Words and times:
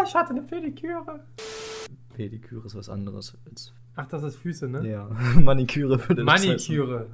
Oh, 0.00 0.04
ich 0.06 0.14
hatte 0.14 0.30
eine 0.30 0.42
Pediküre. 0.42 1.20
Pediküre 2.14 2.66
ist 2.66 2.74
was 2.74 2.88
anderes 2.88 3.36
als. 3.48 3.74
Ach, 3.96 4.06
das 4.06 4.22
ist 4.22 4.36
Füße, 4.36 4.68
ne? 4.68 4.88
Ja, 4.88 5.08
Maniküre 5.40 5.98
würde 6.08 6.24
das 6.24 6.24
Maniküre. 6.24 7.06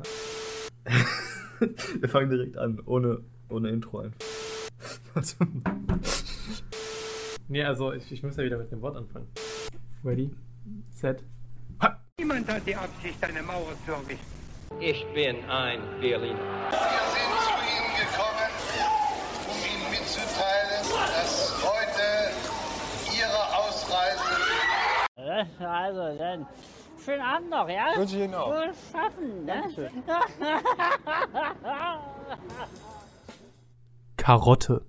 Wir 2.01 2.09
fangen 2.09 2.31
direkt 2.31 2.57
an, 2.59 2.81
ohne, 2.85 3.23
ohne 3.49 3.71
Intro 3.71 4.01
einfach. 4.01 4.21
Nee, 7.49 7.63
also 7.63 7.93
ich, 7.93 8.11
ich 8.11 8.25
muss 8.25 8.37
ja 8.37 8.43
wieder 8.43 8.59
mit 8.59 8.73
dem 8.73 8.83
Wort 8.83 8.97
anfangen. 8.97 9.29
Ready, 10.05 10.35
set. 10.93 11.23
Niemand 12.19 12.49
hat 12.49 12.67
die 12.67 12.75
Absicht, 12.75 13.23
eine 13.23 13.41
Mauer 13.41 13.73
zu 13.85 13.93
errichten. 13.93 14.27
Ich 14.81 15.07
bin 15.15 15.37
ein 15.49 15.79
Berliner. 16.01 16.41
Also 25.59 26.17
dann, 26.19 26.47
schönen 27.05 27.21
Abend 27.21 27.51
noch, 27.51 27.69
ja? 27.69 27.93
Wünsche 27.97 28.17
ich 28.17 28.23
Ihnen 28.23 28.35
auch. 28.35 28.51
Wohl 28.51 28.73
schaffen, 28.93 29.45
ne? 29.45 29.65
Karotte. 34.17 34.87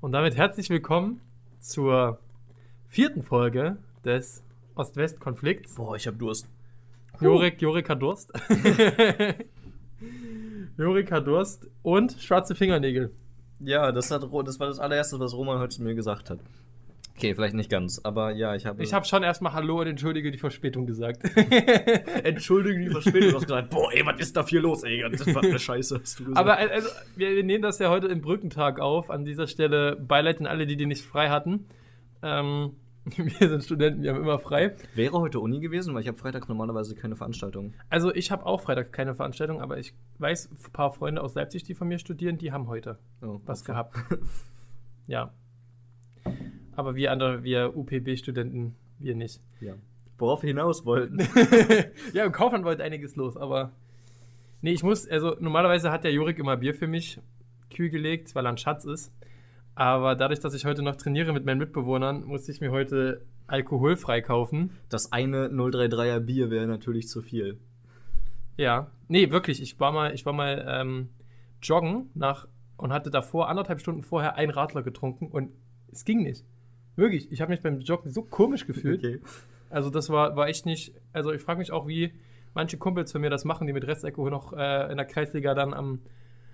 Und 0.00 0.12
damit 0.12 0.36
herzlich 0.36 0.68
willkommen 0.70 1.20
zur 1.60 2.18
vierten 2.88 3.22
Folge 3.22 3.78
des 4.04 4.42
Ost-West-Konflikts. 4.74 5.76
Boah, 5.76 5.94
ich 5.94 6.06
hab 6.06 6.18
Durst. 6.18 6.48
Jorik, 7.20 7.62
Jorik 7.62 7.88
hat 7.88 8.02
Durst. 8.02 8.32
Jorik 10.76 11.12
hat 11.12 11.26
Durst 11.26 11.68
und 11.82 12.12
schwarze 12.12 12.54
Fingernägel. 12.54 13.12
Ja, 13.60 13.92
das, 13.92 14.10
hat, 14.10 14.22
das 14.22 14.60
war 14.60 14.66
das 14.66 14.78
allererste, 14.78 15.18
was 15.20 15.34
Roman 15.34 15.58
heute 15.58 15.76
zu 15.76 15.82
mir 15.82 15.94
gesagt 15.94 16.30
hat. 16.30 16.40
Okay, 17.20 17.34
vielleicht 17.34 17.54
nicht 17.54 17.68
ganz, 17.68 18.00
aber 18.02 18.30
ja, 18.30 18.54
ich 18.54 18.64
habe. 18.64 18.82
Ich 18.82 18.94
habe 18.94 19.04
schon 19.04 19.22
erstmal 19.22 19.52
Hallo 19.52 19.80
und 19.80 19.88
entschuldige 19.88 20.30
die 20.30 20.38
Verspätung 20.38 20.86
gesagt. 20.86 21.20
Entschuldigung, 22.24 22.80
die 22.80 22.88
Verspätung. 22.88 23.28
Du 23.28 23.36
hast 23.36 23.42
gesagt, 23.42 23.68
boah, 23.68 23.92
ey, 23.92 24.06
was 24.06 24.20
ist 24.20 24.34
da 24.38 24.42
viel 24.42 24.60
los, 24.60 24.84
ey? 24.84 25.04
Das 25.10 25.34
war 25.34 25.42
eine 25.42 25.58
Scheiße, 25.58 26.00
hast 26.00 26.18
du 26.18 26.24
gesagt. 26.24 26.38
Aber 26.38 26.56
also, 26.56 26.88
wir, 27.16 27.36
wir 27.36 27.44
nehmen 27.44 27.60
das 27.60 27.78
ja 27.78 27.90
heute 27.90 28.06
im 28.06 28.22
Brückentag 28.22 28.80
auf. 28.80 29.10
An 29.10 29.26
dieser 29.26 29.46
Stelle 29.48 29.96
Beileid 29.96 30.40
an 30.40 30.46
alle, 30.46 30.66
die 30.66 30.76
die 30.76 30.86
nicht 30.86 31.04
frei 31.04 31.28
hatten. 31.28 31.66
Ähm, 32.22 32.72
wir 33.16 33.48
sind 33.48 33.64
Studenten, 33.64 34.02
wir 34.02 34.10
haben 34.10 34.20
immer 34.20 34.38
frei. 34.38 34.76
Wäre 34.94 35.18
heute 35.18 35.40
Uni 35.40 35.60
gewesen, 35.60 35.94
weil 35.94 36.02
ich 36.02 36.08
habe 36.08 36.18
Freitag 36.18 36.48
normalerweise 36.48 36.94
keine 36.94 37.16
Veranstaltung. 37.16 37.74
Also 37.88 38.14
ich 38.14 38.30
habe 38.30 38.44
auch 38.44 38.60
Freitag 38.60 38.92
keine 38.92 39.14
Veranstaltung, 39.14 39.60
aber 39.60 39.78
ich 39.78 39.94
weiß, 40.18 40.50
ein 40.50 40.72
paar 40.72 40.92
Freunde 40.92 41.22
aus 41.22 41.34
Leipzig, 41.34 41.62
die 41.62 41.74
von 41.74 41.88
mir 41.88 41.98
studieren, 41.98 42.36
die 42.36 42.52
haben 42.52 42.68
heute 42.68 42.98
Oh, 43.22 43.40
was 43.46 43.62
Opfer. 43.62 43.72
gehabt. 43.72 43.96
ja. 45.06 45.32
Aber 46.76 46.94
wir 46.94 47.10
andere, 47.10 47.42
wir 47.42 47.76
UPB-Studenten, 47.76 48.76
wir 48.98 49.14
nicht. 49.16 49.40
Ja. 49.60 49.74
Worauf 50.18 50.42
wir 50.42 50.48
hinaus 50.48 50.84
wollten. 50.84 51.18
ja, 52.12 52.24
im 52.24 52.32
Kaufland 52.32 52.64
war 52.64 52.72
heute 52.72 52.84
einiges 52.84 53.16
los, 53.16 53.36
aber. 53.36 53.72
Nee, 54.60 54.72
ich 54.72 54.82
muss, 54.82 55.08
also 55.08 55.36
normalerweise 55.40 55.90
hat 55.90 56.04
der 56.04 56.12
Jurik 56.12 56.38
immer 56.38 56.58
Bier 56.58 56.74
für 56.74 56.86
mich 56.86 57.18
kühl 57.74 57.88
gelegt, 57.88 58.34
weil 58.34 58.46
er 58.46 58.50
ein 58.50 58.58
Schatz 58.58 58.84
ist. 58.84 59.10
Aber 59.80 60.14
dadurch, 60.14 60.40
dass 60.40 60.52
ich 60.52 60.66
heute 60.66 60.82
noch 60.82 60.96
trainiere 60.96 61.32
mit 61.32 61.46
meinen 61.46 61.56
Mitbewohnern, 61.56 62.24
musste 62.24 62.52
ich 62.52 62.60
mir 62.60 62.70
heute 62.70 63.22
alkoholfrei 63.46 64.20
kaufen. 64.20 64.72
Das 64.90 65.10
eine 65.10 65.48
033er 65.48 66.20
Bier 66.20 66.50
wäre 66.50 66.66
natürlich 66.66 67.08
zu 67.08 67.22
viel. 67.22 67.56
Ja. 68.58 68.90
Nee, 69.08 69.30
wirklich, 69.30 69.62
ich 69.62 69.80
war 69.80 69.90
mal, 69.90 70.12
ich 70.12 70.26
war 70.26 70.34
mal 70.34 70.66
ähm, 70.68 71.08
joggen 71.62 72.10
nach 72.12 72.46
und 72.76 72.92
hatte 72.92 73.10
davor, 73.10 73.48
anderthalb 73.48 73.80
Stunden 73.80 74.02
vorher, 74.02 74.36
einen 74.36 74.50
Radler 74.50 74.82
getrunken 74.82 75.28
und 75.28 75.50
es 75.90 76.04
ging 76.04 76.24
nicht. 76.24 76.44
Wirklich, 76.94 77.32
ich 77.32 77.40
habe 77.40 77.50
mich 77.50 77.62
beim 77.62 77.80
Joggen 77.80 78.12
so 78.12 78.20
komisch 78.20 78.66
gefühlt. 78.66 79.02
Okay. 79.02 79.20
Also 79.70 79.88
das 79.88 80.10
war, 80.10 80.36
war 80.36 80.48
echt 80.48 80.66
nicht, 80.66 80.92
also 81.14 81.32
ich 81.32 81.40
frage 81.40 81.58
mich 81.58 81.72
auch, 81.72 81.88
wie 81.88 82.12
manche 82.52 82.76
Kumpels 82.76 83.12
von 83.12 83.22
mir 83.22 83.30
das 83.30 83.46
machen, 83.46 83.66
die 83.66 83.72
mit 83.72 83.86
Restalkohol 83.86 84.30
noch 84.30 84.52
äh, 84.52 84.90
in 84.90 84.98
der 84.98 85.06
Kreisliga 85.06 85.54
dann 85.54 85.72
am, 85.72 86.00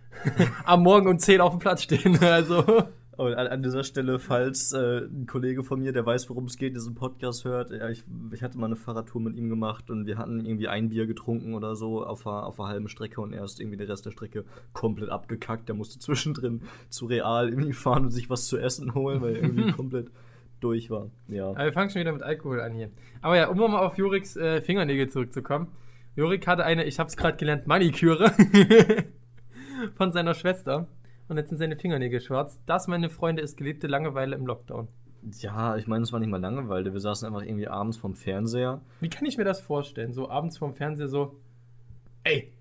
am 0.65 0.85
Morgen 0.85 1.09
um 1.09 1.19
10 1.19 1.41
auf 1.41 1.51
dem 1.55 1.59
Platz 1.59 1.83
stehen. 1.83 2.17
Also 2.23 2.87
Und 3.17 3.35
an, 3.35 3.47
an 3.47 3.63
dieser 3.63 3.83
Stelle, 3.83 4.19
falls 4.19 4.73
äh, 4.73 5.07
ein 5.07 5.27
Kollege 5.27 5.65
von 5.65 5.81
mir, 5.81 5.93
der 5.93 6.05
weiß, 6.05 6.29
worum 6.29 6.45
es 6.45 6.59
geht, 6.59 6.77
diesen 6.77 6.95
Podcast 6.95 7.47
hört, 7.47 7.71
ja, 7.71 7.89
ich, 7.89 8.05
ich 8.33 8.43
hatte 8.43 8.59
mal 8.59 8.67
eine 8.67 8.77
Fahrradtour 8.77 9.23
mit 9.23 9.37
ihm 9.37 9.49
gemacht 9.49 9.91
und 9.91 10.07
wir 10.07 10.19
hatten 10.19 10.45
irgendwie 10.45 10.69
ein 10.69 10.91
Bier 10.91 11.07
getrunken 11.07 11.55
oder 11.55 11.77
so 11.77 12.05
auf 12.05 12.27
einer, 12.27 12.45
auf 12.45 12.61
einer 12.61 12.69
halben 12.69 12.89
Strecke 12.89 13.23
und 13.23 13.33
er 13.33 13.45
ist 13.45 13.59
irgendwie 13.59 13.79
den 13.79 13.89
Rest 13.89 14.05
der 14.05 14.11
Strecke 14.11 14.45
komplett 14.75 15.09
abgekackt. 15.09 15.67
Der 15.69 15.75
musste 15.75 15.99
zwischendrin 15.99 16.63
zu 16.91 17.07
Real 17.07 17.49
irgendwie 17.49 17.73
fahren 17.73 18.05
und 18.05 18.11
sich 18.11 18.29
was 18.29 18.49
zu 18.49 18.59
essen 18.59 18.95
holen, 18.95 19.23
weil 19.23 19.37
er 19.37 19.43
irgendwie 19.43 19.73
komplett 19.73 20.11
durch 20.61 20.91
war. 20.91 21.11
Ja. 21.29 21.51
aber 21.51 21.65
wir 21.65 21.73
fangen 21.73 21.91
schon 21.91 22.01
wieder 22.01 22.13
mit 22.13 22.23
Alkohol 22.23 22.61
an 22.61 22.75
hier. 22.75 22.91
Aber 23.23 23.37
ja, 23.37 23.49
um 23.49 23.57
nochmal 23.57 23.85
auf 23.85 23.97
Juriks 23.97 24.37
äh, 24.37 24.61
Fingernägel 24.61 25.09
zurückzukommen. 25.09 25.69
Jurik 26.17 26.47
hatte 26.47 26.65
eine, 26.65 26.85
ich 26.85 26.99
habe 26.99 27.09
es 27.09 27.17
gerade 27.17 27.37
gelernt, 27.37 27.67
Maniküre 27.67 28.33
von 29.97 30.13
seiner 30.13 30.35
Schwester. 30.35 30.89
Und 31.29 31.37
jetzt 31.39 31.49
sind 31.49 31.59
seine 31.59 31.77
Fingernägel 31.77 32.21
schwarz. 32.21 32.61
Das, 32.67 32.87
meine 32.89 33.11
Freunde, 33.11 33.43
ist 33.43 33.57
gelebte 33.57 33.87
Langeweile 33.87 34.37
im 34.37 34.47
Lockdown. 34.47 34.89
Ja, 35.41 35.77
ich 35.77 35.89
meine, 35.89 36.05
es 36.05 36.13
war 36.13 36.21
nicht 36.21 36.29
mal 36.31 36.41
Langeweile. 36.41 36.93
Wir 36.93 37.01
saßen 37.01 37.27
einfach 37.27 37.43
irgendwie 37.43 37.67
abends 37.67 37.97
vom 37.97 38.15
Fernseher. 38.15 38.81
Wie 39.01 39.09
kann 39.09 39.27
ich 39.27 39.37
mir 39.37 39.45
das 39.45 39.61
vorstellen? 39.61 40.13
So 40.13 40.31
abends 40.31 40.57
vorm 40.59 40.75
Fernseher 40.75 41.09
so, 41.09 41.35
ey, 42.23 42.53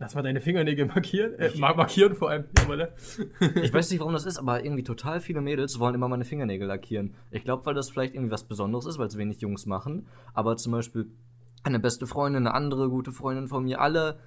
lass 0.00 0.16
mal 0.16 0.22
deine 0.22 0.40
Fingernägel 0.40 0.86
markieren. 0.86 1.38
Äh, 1.38 1.50
ma- 1.58 1.74
markieren 1.74 2.16
vor 2.16 2.30
allem. 2.30 2.46
Ich 3.62 3.72
weiß 3.72 3.90
nicht, 3.92 4.00
warum 4.00 4.14
das 4.14 4.26
ist, 4.26 4.38
aber 4.38 4.64
irgendwie 4.64 4.82
total 4.82 5.20
viele 5.20 5.40
Mädels 5.40 5.78
wollen 5.78 5.94
immer 5.94 6.08
meine 6.08 6.24
Fingernägel 6.24 6.66
lackieren. 6.66 7.14
Ich 7.30 7.44
glaube, 7.44 7.64
weil 7.66 7.74
das 7.74 7.88
vielleicht 7.88 8.14
irgendwie 8.14 8.32
was 8.32 8.44
Besonderes 8.44 8.86
ist, 8.86 8.98
weil 8.98 9.06
es 9.06 9.16
wenig 9.16 9.40
Jungs 9.40 9.66
machen. 9.66 10.08
Aber 10.34 10.56
zum 10.56 10.72
Beispiel 10.72 11.06
eine 11.62 11.78
beste 11.78 12.08
Freundin, 12.08 12.46
eine 12.48 12.54
andere 12.54 12.88
gute 12.88 13.12
Freundin 13.12 13.46
von 13.46 13.62
mir, 13.62 13.80
alle, 13.80 14.18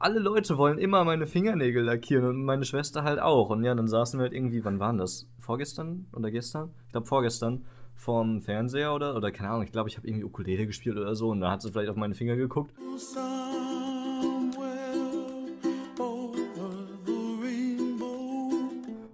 alle 0.00 0.18
Leute 0.18 0.56
wollen 0.56 0.78
immer 0.78 1.04
meine 1.04 1.26
Fingernägel 1.26 1.84
lackieren 1.84 2.24
und 2.24 2.42
meine 2.42 2.64
Schwester 2.64 3.04
halt 3.04 3.20
auch. 3.20 3.50
Und 3.50 3.62
ja, 3.64 3.74
dann 3.74 3.86
saßen 3.86 4.18
wir 4.18 4.24
halt 4.24 4.32
irgendwie, 4.32 4.64
wann 4.64 4.80
waren 4.80 4.96
das? 4.96 5.28
Vorgestern 5.38 6.06
oder 6.14 6.30
gestern? 6.30 6.70
Ich 6.86 6.92
glaube 6.92 7.06
vorgestern 7.06 7.66
vorm 7.94 8.40
Fernseher 8.40 8.94
oder, 8.94 9.14
oder 9.14 9.30
keine 9.30 9.50
Ahnung, 9.50 9.64
ich 9.64 9.72
glaube, 9.72 9.90
ich 9.90 9.98
habe 9.98 10.08
irgendwie 10.08 10.24
Ukulele 10.24 10.66
gespielt 10.66 10.96
oder 10.96 11.14
so 11.14 11.28
und 11.28 11.40
da 11.40 11.50
hat 11.50 11.60
sie 11.60 11.70
vielleicht 11.70 11.90
auf 11.90 11.96
meine 11.96 12.14
Finger 12.14 12.34
geguckt. 12.34 12.72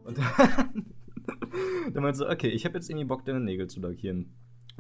Und 0.04 0.16
dann, 0.16 0.84
dann 1.94 2.02
meinte 2.02 2.19
sie, 2.19 2.30
okay, 2.30 2.48
ich 2.48 2.64
habe 2.64 2.76
jetzt 2.76 2.88
irgendwie 2.88 3.06
Bock, 3.06 3.25
deine 3.25 3.41
Nägel 3.41 3.66
zu 3.66 3.80
lackieren. 3.80 4.32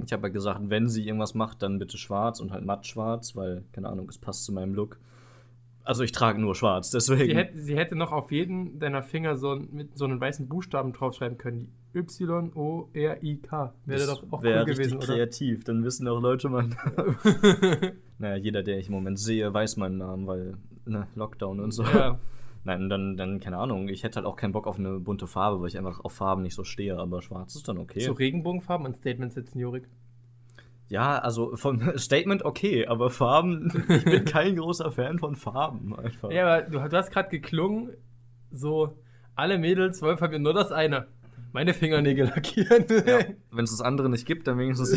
Ich 0.04 0.12
habe 0.12 0.28
ja 0.28 0.32
gesagt, 0.32 0.60
wenn 0.68 0.88
sie 0.88 1.04
irgendwas 1.04 1.34
macht, 1.34 1.62
dann 1.62 1.80
bitte 1.80 1.98
schwarz 1.98 2.38
und 2.38 2.52
halt 2.52 2.64
matt 2.64 2.86
schwarz, 2.86 3.34
weil, 3.34 3.64
keine 3.72 3.88
Ahnung, 3.88 4.08
es 4.08 4.18
passt 4.18 4.44
zu 4.44 4.52
meinem 4.52 4.72
Look. 4.72 5.00
Also 5.86 6.02
ich 6.02 6.10
trage 6.10 6.40
nur 6.40 6.56
schwarz, 6.56 6.90
deswegen. 6.90 7.30
Sie 7.30 7.36
hätte, 7.36 7.58
sie 7.58 7.76
hätte 7.76 7.94
noch 7.94 8.10
auf 8.10 8.32
jeden 8.32 8.80
deiner 8.80 9.04
Finger 9.04 9.36
so 9.36 9.54
mit 9.54 9.96
so 9.96 10.04
einen 10.04 10.20
weißen 10.20 10.48
Buchstaben 10.48 10.92
draufschreiben 10.92 11.38
können. 11.38 11.72
Y-O-R-I-K. 11.94 13.74
Wäre 13.84 14.00
das 14.00 14.20
doch 14.20 14.32
auch 14.32 14.42
wäre 14.42 14.60
cool 14.60 14.74
gewesen, 14.74 14.96
oder? 14.96 15.06
kreativ. 15.06 15.62
Dann 15.62 15.84
wissen 15.84 16.08
auch 16.08 16.20
Leute 16.20 16.48
meinen 16.48 16.70
Namen. 16.96 17.16
naja, 18.18 18.34
jeder, 18.34 18.64
der 18.64 18.78
ich 18.78 18.88
im 18.88 18.94
Moment 18.94 19.20
sehe, 19.20 19.54
weiß 19.54 19.76
meinen 19.76 19.98
Namen, 19.98 20.26
weil 20.26 20.56
ne, 20.86 21.06
Lockdown 21.14 21.60
und 21.60 21.70
so. 21.70 21.84
Ja. 21.84 22.18
Nein, 22.64 22.88
dann, 22.88 23.16
dann, 23.16 23.38
keine 23.38 23.58
Ahnung. 23.58 23.88
Ich 23.88 24.02
hätte 24.02 24.16
halt 24.16 24.26
auch 24.26 24.34
keinen 24.34 24.50
Bock 24.50 24.66
auf 24.66 24.80
eine 24.80 24.98
bunte 24.98 25.28
Farbe, 25.28 25.60
weil 25.60 25.68
ich 25.68 25.78
einfach 25.78 26.00
auf 26.00 26.12
Farben 26.12 26.42
nicht 26.42 26.56
so 26.56 26.64
stehe. 26.64 26.98
Aber 26.98 27.22
schwarz 27.22 27.54
ist 27.54 27.68
dann 27.68 27.78
okay. 27.78 28.00
Zu 28.00 28.10
Regenbogenfarben 28.10 28.86
und 28.86 28.96
Statements 28.96 29.36
setzen, 29.36 29.60
Jurik. 29.60 29.88
Ja, 30.88 31.18
also 31.18 31.56
vom 31.56 31.80
Statement 31.98 32.44
okay, 32.44 32.86
aber 32.86 33.10
Farben, 33.10 33.72
ich 33.88 34.04
bin 34.04 34.24
kein 34.26 34.56
großer 34.56 34.92
Fan 34.92 35.18
von 35.18 35.34
Farben 35.36 35.96
einfach. 35.98 36.30
Ja, 36.30 36.46
aber 36.46 36.62
du, 36.62 36.78
du 36.88 36.96
hast 36.96 37.10
gerade 37.10 37.28
geklungen, 37.28 37.90
so, 38.52 38.96
alle 39.34 39.58
Mädels 39.58 40.00
wollen 40.02 40.16
von 40.18 40.30
mir 40.30 40.38
nur 40.38 40.54
das 40.54 40.70
eine. 40.72 41.06
Meine 41.52 41.74
Fingernägel 41.74 42.26
lackieren. 42.34 42.84
Ja, 43.06 43.18
Wenn 43.50 43.64
es 43.64 43.70
das 43.70 43.80
andere 43.80 44.08
nicht 44.10 44.26
gibt, 44.26 44.46
dann 44.46 44.58
wenigstens. 44.58 44.96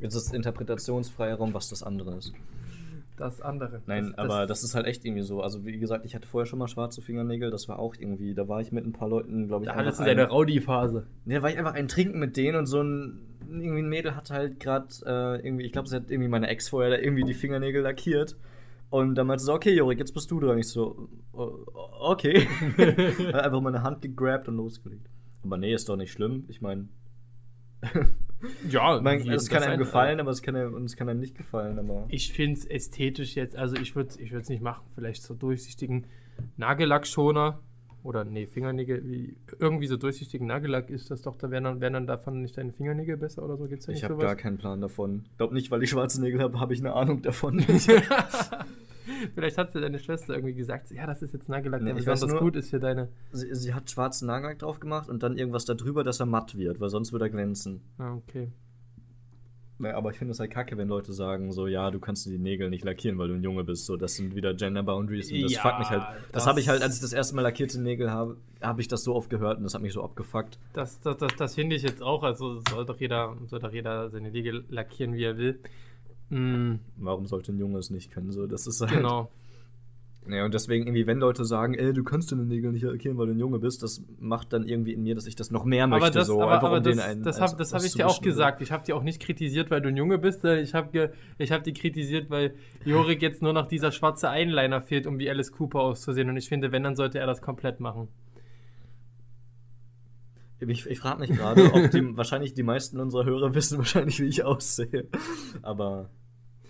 Jetzt 0.00 0.14
ist 0.14 0.32
Interpretationsfreiraum, 0.34 1.54
was 1.54 1.68
das 1.68 1.82
andere 1.82 2.16
ist. 2.16 2.32
Das 3.16 3.40
andere. 3.40 3.82
Nein, 3.86 4.14
das, 4.16 4.18
aber 4.18 4.46
das 4.46 4.62
ist 4.62 4.76
halt 4.76 4.86
echt 4.86 5.04
irgendwie 5.04 5.22
so. 5.24 5.42
Also, 5.42 5.64
wie 5.66 5.76
gesagt, 5.78 6.04
ich 6.04 6.14
hatte 6.14 6.28
vorher 6.28 6.46
schon 6.46 6.60
mal 6.60 6.68
schwarze 6.68 7.02
Fingernägel. 7.02 7.50
Das 7.50 7.68
war 7.68 7.80
auch 7.80 7.96
irgendwie, 7.98 8.32
da 8.32 8.46
war 8.46 8.60
ich 8.60 8.70
mit 8.70 8.86
ein 8.86 8.92
paar 8.92 9.08
Leuten, 9.08 9.48
glaube 9.48 9.64
ich. 9.64 9.68
Da 9.70 9.74
hattest 9.74 9.98
du 9.98 10.04
ein- 10.04 10.16
deine 10.16 10.28
Rowdy-Phase. 10.28 11.06
Ne, 11.24 11.34
da 11.34 11.42
war 11.42 11.50
ich 11.50 11.58
einfach 11.58 11.74
ein 11.74 11.88
Trinken 11.88 12.20
mit 12.20 12.36
denen 12.36 12.58
und 12.58 12.66
so 12.66 12.80
ein. 12.80 13.18
Irgendwie 13.48 13.80
ein 13.82 13.88
Mädel 13.88 14.14
hat 14.14 14.30
halt 14.30 14.60
gerade 14.60 14.88
äh, 15.06 15.44
irgendwie, 15.46 15.64
ich 15.64 15.72
glaube, 15.72 15.88
sie 15.88 15.96
hat 15.96 16.10
irgendwie 16.10 16.28
meine 16.28 16.48
Ex 16.48 16.68
vorher 16.68 16.90
da 16.90 16.98
irgendwie 16.98 17.24
die 17.24 17.34
Fingernägel 17.34 17.82
lackiert. 17.82 18.36
Und 18.90 19.14
dann 19.16 19.26
meinte 19.26 19.40
sie 19.40 19.46
so, 19.46 19.54
okay, 19.54 19.72
Jorik, 19.74 19.98
jetzt 19.98 20.12
bist 20.14 20.30
du 20.30 20.40
dran. 20.40 20.58
Ich 20.58 20.68
so, 20.68 21.08
"O- 21.32 21.64
okay. 22.00 22.46
Einfach 23.32 23.60
meine 23.60 23.82
Hand 23.82 24.02
gegrabt 24.02 24.48
und 24.48 24.56
losgelegt. 24.56 25.08
Aber 25.44 25.56
nee, 25.56 25.72
ist 25.74 25.88
doch 25.88 25.96
nicht 25.96 26.12
schlimm. 26.12 26.44
Ich 26.48 26.60
meine, 26.60 26.88
Ja, 28.70 29.00
mein, 29.02 29.18
jedem 29.18 29.34
es 29.34 29.48
kann 29.48 29.62
einem 29.64 29.78
gefallen, 29.78 30.20
aber 30.20 30.30
es 30.30 30.42
kann 30.42 30.54
einem, 30.54 30.84
es 30.84 30.96
kann 30.96 31.08
einem 31.08 31.18
nicht 31.20 31.36
gefallen. 31.36 31.78
Aber 31.78 32.06
Ich 32.08 32.32
finde 32.32 32.58
es 32.60 32.64
ästhetisch 32.66 33.34
jetzt, 33.34 33.56
also 33.56 33.76
ich 33.76 33.96
würde 33.96 34.10
es 34.10 34.16
ich 34.16 34.30
würd's 34.32 34.48
nicht 34.48 34.62
machen, 34.62 34.84
vielleicht 34.94 35.22
so 35.24 35.34
durchsichtigen 35.34 36.06
Nagellackschoner 36.56 37.60
oder 38.02 38.24
nee, 38.24 38.46
Fingernägel, 38.46 39.04
wie, 39.04 39.36
irgendwie 39.58 39.86
so 39.86 39.96
durchsichtigen 39.96 40.46
Nagellack 40.46 40.90
ist 40.90 41.10
das 41.10 41.22
doch, 41.22 41.36
da 41.36 41.50
wären 41.50 41.64
dann, 41.64 41.80
wären 41.80 41.92
dann 41.94 42.06
davon 42.06 42.42
nicht 42.42 42.56
deine 42.56 42.72
Fingernägel 42.72 43.16
besser 43.16 43.42
oder 43.44 43.56
so? 43.56 43.64
Gibt's 43.66 43.86
da 43.86 43.92
Ich 43.92 44.02
nicht 44.02 44.10
habe 44.10 44.20
gar 44.22 44.36
keinen 44.36 44.58
Plan 44.58 44.80
davon. 44.80 45.24
Glaub 45.36 45.52
nicht, 45.52 45.70
weil 45.70 45.82
ich 45.82 45.90
schwarze 45.90 46.20
Nägel 46.20 46.40
habe, 46.40 46.60
habe 46.60 46.72
ich 46.74 46.80
eine 46.80 46.94
Ahnung 46.94 47.22
davon. 47.22 47.60
Vielleicht 49.34 49.58
hat 49.58 49.74
dir 49.74 49.80
deine 49.80 49.98
Schwester 49.98 50.34
irgendwie 50.34 50.54
gesagt, 50.54 50.90
ja, 50.90 51.06
das 51.06 51.22
ist 51.22 51.32
jetzt 51.32 51.48
Nagellack, 51.48 51.80
Nee, 51.82 51.90
der 51.92 51.98
ich 51.98 52.06
weiß 52.06 52.20
besonders 52.20 52.34
nur- 52.34 52.42
gut 52.50 52.56
ist 52.56 52.70
für 52.70 52.78
deine. 52.78 53.08
sie, 53.32 53.54
sie 53.54 53.74
hat 53.74 53.90
schwarzen 53.90 54.26
Nagellack 54.26 54.58
drauf 54.58 54.80
gemacht 54.80 55.08
und 55.08 55.22
dann 55.22 55.36
irgendwas 55.36 55.64
da 55.64 55.74
drüber, 55.74 56.04
dass 56.04 56.20
er 56.20 56.26
matt 56.26 56.56
wird, 56.56 56.80
weil 56.80 56.90
sonst 56.90 57.12
würde 57.12 57.26
er 57.26 57.30
glänzen. 57.30 57.80
Ah, 57.98 58.14
okay. 58.14 58.48
Naja, 59.80 59.96
aber 59.96 60.10
ich 60.10 60.18
finde 60.18 60.32
es 60.32 60.40
halt 60.40 60.50
kacke, 60.50 60.76
wenn 60.76 60.88
Leute 60.88 61.12
sagen, 61.12 61.52
so, 61.52 61.68
ja, 61.68 61.90
du 61.92 62.00
kannst 62.00 62.26
die 62.26 62.36
Nägel 62.36 62.68
nicht 62.68 62.84
lackieren, 62.84 63.16
weil 63.18 63.28
du 63.28 63.34
ein 63.34 63.42
Junge 63.44 63.62
bist. 63.62 63.86
So, 63.86 63.96
das 63.96 64.16
sind 64.16 64.34
wieder 64.34 64.52
Gender 64.54 64.82
Boundaries 64.82 65.30
und 65.30 65.40
das 65.42 65.52
Ja, 65.52 65.60
fuckt 65.62 65.78
mich 65.78 65.88
halt. 65.88 66.02
Das, 66.02 66.32
das- 66.32 66.46
habe 66.48 66.58
ich 66.58 66.68
halt, 66.68 66.82
als 66.82 66.96
ich 66.96 67.00
das 67.00 67.12
erste 67.12 67.36
Mal 67.36 67.42
lackierte 67.42 67.80
Nägel 67.80 68.10
habe, 68.10 68.36
habe 68.60 68.80
ich 68.80 68.88
das 68.88 69.04
so 69.04 69.14
oft 69.14 69.30
gehört 69.30 69.58
und 69.58 69.62
das 69.64 69.74
hat 69.74 69.82
mich 69.82 69.92
so 69.92 70.02
abgefuckt. 70.02 70.58
Das, 70.72 70.98
das, 71.00 71.16
das, 71.18 71.36
das 71.36 71.54
finde 71.54 71.76
ich 71.76 71.82
jetzt 71.82 72.02
auch. 72.02 72.24
Also 72.24 72.60
soll 72.70 72.86
doch 72.86 72.98
jeder, 72.98 73.36
soll 73.46 73.60
doch 73.60 73.72
jeder 73.72 74.10
seine 74.10 74.32
Nägel 74.32 74.64
lackieren, 74.68 75.14
wie 75.14 75.22
er 75.22 75.36
will. 75.38 75.60
Mm, 76.30 76.80
Warum 76.96 77.26
sollte 77.26 77.52
ein 77.52 77.58
Junge 77.58 77.78
es 77.78 77.90
nicht 77.90 78.10
können? 78.10 78.32
So, 78.32 78.46
das 78.48 78.66
ist 78.66 78.80
halt. 78.80 78.90
genau. 78.90 79.30
Ja, 80.30 80.44
und 80.44 80.52
deswegen 80.52 80.86
irgendwie, 80.86 81.06
wenn 81.06 81.18
Leute 81.18 81.44
sagen, 81.46 81.72
ey, 81.74 81.94
du 81.94 82.04
kannst 82.04 82.30
deine 82.30 82.44
Nägel 82.44 82.70
nicht 82.72 82.82
lackieren, 82.82 83.16
weil 83.16 83.28
du 83.28 83.32
ein 83.32 83.38
Junge 83.38 83.58
bist, 83.58 83.82
das 83.82 84.04
macht 84.18 84.52
dann 84.52 84.66
irgendwie 84.66 84.92
in 84.92 85.02
mir, 85.02 85.14
dass 85.14 85.26
ich 85.26 85.36
das 85.36 85.50
noch 85.50 85.64
mehr 85.64 85.86
möchte. 85.86 86.06
Aber 86.06 86.14
das, 86.14 86.26
so, 86.26 86.42
aber, 86.42 86.52
einfach 86.52 86.68
aber 86.68 86.76
um 86.78 86.82
das, 86.82 86.98
einen 86.98 87.22
das 87.22 87.40
habe 87.40 87.64
hab 87.64 87.82
ich 87.82 87.94
dir 87.94 88.06
auch 88.06 88.20
gesagt. 88.20 88.60
Ich 88.60 88.70
habe 88.70 88.84
dir 88.84 88.94
auch 88.94 89.02
nicht 89.02 89.20
kritisiert, 89.20 89.70
weil 89.70 89.80
du 89.80 89.88
ein 89.88 89.96
Junge 89.96 90.18
bist. 90.18 90.44
Ich 90.44 90.74
habe 90.74 91.12
ich 91.38 91.50
hab 91.50 91.64
die 91.64 91.72
kritisiert, 91.72 92.28
weil 92.28 92.54
Jorik 92.84 93.22
jetzt 93.22 93.40
nur 93.40 93.54
noch 93.54 93.66
dieser 93.66 93.90
schwarze 93.90 94.28
Einliner 94.28 94.82
fehlt, 94.82 95.06
um 95.06 95.18
wie 95.18 95.30
Alice 95.30 95.50
Cooper 95.50 95.80
auszusehen. 95.80 96.28
Und 96.28 96.36
ich 96.36 96.48
finde, 96.48 96.72
wenn, 96.72 96.82
dann 96.82 96.94
sollte 96.96 97.18
er 97.18 97.26
das 97.26 97.40
komplett 97.40 97.80
machen. 97.80 98.08
Ich, 100.60 100.86
ich 100.86 100.98
frage 100.98 101.20
mich 101.20 101.30
gerade, 101.30 101.72
ob 101.72 101.90
die, 101.90 102.02
wahrscheinlich 102.16 102.52
die 102.52 102.64
meisten 102.64 103.00
unserer 103.00 103.24
Hörer 103.24 103.54
wissen 103.54 103.78
wahrscheinlich, 103.78 104.20
wie 104.20 104.26
ich 104.26 104.44
aussehe. 104.44 105.06
Aber 105.62 106.10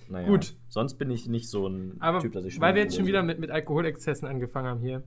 naja. 0.09 0.29
Gut. 0.29 0.55
Sonst 0.69 0.95
bin 0.95 1.11
ich 1.11 1.29
nicht 1.29 1.49
so 1.49 1.67
ein 1.67 1.97
Aber 2.01 2.21
Typ, 2.21 2.33
dass 2.33 2.45
ich 2.45 2.61
weil 2.61 2.75
wir 2.75 2.83
jetzt 2.83 2.97
schon 2.97 3.07
wieder 3.07 3.23
mit, 3.23 3.39
mit 3.39 3.51
Alkoholexzessen 3.51 4.27
angefangen 4.27 4.69
haben 4.69 4.81
hier, 4.81 5.03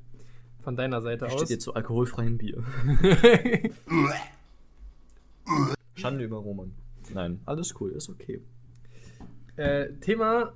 von 0.62 0.76
deiner 0.76 1.02
Seite 1.02 1.26
Wie 1.26 1.32
aus. 1.32 1.42
steht 1.42 1.50
ihr 1.50 1.60
zu 1.60 1.74
alkoholfreiem 1.74 2.38
Bier? 2.38 2.64
Schande 5.96 6.24
über 6.24 6.38
Roman. 6.38 6.74
Nein, 7.14 7.42
alles 7.46 7.80
cool, 7.80 7.92
ist 7.92 8.10
okay. 8.10 8.42
Äh, 9.58 9.94
Thema, 10.00 10.54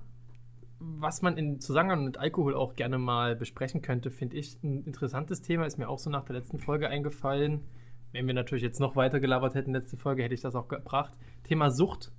was 0.80 1.22
man 1.22 1.38
in 1.38 1.60
Zusammenhang 1.60 2.06
mit 2.06 2.18
Alkohol 2.18 2.56
auch 2.56 2.76
gerne 2.76 2.98
mal 2.98 3.36
besprechen 3.36 3.82
könnte, 3.82 4.12
finde 4.12 4.38
ich 4.38 4.58
ein 4.64 4.84
interessantes 4.84 5.42
Thema. 5.42 5.66
Ist 5.66 5.78
mir 5.78 5.90
auch 5.90 6.00
so 6.00 6.10
nach 6.10 6.24
der 6.24 6.36
letzten 6.36 6.60
Folge 6.60 6.88
eingefallen. 6.88 7.62
Wenn 8.12 8.28
wir 8.28 8.34
natürlich 8.34 8.64
jetzt 8.64 8.80
noch 8.80 8.96
weiter 8.96 9.20
gelabert 9.20 9.56
hätten, 9.56 9.74
letzte 9.74 9.98
Folge, 9.98 10.24
hätte 10.24 10.34
ich 10.34 10.42
das 10.42 10.56
auch 10.56 10.68
gebracht. 10.70 11.12
Thema 11.44 11.70
Sucht 11.70 12.12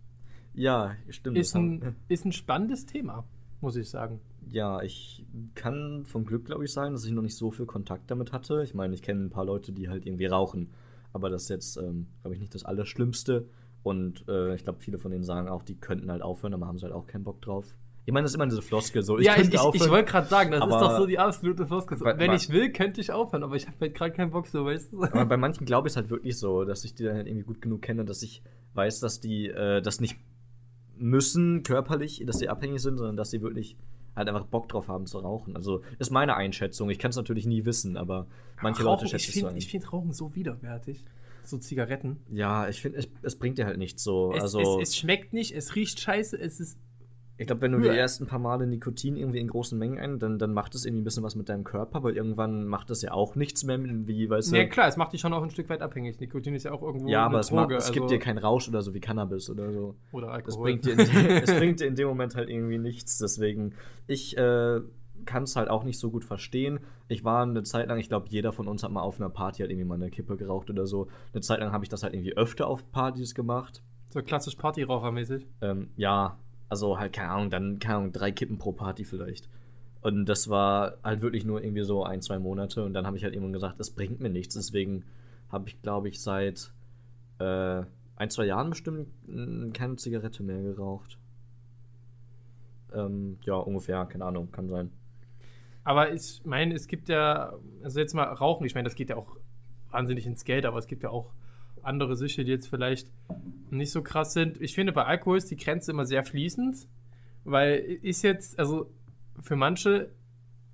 Ja, 0.56 0.94
stimmt. 1.10 1.36
ist 1.38 1.54
ein, 1.54 1.94
ist 2.08 2.24
ein 2.24 2.32
spannendes 2.32 2.86
Thema, 2.86 3.24
muss 3.60 3.76
ich 3.76 3.88
sagen. 3.88 4.20
Ja, 4.48 4.80
ich 4.82 5.24
kann 5.54 6.04
vom 6.04 6.24
Glück, 6.24 6.44
glaube 6.46 6.64
ich, 6.64 6.72
sagen, 6.72 6.92
dass 6.94 7.04
ich 7.04 7.12
noch 7.12 7.22
nicht 7.22 7.36
so 7.36 7.50
viel 7.50 7.66
Kontakt 7.66 8.10
damit 8.10 8.32
hatte. 8.32 8.62
Ich 8.64 8.74
meine, 8.74 8.94
ich 8.94 9.02
kenne 9.02 9.24
ein 9.24 9.30
paar 9.30 9.44
Leute, 9.44 9.72
die 9.72 9.88
halt 9.88 10.06
irgendwie 10.06 10.26
rauchen. 10.26 10.70
Aber 11.12 11.30
das 11.30 11.44
ist 11.44 11.48
jetzt, 11.50 11.76
ähm, 11.78 12.06
glaube 12.22 12.34
ich, 12.34 12.40
nicht 12.40 12.54
das 12.54 12.64
Allerschlimmste. 12.64 13.48
Und 13.82 14.24
äh, 14.28 14.54
ich 14.54 14.64
glaube, 14.64 14.80
viele 14.80 14.98
von 14.98 15.10
denen 15.10 15.24
sagen 15.24 15.48
auch, 15.48 15.62
die 15.62 15.76
könnten 15.76 16.10
halt 16.10 16.22
aufhören, 16.22 16.54
aber 16.54 16.66
haben 16.66 16.78
sie 16.78 16.84
halt 16.84 16.94
auch 16.94 17.06
keinen 17.06 17.24
Bock 17.24 17.40
drauf. 17.42 17.74
Ich 18.04 18.12
meine, 18.12 18.24
das 18.24 18.32
ist 18.32 18.34
immer 18.36 18.46
diese 18.46 18.62
Floskel 18.62 19.02
so. 19.02 19.18
ja, 19.18 19.32
ich, 19.32 19.36
könnte 19.36 19.48
ich, 19.50 19.54
ich 19.54 19.60
aufhören. 19.60 19.90
wollte 19.90 20.10
gerade 20.12 20.28
sagen, 20.28 20.50
das 20.52 20.60
ist 20.64 20.70
doch 20.70 20.96
so 20.96 21.06
die 21.06 21.18
absolute 21.18 21.66
Floskel. 21.66 21.98
So, 21.98 22.04
Bei- 22.04 22.16
Wenn 22.18 22.28
bei- 22.28 22.36
ich 22.36 22.50
will, 22.50 22.70
könnte 22.72 23.00
ich 23.00 23.10
aufhören, 23.10 23.42
aber 23.42 23.56
ich 23.56 23.66
habe 23.66 23.76
halt 23.80 23.94
gerade 23.94 24.12
keinen 24.12 24.30
Bock 24.30 24.46
so, 24.46 24.64
weißt 24.64 24.92
du? 24.92 25.02
Aber 25.02 25.26
bei 25.26 25.36
manchen 25.36 25.66
glaube 25.66 25.88
ich 25.88 25.92
es 25.92 25.96
halt 25.96 26.08
wirklich 26.10 26.38
so, 26.38 26.64
dass 26.64 26.84
ich 26.84 26.94
die 26.94 27.02
dann 27.04 27.16
halt 27.16 27.26
irgendwie 27.26 27.44
gut 27.44 27.60
genug 27.60 27.82
kenne, 27.82 28.04
dass 28.04 28.22
ich 28.22 28.42
weiß, 28.74 29.00
dass 29.00 29.18
die 29.20 29.48
äh, 29.48 29.82
das 29.82 30.00
nicht 30.00 30.18
müssen 30.98 31.62
körperlich, 31.62 32.22
dass 32.26 32.38
sie 32.38 32.48
abhängig 32.48 32.80
sind, 32.80 32.98
sondern 32.98 33.16
dass 33.16 33.30
sie 33.30 33.42
wirklich 33.42 33.76
halt 34.16 34.28
einfach 34.28 34.46
Bock 34.46 34.68
drauf 34.68 34.88
haben 34.88 35.06
zu 35.06 35.18
rauchen. 35.18 35.54
Also 35.56 35.82
ist 35.98 36.10
meine 36.10 36.36
Einschätzung. 36.36 36.88
Ich 36.90 36.98
kann 36.98 37.10
es 37.10 37.16
natürlich 37.16 37.46
nie 37.46 37.64
wissen, 37.64 37.96
aber 37.96 38.26
manche 38.62 38.82
Rauchen, 38.82 39.04
Leute 39.04 39.08
schätzen 39.08 39.16
ich 39.16 39.28
es 39.28 39.34
so 39.34 39.40
finde 39.40 39.54
ein. 39.54 39.56
ich 39.58 39.68
find 39.68 39.92
Rauchen 39.92 40.12
so 40.12 40.34
widerwärtig. 40.34 41.04
So 41.44 41.58
Zigaretten. 41.58 42.18
Ja, 42.28 42.68
ich 42.68 42.80
finde, 42.80 42.98
es, 42.98 43.08
es 43.22 43.36
bringt 43.36 43.58
dir 43.58 43.66
halt 43.66 43.78
nichts 43.78 44.02
so. 44.02 44.32
Es, 44.34 44.42
also 44.42 44.80
es, 44.80 44.88
es 44.88 44.96
schmeckt 44.96 45.32
nicht, 45.32 45.52
es 45.52 45.76
riecht 45.76 46.00
scheiße, 46.00 46.36
es 46.36 46.58
ist. 46.58 46.78
Ich 47.38 47.46
glaube, 47.46 47.60
wenn 47.62 47.72
du 47.72 47.80
die 47.80 47.88
Uah. 47.88 47.94
ersten 47.94 48.26
paar 48.26 48.38
Male 48.38 48.66
Nikotin 48.66 49.16
irgendwie 49.16 49.40
in 49.40 49.48
großen 49.48 49.78
Mengen 49.78 49.98
ein, 49.98 50.18
dann, 50.18 50.38
dann 50.38 50.52
macht 50.54 50.74
es 50.74 50.84
irgendwie 50.86 51.02
ein 51.02 51.04
bisschen 51.04 51.22
was 51.22 51.34
mit 51.36 51.48
deinem 51.48 51.64
Körper, 51.64 52.02
weil 52.02 52.16
irgendwann 52.16 52.66
macht 52.66 52.88
es 52.90 53.02
ja 53.02 53.12
auch 53.12 53.34
nichts 53.36 53.62
mehr, 53.64 53.78
wie, 53.82 54.30
weißt 54.30 54.52
du. 54.52 54.56
Ja, 54.56 54.64
klar, 54.66 54.88
es 54.88 54.96
macht 54.96 55.12
dich 55.12 55.20
schon 55.20 55.32
auch 55.34 55.42
ein 55.42 55.50
Stück 55.50 55.68
weit 55.68 55.82
abhängig. 55.82 56.18
Nikotin 56.20 56.54
ist 56.54 56.62
ja 56.64 56.72
auch 56.72 56.82
irgendwo 56.82 57.08
Ja, 57.08 57.26
aber 57.26 57.40
es, 57.40 57.50
macht, 57.50 57.64
Droge. 57.66 57.76
es 57.76 57.92
gibt 57.92 58.04
also- 58.04 58.14
dir 58.14 58.18
keinen 58.18 58.38
Rausch 58.38 58.68
oder 58.68 58.80
so 58.82 58.94
wie 58.94 59.00
Cannabis 59.00 59.50
oder 59.50 59.72
so. 59.72 59.96
Oder 60.12 60.28
Es 60.28 60.32
Alkohol. 60.34 60.62
bringt, 60.62 60.84
dir 60.86 60.92
in, 60.92 60.98
es 61.42 61.54
bringt 61.54 61.80
dir 61.80 61.86
in 61.86 61.94
dem 61.94 62.08
Moment 62.08 62.34
halt 62.36 62.48
irgendwie 62.48 62.78
nichts. 62.78 63.18
Deswegen, 63.18 63.74
ich 64.06 64.36
äh, 64.38 64.80
kann 65.24 65.42
es 65.42 65.56
halt 65.56 65.68
auch 65.68 65.84
nicht 65.84 65.98
so 65.98 66.10
gut 66.10 66.24
verstehen. 66.24 66.80
Ich 67.08 67.22
war 67.24 67.42
eine 67.42 67.62
Zeit 67.64 67.88
lang, 67.88 67.98
ich 67.98 68.08
glaube, 68.08 68.26
jeder 68.30 68.52
von 68.52 68.66
uns 68.68 68.82
hat 68.82 68.90
mal 68.92 69.00
auf 69.02 69.20
einer 69.20 69.30
Party 69.30 69.60
halt 69.60 69.70
irgendwie 69.70 69.86
mal 69.86 69.94
eine 69.96 70.10
Kippe 70.10 70.36
geraucht 70.36 70.70
oder 70.70 70.86
so. 70.86 71.08
Eine 71.32 71.42
Zeit 71.42 71.60
lang 71.60 71.72
habe 71.72 71.84
ich 71.84 71.88
das 71.88 72.02
halt 72.02 72.14
irgendwie 72.14 72.36
öfter 72.36 72.66
auf 72.66 72.90
Partys 72.92 73.34
gemacht. 73.34 73.82
so 74.08 74.22
klassisch 74.22 74.54
Partyrauchermäßig. 74.54 75.46
Ähm, 75.60 75.90
ja, 75.96 76.38
also 76.68 76.98
halt, 76.98 77.12
keine 77.12 77.30
Ahnung, 77.30 77.50
dann, 77.50 77.78
keine 77.78 77.96
Ahnung, 77.96 78.12
drei 78.12 78.32
Kippen 78.32 78.58
pro 78.58 78.72
Party 78.72 79.04
vielleicht. 79.04 79.48
Und 80.00 80.26
das 80.26 80.48
war 80.48 80.98
halt 81.02 81.20
wirklich 81.20 81.44
nur 81.44 81.62
irgendwie 81.62 81.82
so 81.82 82.04
ein, 82.04 82.22
zwei 82.22 82.38
Monate. 82.38 82.84
Und 82.84 82.92
dann 82.92 83.06
habe 83.06 83.16
ich 83.16 83.24
halt 83.24 83.34
irgendwann 83.34 83.52
gesagt, 83.52 83.80
das 83.80 83.90
bringt 83.90 84.20
mir 84.20 84.30
nichts. 84.30 84.54
Deswegen 84.54 85.04
habe 85.50 85.68
ich, 85.68 85.80
glaube 85.82 86.08
ich, 86.08 86.20
seit 86.20 86.72
äh, 87.38 87.82
ein, 88.16 88.30
zwei 88.30 88.44
Jahren 88.44 88.70
bestimmt 88.70 89.08
mm, 89.26 89.72
keine 89.72 89.96
Zigarette 89.96 90.42
mehr 90.42 90.62
geraucht. 90.62 91.18
Ähm, 92.94 93.38
ja, 93.42 93.54
ungefähr, 93.54 94.04
keine 94.06 94.24
Ahnung, 94.24 94.50
kann 94.52 94.68
sein. 94.68 94.90
Aber 95.84 96.12
ich 96.12 96.42
meine, 96.44 96.74
es 96.74 96.88
gibt 96.88 97.08
ja, 97.08 97.52
also 97.82 98.00
jetzt 98.00 98.14
mal 98.14 98.24
Rauchen, 98.24 98.66
ich 98.66 98.74
meine, 98.74 98.88
das 98.88 98.96
geht 98.96 99.10
ja 99.10 99.16
auch 99.16 99.36
wahnsinnig 99.90 100.26
ins 100.26 100.44
Geld, 100.44 100.66
aber 100.66 100.78
es 100.78 100.86
gibt 100.86 101.02
ja 101.02 101.10
auch 101.10 101.32
andere 101.86 102.16
Süchte, 102.16 102.44
die 102.44 102.50
jetzt 102.50 102.68
vielleicht 102.68 103.08
nicht 103.70 103.90
so 103.90 104.02
krass 104.02 104.32
sind. 104.32 104.60
Ich 104.60 104.74
finde, 104.74 104.92
bei 104.92 105.04
Alkohol 105.04 105.38
ist 105.38 105.50
die 105.50 105.56
Grenze 105.56 105.90
immer 105.90 106.04
sehr 106.04 106.22
fließend, 106.22 106.86
weil 107.44 107.78
ist 108.02 108.22
jetzt, 108.22 108.58
also 108.58 108.90
für 109.40 109.56
manche 109.56 110.10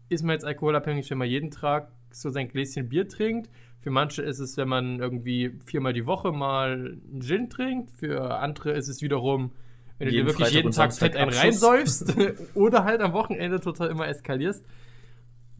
ist 0.08 0.22
man 0.22 0.34
jetzt 0.34 0.44
alkoholabhängig, 0.44 1.10
wenn 1.10 1.18
man 1.18 1.28
jeden 1.28 1.50
Tag 1.50 1.90
so 2.10 2.30
sein 2.30 2.48
Gläschen 2.48 2.88
Bier 2.88 3.08
trinkt. 3.08 3.50
Für 3.80 3.90
manche 3.90 4.22
ist 4.22 4.38
es, 4.38 4.56
wenn 4.56 4.68
man 4.68 5.00
irgendwie 5.00 5.58
viermal 5.64 5.92
die 5.92 6.06
Woche 6.06 6.30
mal 6.30 6.98
einen 7.10 7.20
Gin 7.20 7.50
trinkt. 7.50 7.90
Für 7.90 8.38
andere 8.38 8.72
ist 8.72 8.88
es 8.88 9.02
wiederum, 9.02 9.52
wenn 9.98 10.08
du 10.08 10.12
dir 10.12 10.26
wirklich 10.26 10.48
Freitag 10.48 10.54
jeden 10.54 10.70
Tag 10.72 10.92
fett 10.92 11.16
einen 11.16 11.32
reinsäufst 11.32 12.14
oder 12.54 12.84
halt 12.84 13.00
am 13.00 13.12
Wochenende 13.12 13.60
total 13.60 13.90
immer 13.90 14.06
eskalierst. 14.06 14.64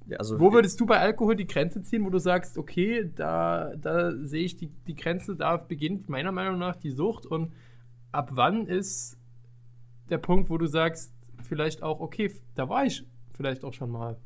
Ja, 0.06 0.18
also, 0.18 0.38
Wo 0.40 0.52
würdest 0.52 0.80
du 0.80 0.87
bei 0.87 0.99
Alkohol 0.99 1.37
die 1.37 1.47
Grenze 1.47 1.82
ziehen, 1.82 2.04
wo 2.04 2.11
du 2.11 2.18
sagst, 2.18 2.59
okay, 2.59 3.11
da, 3.14 3.75
da 3.76 4.12
sehe 4.16 4.44
ich 4.44 4.56
die, 4.56 4.68
die 4.87 4.94
Grenze, 4.94 5.37
da 5.37 5.56
beginnt 5.56 6.09
meiner 6.09 6.32
Meinung 6.32 6.59
nach 6.59 6.76
die 6.76 6.90
Sucht 6.90 7.25
und 7.26 7.52
ab 8.11 8.30
wann 8.32 8.66
ist 8.66 9.16
der 10.11 10.18
Punkt, 10.18 10.50
wo 10.50 10.59
du 10.59 10.66
sagst, 10.66 11.12
vielleicht 11.42 11.82
auch, 11.82 12.00
okay, 12.00 12.32
da 12.54 12.68
war 12.68 12.85
ich 12.85 13.04
vielleicht 13.32 13.64
auch 13.64 13.73
schon 13.73 13.90
mal. 13.90 14.18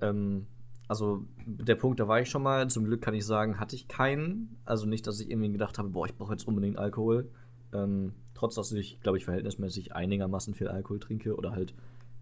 Ähm, 0.00 0.46
also 0.88 1.24
der 1.44 1.74
Punkt, 1.74 2.00
da 2.00 2.08
war 2.08 2.20
ich 2.20 2.30
schon 2.30 2.42
mal. 2.42 2.68
Zum 2.68 2.84
Glück 2.84 3.02
kann 3.02 3.14
ich 3.14 3.26
sagen, 3.26 3.58
hatte 3.58 3.76
ich 3.76 3.88
keinen. 3.88 4.56
Also 4.64 4.86
nicht, 4.86 5.06
dass 5.06 5.20
ich 5.20 5.30
irgendwie 5.30 5.50
gedacht 5.50 5.78
habe, 5.78 5.88
boah, 5.88 6.06
ich 6.06 6.14
brauche 6.14 6.32
jetzt 6.32 6.46
unbedingt 6.46 6.78
Alkohol. 6.78 7.28
Ähm, 7.72 8.12
trotz, 8.34 8.54
dass 8.54 8.72
ich, 8.72 9.00
glaube 9.00 9.18
ich, 9.18 9.24
verhältnismäßig 9.24 9.94
einigermaßen 9.94 10.54
viel 10.54 10.68
Alkohol 10.68 11.00
trinke 11.00 11.36
oder 11.36 11.52
halt 11.52 11.74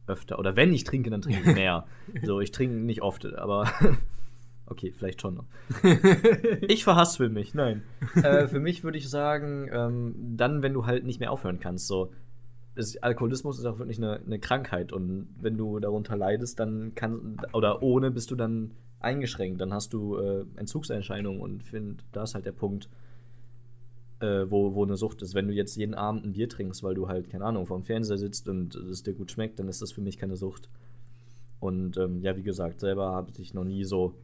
öfter. 0.07 0.39
Oder 0.39 0.57
wenn 0.57 0.73
ich 0.73 0.85
trinke, 0.85 1.11
dann 1.11 1.23
trinke 1.23 1.41
ich 1.51 1.55
mehr. 1.55 1.87
so, 2.23 2.41
ich 2.41 2.51
trinke 2.51 2.77
nicht 2.77 3.03
oft, 3.03 3.27
aber 3.35 3.71
okay, 4.67 4.93
vielleicht 4.93 5.21
schon 5.21 5.35
noch. 5.35 5.47
ich 6.63 6.85
verhaspel 6.85 7.29
mich, 7.29 7.55
nein. 7.55 7.83
äh, 8.17 8.47
für 8.49 8.61
mich 8.61 8.85
würde 8.85 8.99
ich 8.99 9.09
sagen, 9.09 9.69
ähm, 9.73 10.15
dann, 10.37 10.63
wenn 10.63 10.75
du 10.75 10.87
halt 10.87 11.05
nicht 11.05 11.21
mehr 11.21 11.33
aufhören 11.33 11.61
kannst, 11.61 11.87
so. 11.87 12.13
Es, 12.77 12.97
Alkoholismus 13.01 13.61
ist 13.61 13.67
auch 13.67 13.79
wirklich 13.79 13.99
eine, 13.99 14.21
eine 14.27 14.41
Krankheit 14.41 14.93
und 14.93 15.29
wenn 15.41 15.57
du 15.57 15.79
darunter 15.79 16.17
leidest, 16.17 16.59
dann 16.59 16.97
kann 16.97 17.37
oder 17.53 17.85
ohne 17.85 18.11
bist 18.11 18.33
du 18.33 18.35
dann 18.35 18.73
eingeschränkt, 18.99 19.61
dann 19.61 19.73
hast 19.73 19.93
du 19.93 20.17
äh, 20.17 20.45
Entzugserscheinungen 20.57 21.41
und 21.41 21.63
finde, 21.63 22.03
da 22.11 22.25
ist 22.25 22.35
halt 22.35 22.47
der 22.47 22.53
Punkt, 22.53 22.89
äh, 24.21 24.51
wo, 24.51 24.75
wo 24.75 24.85
eine 24.85 24.97
Sucht 24.97 25.23
ist. 25.23 25.35
Wenn 25.35 25.49
du 25.49 25.55
jetzt 25.55 25.77
jeden 25.77 25.95
Abend 25.95 26.25
ein 26.25 26.33
Bier 26.33 26.49
trinkst, 26.49 26.83
weil 26.83 26.95
du 26.95 27.09
halt, 27.09 27.31
keine 27.31 27.45
Ahnung, 27.45 27.67
vorm 27.67 27.83
Fernseher 27.83 28.19
sitzt 28.19 28.49
und 28.49 28.75
es 28.75 29.03
dir 29.03 29.15
gut 29.15 29.31
schmeckt, 29.31 29.59
dann 29.59 29.69
ist 29.69 29.83
das 29.83 29.93
für 29.93 30.01
mich 30.01 30.19
keine 30.19 30.37
Sucht. 30.37 30.69
Und 31.61 31.97
ähm, 31.97 32.23
ja, 32.23 32.37
wie 32.37 32.43
gesagt, 32.43 32.81
selber 32.81 33.13
habe 33.13 33.31
ich 33.39 33.55
noch 33.55 33.65
nie 33.65 33.85
so 33.85 34.15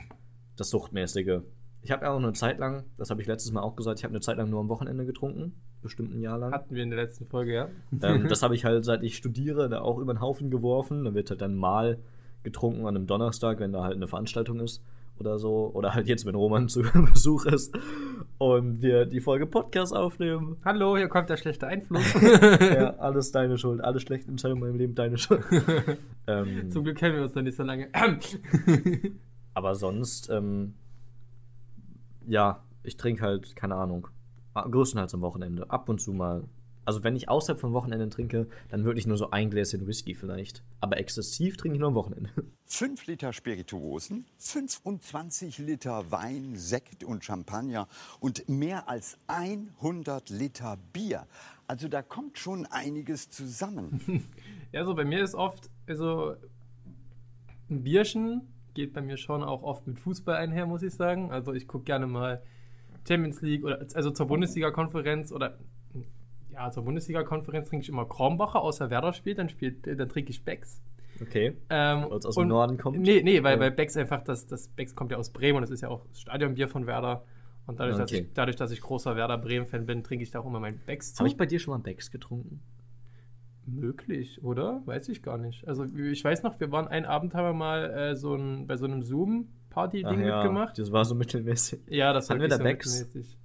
das 0.56 0.70
Suchtmäßige. 0.70 1.40
Ich 1.82 1.90
habe 1.90 2.04
ja 2.04 2.12
auch 2.12 2.18
eine 2.18 2.34
Zeit 2.34 2.58
lang, 2.58 2.84
das 2.98 3.08
habe 3.08 3.22
ich 3.22 3.26
letztes 3.26 3.52
Mal 3.52 3.62
auch 3.62 3.74
gesagt, 3.74 3.98
ich 3.98 4.04
habe 4.04 4.12
eine 4.12 4.20
Zeit 4.20 4.36
lang 4.36 4.50
nur 4.50 4.60
am 4.60 4.68
Wochenende 4.68 5.06
getrunken, 5.06 5.54
bestimmt 5.80 6.14
ein 6.14 6.20
Jahr 6.20 6.36
lang. 6.36 6.52
Hatten 6.52 6.74
wir 6.74 6.82
in 6.82 6.90
der 6.90 7.02
letzten 7.02 7.24
Folge, 7.24 7.54
ja. 7.54 7.68
ähm, 8.02 8.28
das 8.28 8.42
habe 8.42 8.54
ich 8.54 8.66
halt, 8.66 8.84
seit 8.84 9.02
ich 9.02 9.16
studiere, 9.16 9.70
da 9.70 9.80
auch 9.80 9.98
über 9.98 10.12
den 10.12 10.20
Haufen 10.20 10.50
geworfen. 10.50 11.04
Da 11.04 11.14
wird 11.14 11.30
halt 11.30 11.40
dann 11.40 11.54
mal 11.54 11.98
getrunken 12.42 12.82
an 12.86 12.96
einem 12.96 13.06
Donnerstag, 13.06 13.60
wenn 13.60 13.72
da 13.72 13.82
halt 13.84 13.96
eine 13.96 14.08
Veranstaltung 14.08 14.60
ist 14.60 14.82
oder 15.20 15.38
so. 15.38 15.70
Oder 15.74 15.94
halt 15.94 16.08
jetzt, 16.08 16.26
wenn 16.26 16.34
Roman 16.34 16.68
zu 16.68 16.82
Besuch 17.12 17.46
ist 17.46 17.76
und 18.38 18.82
wir 18.82 19.06
die 19.06 19.20
Folge 19.20 19.46
Podcast 19.46 19.94
aufnehmen. 19.94 20.56
Hallo, 20.64 20.96
hier 20.96 21.08
kommt 21.08 21.30
der 21.30 21.36
schlechte 21.36 21.66
Einfluss. 21.66 22.12
ja, 22.60 22.96
alles 22.96 23.30
deine 23.30 23.58
Schuld. 23.58 23.82
Alle 23.82 24.00
schlechten 24.00 24.30
Entscheidungen 24.30 24.62
in 24.62 24.68
meinem 24.68 24.78
Leben 24.78 24.94
deine 24.94 25.18
Schuld. 25.18 25.44
ähm, 26.26 26.70
Zum 26.70 26.84
Glück 26.84 26.96
kennen 26.96 27.16
wir 27.16 27.22
uns 27.22 27.34
noch 27.34 27.42
nicht 27.42 27.56
so 27.56 27.62
lange. 27.62 27.88
aber 29.54 29.74
sonst, 29.74 30.30
ähm, 30.30 30.74
ja, 32.26 32.64
ich 32.82 32.96
trinke 32.96 33.22
halt, 33.22 33.54
keine 33.54 33.74
Ahnung, 33.76 34.08
ah, 34.54 34.66
größtenteils 34.66 35.14
am 35.14 35.20
Wochenende. 35.20 35.70
Ab 35.70 35.88
und 35.88 36.00
zu 36.00 36.12
mal. 36.12 36.44
Also 36.90 37.04
wenn 37.04 37.14
ich 37.14 37.28
außerhalb 37.28 37.60
vom 37.60 37.72
Wochenende 37.72 38.08
trinke, 38.08 38.48
dann 38.68 38.84
wirklich 38.84 39.06
nur 39.06 39.16
so 39.16 39.30
ein 39.30 39.48
Gläschen 39.48 39.86
Whisky 39.86 40.16
vielleicht. 40.16 40.64
Aber 40.80 40.98
exzessiv 40.98 41.56
trinke 41.56 41.76
ich 41.76 41.78
nur 41.78 41.90
am 41.90 41.94
Wochenende. 41.94 42.30
5 42.66 43.06
Liter 43.06 43.32
Spirituosen, 43.32 44.26
25 44.38 45.58
Liter 45.58 46.10
Wein, 46.10 46.56
Sekt 46.56 47.04
und 47.04 47.24
Champagner 47.24 47.86
und 48.18 48.48
mehr 48.48 48.88
als 48.88 49.18
100 49.28 50.30
Liter 50.30 50.78
Bier. 50.92 51.28
Also 51.68 51.86
da 51.86 52.02
kommt 52.02 52.38
schon 52.38 52.66
einiges 52.66 53.30
zusammen. 53.30 54.24
ja, 54.72 54.84
so 54.84 54.96
bei 54.96 55.04
mir 55.04 55.22
ist 55.22 55.36
oft, 55.36 55.70
also 55.86 56.34
ein 57.70 57.84
Bierchen 57.84 58.48
geht 58.74 58.94
bei 58.94 59.00
mir 59.00 59.16
schon 59.16 59.44
auch 59.44 59.62
oft 59.62 59.86
mit 59.86 60.00
Fußball 60.00 60.34
einher, 60.34 60.66
muss 60.66 60.82
ich 60.82 60.94
sagen. 60.94 61.30
Also 61.30 61.52
ich 61.52 61.68
gucke 61.68 61.84
gerne 61.84 62.08
mal 62.08 62.42
Champions 63.06 63.42
League 63.42 63.64
oder 63.64 63.78
also 63.94 64.10
zur 64.10 64.26
Bundesliga-Konferenz 64.26 65.30
oder 65.30 65.56
ja, 66.52 66.70
zur 66.70 66.84
Bundesliga-Konferenz 66.84 67.68
trinke 67.68 67.82
ich 67.84 67.88
immer 67.88 68.04
Kronbacher, 68.06 68.60
außer 68.60 68.90
Werder 68.90 69.12
spielt, 69.12 69.38
dann 69.38 69.48
spielt, 69.48 69.86
dann 69.86 70.08
trinke 70.08 70.30
ich 70.30 70.44
Becks. 70.44 70.82
Okay. 71.22 71.56
Ähm, 71.68 72.06
Weil 72.08 72.18
es 72.18 72.24
aus 72.26 72.34
dem 72.36 72.48
Norden 72.48 72.78
kommt? 72.78 72.98
Nee, 72.98 73.22
nee, 73.22 73.42
weil, 73.42 73.54
Ja. 73.56 73.60
weil 73.60 73.70
Becks 73.72 73.96
einfach, 73.96 74.22
das, 74.22 74.46
das 74.46 74.68
Becks 74.68 74.94
kommt 74.94 75.10
ja 75.12 75.18
aus 75.18 75.30
Bremen 75.30 75.56
und 75.56 75.62
das 75.62 75.70
ist 75.70 75.82
ja 75.82 75.88
auch 75.88 76.06
Stadionbier 76.14 76.68
von 76.68 76.86
Werder. 76.86 77.24
Und 77.66 77.78
dadurch, 77.78 77.98
dass, 77.98 78.10
Okay. 78.10 78.22
ich, 78.22 78.32
dadurch 78.32 78.56
dass 78.56 78.70
ich 78.70 78.80
großer 78.80 79.16
Werder 79.16 79.36
Bremen-Fan 79.38 79.84
bin, 79.86 80.02
trinke 80.02 80.22
ich 80.22 80.30
da 80.30 80.40
auch 80.40 80.46
immer 80.46 80.60
meinen 80.60 80.78
Becks 80.86 81.12
zu. 81.14 81.18
Habe 81.20 81.28
ich 81.28 81.36
bei 81.36 81.46
dir 81.46 81.58
schon 81.60 81.72
mal 81.74 81.78
Becks 81.78 82.10
getrunken? 82.10 82.62
Möglich, 83.66 84.42
oder? 84.42 84.82
Weiß 84.86 85.08
ich 85.10 85.22
gar 85.22 85.36
nicht. 85.38 85.68
Also 85.68 85.84
ich 85.84 86.24
weiß 86.24 86.42
noch, 86.42 86.58
wir 86.58 86.72
waren 86.72 86.88
einen 86.88 87.04
Abend, 87.06 87.34
haben 87.34 87.44
wir 87.44 87.52
mal 87.52 87.90
äh, 87.90 88.16
so 88.16 88.34
ein, 88.34 88.66
bei 88.66 88.76
so 88.76 88.86
einem 88.86 89.02
Zoom-Party-Ding 89.02 90.20
mitgemacht. 90.24 90.78
Das 90.78 90.90
war 90.90 91.04
so 91.04 91.14
mittelmäßig. 91.14 91.80
Ja, 91.88 92.12
das 92.12 92.28
war 92.28 92.34
Hatten 92.36 92.42
wir 92.42 92.48
wirklich 92.50 92.58
da 92.58 92.64
Becks? 92.64 93.00
mittelmäßig. 93.00 93.38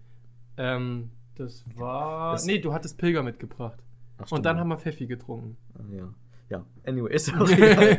Ähm, 0.57 1.11
das 1.35 1.63
war. 1.75 2.33
Das- 2.33 2.45
nee, 2.45 2.59
du 2.59 2.73
hattest 2.73 2.97
Pilger 2.97 3.23
mitgebracht. 3.23 3.79
Ach, 4.17 4.31
Und 4.31 4.45
dann 4.45 4.59
haben 4.59 4.69
wir 4.69 4.77
Pfeffi 4.77 5.07
getrunken. 5.07 5.57
Ah, 5.77 5.81
Ja. 5.91 6.13
Ja. 6.47 6.63
Anyway, 6.85 7.11
ist 7.13 7.33
auch 7.35 7.49
egal. 7.49 7.97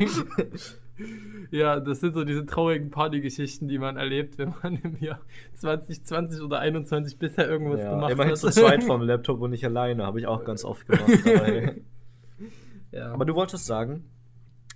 ja, 1.50 1.80
das 1.80 1.98
sind 2.00 2.14
so 2.14 2.24
diese 2.24 2.46
traurigen 2.46 2.90
Partygeschichten, 2.90 3.66
die 3.66 3.76
man 3.78 3.96
erlebt, 3.96 4.38
wenn 4.38 4.54
man 4.62 4.76
im 4.76 4.96
Jahr 5.00 5.20
2020 5.54 6.40
oder 6.42 6.60
21 6.60 7.18
bisher 7.18 7.48
irgendwas 7.48 7.80
ja, 7.80 7.90
gemacht 7.90 8.12
immerhin 8.12 8.30
hat. 8.32 8.38
zu 8.38 8.50
zweit 8.50 8.84
vom 8.84 9.02
Laptop 9.02 9.40
und 9.40 9.50
nicht 9.50 9.64
alleine. 9.64 10.06
Habe 10.06 10.20
ich 10.20 10.26
auch 10.28 10.44
ganz 10.44 10.64
oft 10.64 10.86
gemacht. 10.86 11.06
Ja. 12.92 13.12
aber 13.12 13.24
du 13.24 13.34
wolltest 13.34 13.66
sagen, 13.66 14.04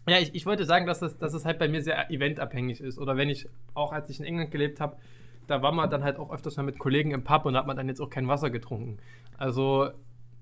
Ja, 0.09 0.19
ich, 0.19 0.35
ich 0.35 0.45
wollte 0.45 0.65
sagen, 0.67 0.85
dass 0.87 1.01
es, 1.01 1.17
dass 1.17 1.33
es 1.33 1.45
halt 1.45 1.59
bei 1.59 1.69
mir 1.69 1.83
sehr 1.83 2.11
eventabhängig 2.11 2.81
ist. 2.81 2.99
Oder 2.99 3.17
wenn 3.17 3.31
ich, 3.31 3.49
auch 3.73 3.93
als 3.93 4.11
ich 4.11 4.19
in 4.19 4.27
England 4.27 4.51
gelebt 4.51 4.81
habe, 4.81 4.97
da 5.51 5.63
war 5.63 5.73
man 5.73 5.91
dann 5.91 6.05
halt 6.05 6.19
auch 6.19 6.33
öfters 6.33 6.57
mal 6.57 6.63
mit 6.63 6.79
Kollegen 6.79 7.11
im 7.11 7.25
Pub 7.25 7.45
und 7.45 7.57
hat 7.57 7.67
man 7.67 7.77
dann 7.77 7.89
jetzt 7.89 8.01
auch 8.01 8.09
kein 8.09 8.29
Wasser 8.29 8.51
getrunken. 8.51 8.99
Also, 9.37 9.91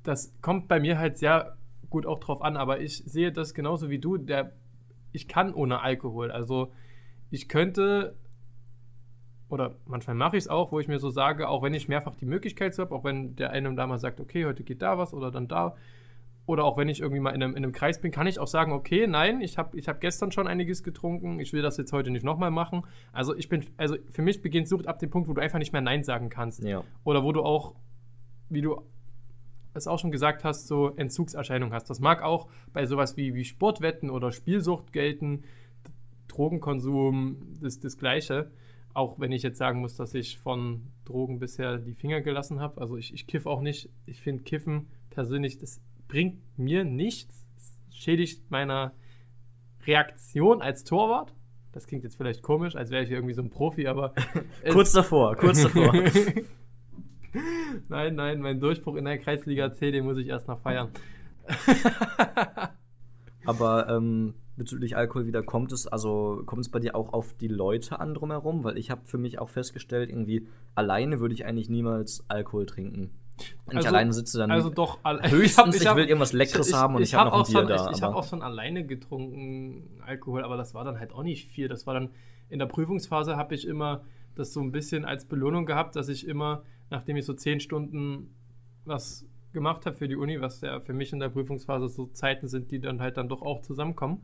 das 0.03 0.35
kommt 0.43 0.69
bei 0.69 0.81
mir 0.81 0.99
halt 0.99 1.17
sehr 1.17 1.57
gut 1.89 2.05
auch 2.05 2.21
drauf 2.21 2.43
an, 2.43 2.59
aber 2.59 2.81
ich 2.81 2.99
sehe 2.99 3.33
das 3.33 3.55
genauso 3.55 3.89
wie 3.89 3.99
du. 3.99 4.19
Der, 4.19 4.53
ich 5.13 5.27
kann 5.27 5.55
ohne 5.55 5.81
Alkohol. 5.81 6.31
Also, 6.31 6.73
ich 7.31 7.49
könnte, 7.49 8.17
oder 9.49 9.77
manchmal 9.87 10.15
mache 10.15 10.37
ich 10.37 10.45
es 10.45 10.49
auch, 10.49 10.73
wo 10.73 10.81
ich 10.81 10.89
mir 10.89 10.99
so 10.99 11.09
sage, 11.09 11.49
auch 11.49 11.63
wenn 11.63 11.73
ich 11.73 11.89
mehrfach 11.89 12.15
die 12.15 12.27
Möglichkeit 12.27 12.79
habe, 12.79 12.95
auch 12.95 13.05
wenn 13.05 13.35
der 13.35 13.51
eine 13.51 13.75
da 13.75 13.87
mal 13.87 13.99
sagt, 13.99 14.21
okay, 14.21 14.45
heute 14.45 14.63
geht 14.63 14.83
da 14.83 14.99
was 14.99 15.15
oder 15.15 15.31
dann 15.31 15.49
da, 15.49 15.75
oder 16.49 16.65
auch 16.65 16.79
wenn 16.79 16.89
ich 16.89 17.01
irgendwie 17.01 17.21
mal 17.21 17.35
in 17.35 17.43
einem, 17.43 17.57
in 17.57 17.63
einem 17.63 17.73
Kreis 17.73 18.01
bin, 18.01 18.11
kann 18.11 18.27
ich 18.27 18.39
auch 18.39 18.47
sagen, 18.47 18.73
okay, 18.73 19.07
nein, 19.07 19.43
ich 19.43 19.59
habe 19.59 19.77
ich 19.77 19.87
hab 19.87 20.01
gestern 20.01 20.33
schon 20.33 20.49
einiges 20.49 20.83
getrunken, 20.83 21.41
ich 21.41 21.53
will 21.53 21.61
das 21.61 21.77
jetzt 21.77 21.93
heute 21.93 22.11
nicht 22.11 22.25
nochmal 22.25 22.51
machen. 22.51 22.85
Also 23.13 23.37
ich 23.37 23.51
bin, 23.51 23.67
also 23.77 23.97
für 24.09 24.23
mich 24.23 24.41
beginnt 24.41 24.67
Sucht 24.67 24.87
ab 24.87 24.99
dem 24.99 25.11
Punkt, 25.11 25.29
wo 25.29 25.35
du 25.35 25.43
einfach 25.43 25.59
nicht 25.59 25.75
mehr 25.75 25.83
Nein 25.83 26.05
sagen 26.05 26.31
kannst. 26.31 26.65
ja. 26.65 26.83
Oder 27.05 27.23
wo 27.23 27.33
du 27.33 27.43
auch, 27.43 27.75
wie 28.49 28.63
du 28.63 28.81
es 29.75 29.87
auch 29.87 29.99
schon 29.99 30.11
gesagt 30.11 30.43
hast, 30.43 30.69
so 30.69 30.97
Entzugserscheinungen 30.97 31.75
hast. 31.75 31.91
Das 31.91 32.01
mag 32.01 32.23
auch 32.23 32.49
bei 32.73 32.87
sowas 32.87 33.19
wie, 33.19 33.35
wie 33.35 33.45
Sportwetten 33.45 34.09
oder 34.09 34.33
Spielsucht 34.33 34.95
gelten, 34.95 35.43
Drogenkonsum, 36.29 37.59
das, 37.61 37.79
das 37.79 37.99
Gleiche. 37.99 38.51
Auch 38.95 39.21
wenn 39.21 39.33
ich 39.33 39.43
jetzt 39.43 39.59
sagen 39.59 39.81
muss, 39.81 39.97
dass 39.97 40.15
ich 40.15 40.39
von 40.39 40.93
Drogen 41.05 41.41
bisher 41.41 41.77
die 41.77 41.93
Finger 41.93 42.23
gelassen 42.23 42.59
habe. 42.59 42.81
Also 42.81 42.97
ich, 42.97 43.13
ich 43.13 43.27
kiff 43.27 43.45
auch 43.45 43.61
nicht. 43.61 43.91
Ich 44.07 44.23
finde 44.23 44.45
Kiffen 44.45 44.89
persönlich, 45.11 45.59
das 45.59 45.81
bringt 46.09 46.41
mir 46.59 46.85
nichts. 46.85 47.47
Schädigt 47.91 48.51
meiner 48.51 48.93
Reaktion 49.87 50.63
als 50.63 50.85
Torwart. 50.85 51.35
Das 51.73 51.87
klingt 51.87 52.05
jetzt 52.05 52.17
vielleicht 52.17 52.43
komisch, 52.43 52.75
als 52.75 52.91
wäre 52.91 53.05
ich 53.05 53.11
irgendwie 53.11 53.35
so 53.35 53.43
ein 53.43 53.51
Profi, 53.51 53.87
aber. 53.87 54.15
Kurz 54.71 54.93
davor, 54.93 55.37
kurz 55.37 55.63
davor. 55.63 55.93
nein, 57.89 58.15
nein, 58.15 58.41
mein 58.41 58.59
Durchbruch 58.59 58.97
in 58.97 59.05
der 59.05 59.19
Kreisliga 59.19 59.73
C, 59.73 59.91
den 59.91 60.05
muss 60.05 60.19
ich 60.19 60.29
erst 60.29 60.49
noch 60.49 60.61
feiern. 60.61 60.89
Aber 63.45 63.89
ähm, 63.89 64.35
bezüglich 64.57 64.97
Alkohol 64.97 65.27
wieder 65.27 65.43
kommt 65.43 65.73
es, 65.73 65.87
also 65.87 66.43
kommt 66.45 66.61
es 66.61 66.71
bei 66.71 66.81
dir 66.81 66.95
auch 66.95 67.15
auf 67.15 67.33
die 67.35 67.49
Leute 67.49 67.99
an 67.99 68.13
drumherum? 68.13 68.63
Weil 68.65 68.77
ich 68.77 68.91
habe 68.91 69.01
für 69.07 69.17
mich 69.17 69.39
auch 69.39 69.49
festgestellt, 69.49 70.11
irgendwie 70.11 70.47
alleine 70.75 71.21
würde 71.21 71.35
ich 71.35 71.47
eigentlich 71.47 71.71
niemals 71.71 72.25
Alkohol 72.29 72.67
trinken. 72.67 73.11
Wenn 73.67 73.73
ich 73.73 73.77
Also- 73.79 73.89
alleine 73.89 74.13
sitze, 74.13 74.39
dann 74.39 74.51
Also 74.51 74.71
doch, 74.71 74.99
höchstens, 75.23 75.81
ich, 75.81 75.87
hab- 75.87 75.97
will 75.97 76.05
irgendwas 76.07 76.33
Leckeres 76.33 76.73
haben 76.75 76.97
und 76.97 77.03
ich, 77.03 77.15
hab 77.15 77.21
habe 77.27 77.31
noch 77.31 77.37
ein 77.37 77.43
auch 77.43 77.47
Bier 77.47 77.59
schon, 77.61 77.69
da. 77.69 77.91
Ich, 77.91 77.97
ich 77.99 78.03
habe 78.03 78.15
auch 78.17 78.25
schon 78.25 78.43
alleine 78.43 78.85
getrunken 78.87 80.01
Alkohol, 80.05 80.45
aber 80.45 80.57
das 80.57 80.75
war 80.75 80.85
dann 80.85 80.99
halt 80.99 81.13
auch 81.13 81.23
nicht 81.23 81.49
viel. 81.49 81.69
Das 81.69 81.87
war 81.87 81.95
dann 81.95 82.11
in 82.49 82.59
der 82.59 82.67
Prüfungsphase 82.67 83.37
habe 83.37 83.55
ich 83.55 83.67
immer 83.67 84.03
das 84.35 84.53
so 84.53 84.61
ein 84.61 84.73
bisschen 84.73 85.05
als 85.05 85.25
Belohnung 85.27 85.67
gehabt, 85.67 85.97
dass 85.97 86.09
ich 86.09 86.27
immer, 86.27 86.63
nachdem 86.91 87.17
ich 87.17 87.25
so 87.27 87.35
zehn 87.35 87.61
Stunden 87.61 88.35
was 88.85 89.27
gemacht 89.53 89.85
habe 89.87 89.97
für 89.97 90.09
die 90.09 90.17
Uni, 90.17 90.41
was 90.41 90.61
ja 90.61 90.81
für 90.81 90.93
mich 90.93 91.13
in 91.13 91.21
der 91.21 91.29
Prüfungsphase 91.31 91.89
so 91.89 92.07
Zeiten 92.07 92.49
sind, 92.49 92.71
die 92.71 92.81
dann 92.81 93.01
halt 93.01 93.17
dann 93.17 93.29
doch 93.29 93.43
auch 93.43 93.63
zusammenkommen, 93.63 94.23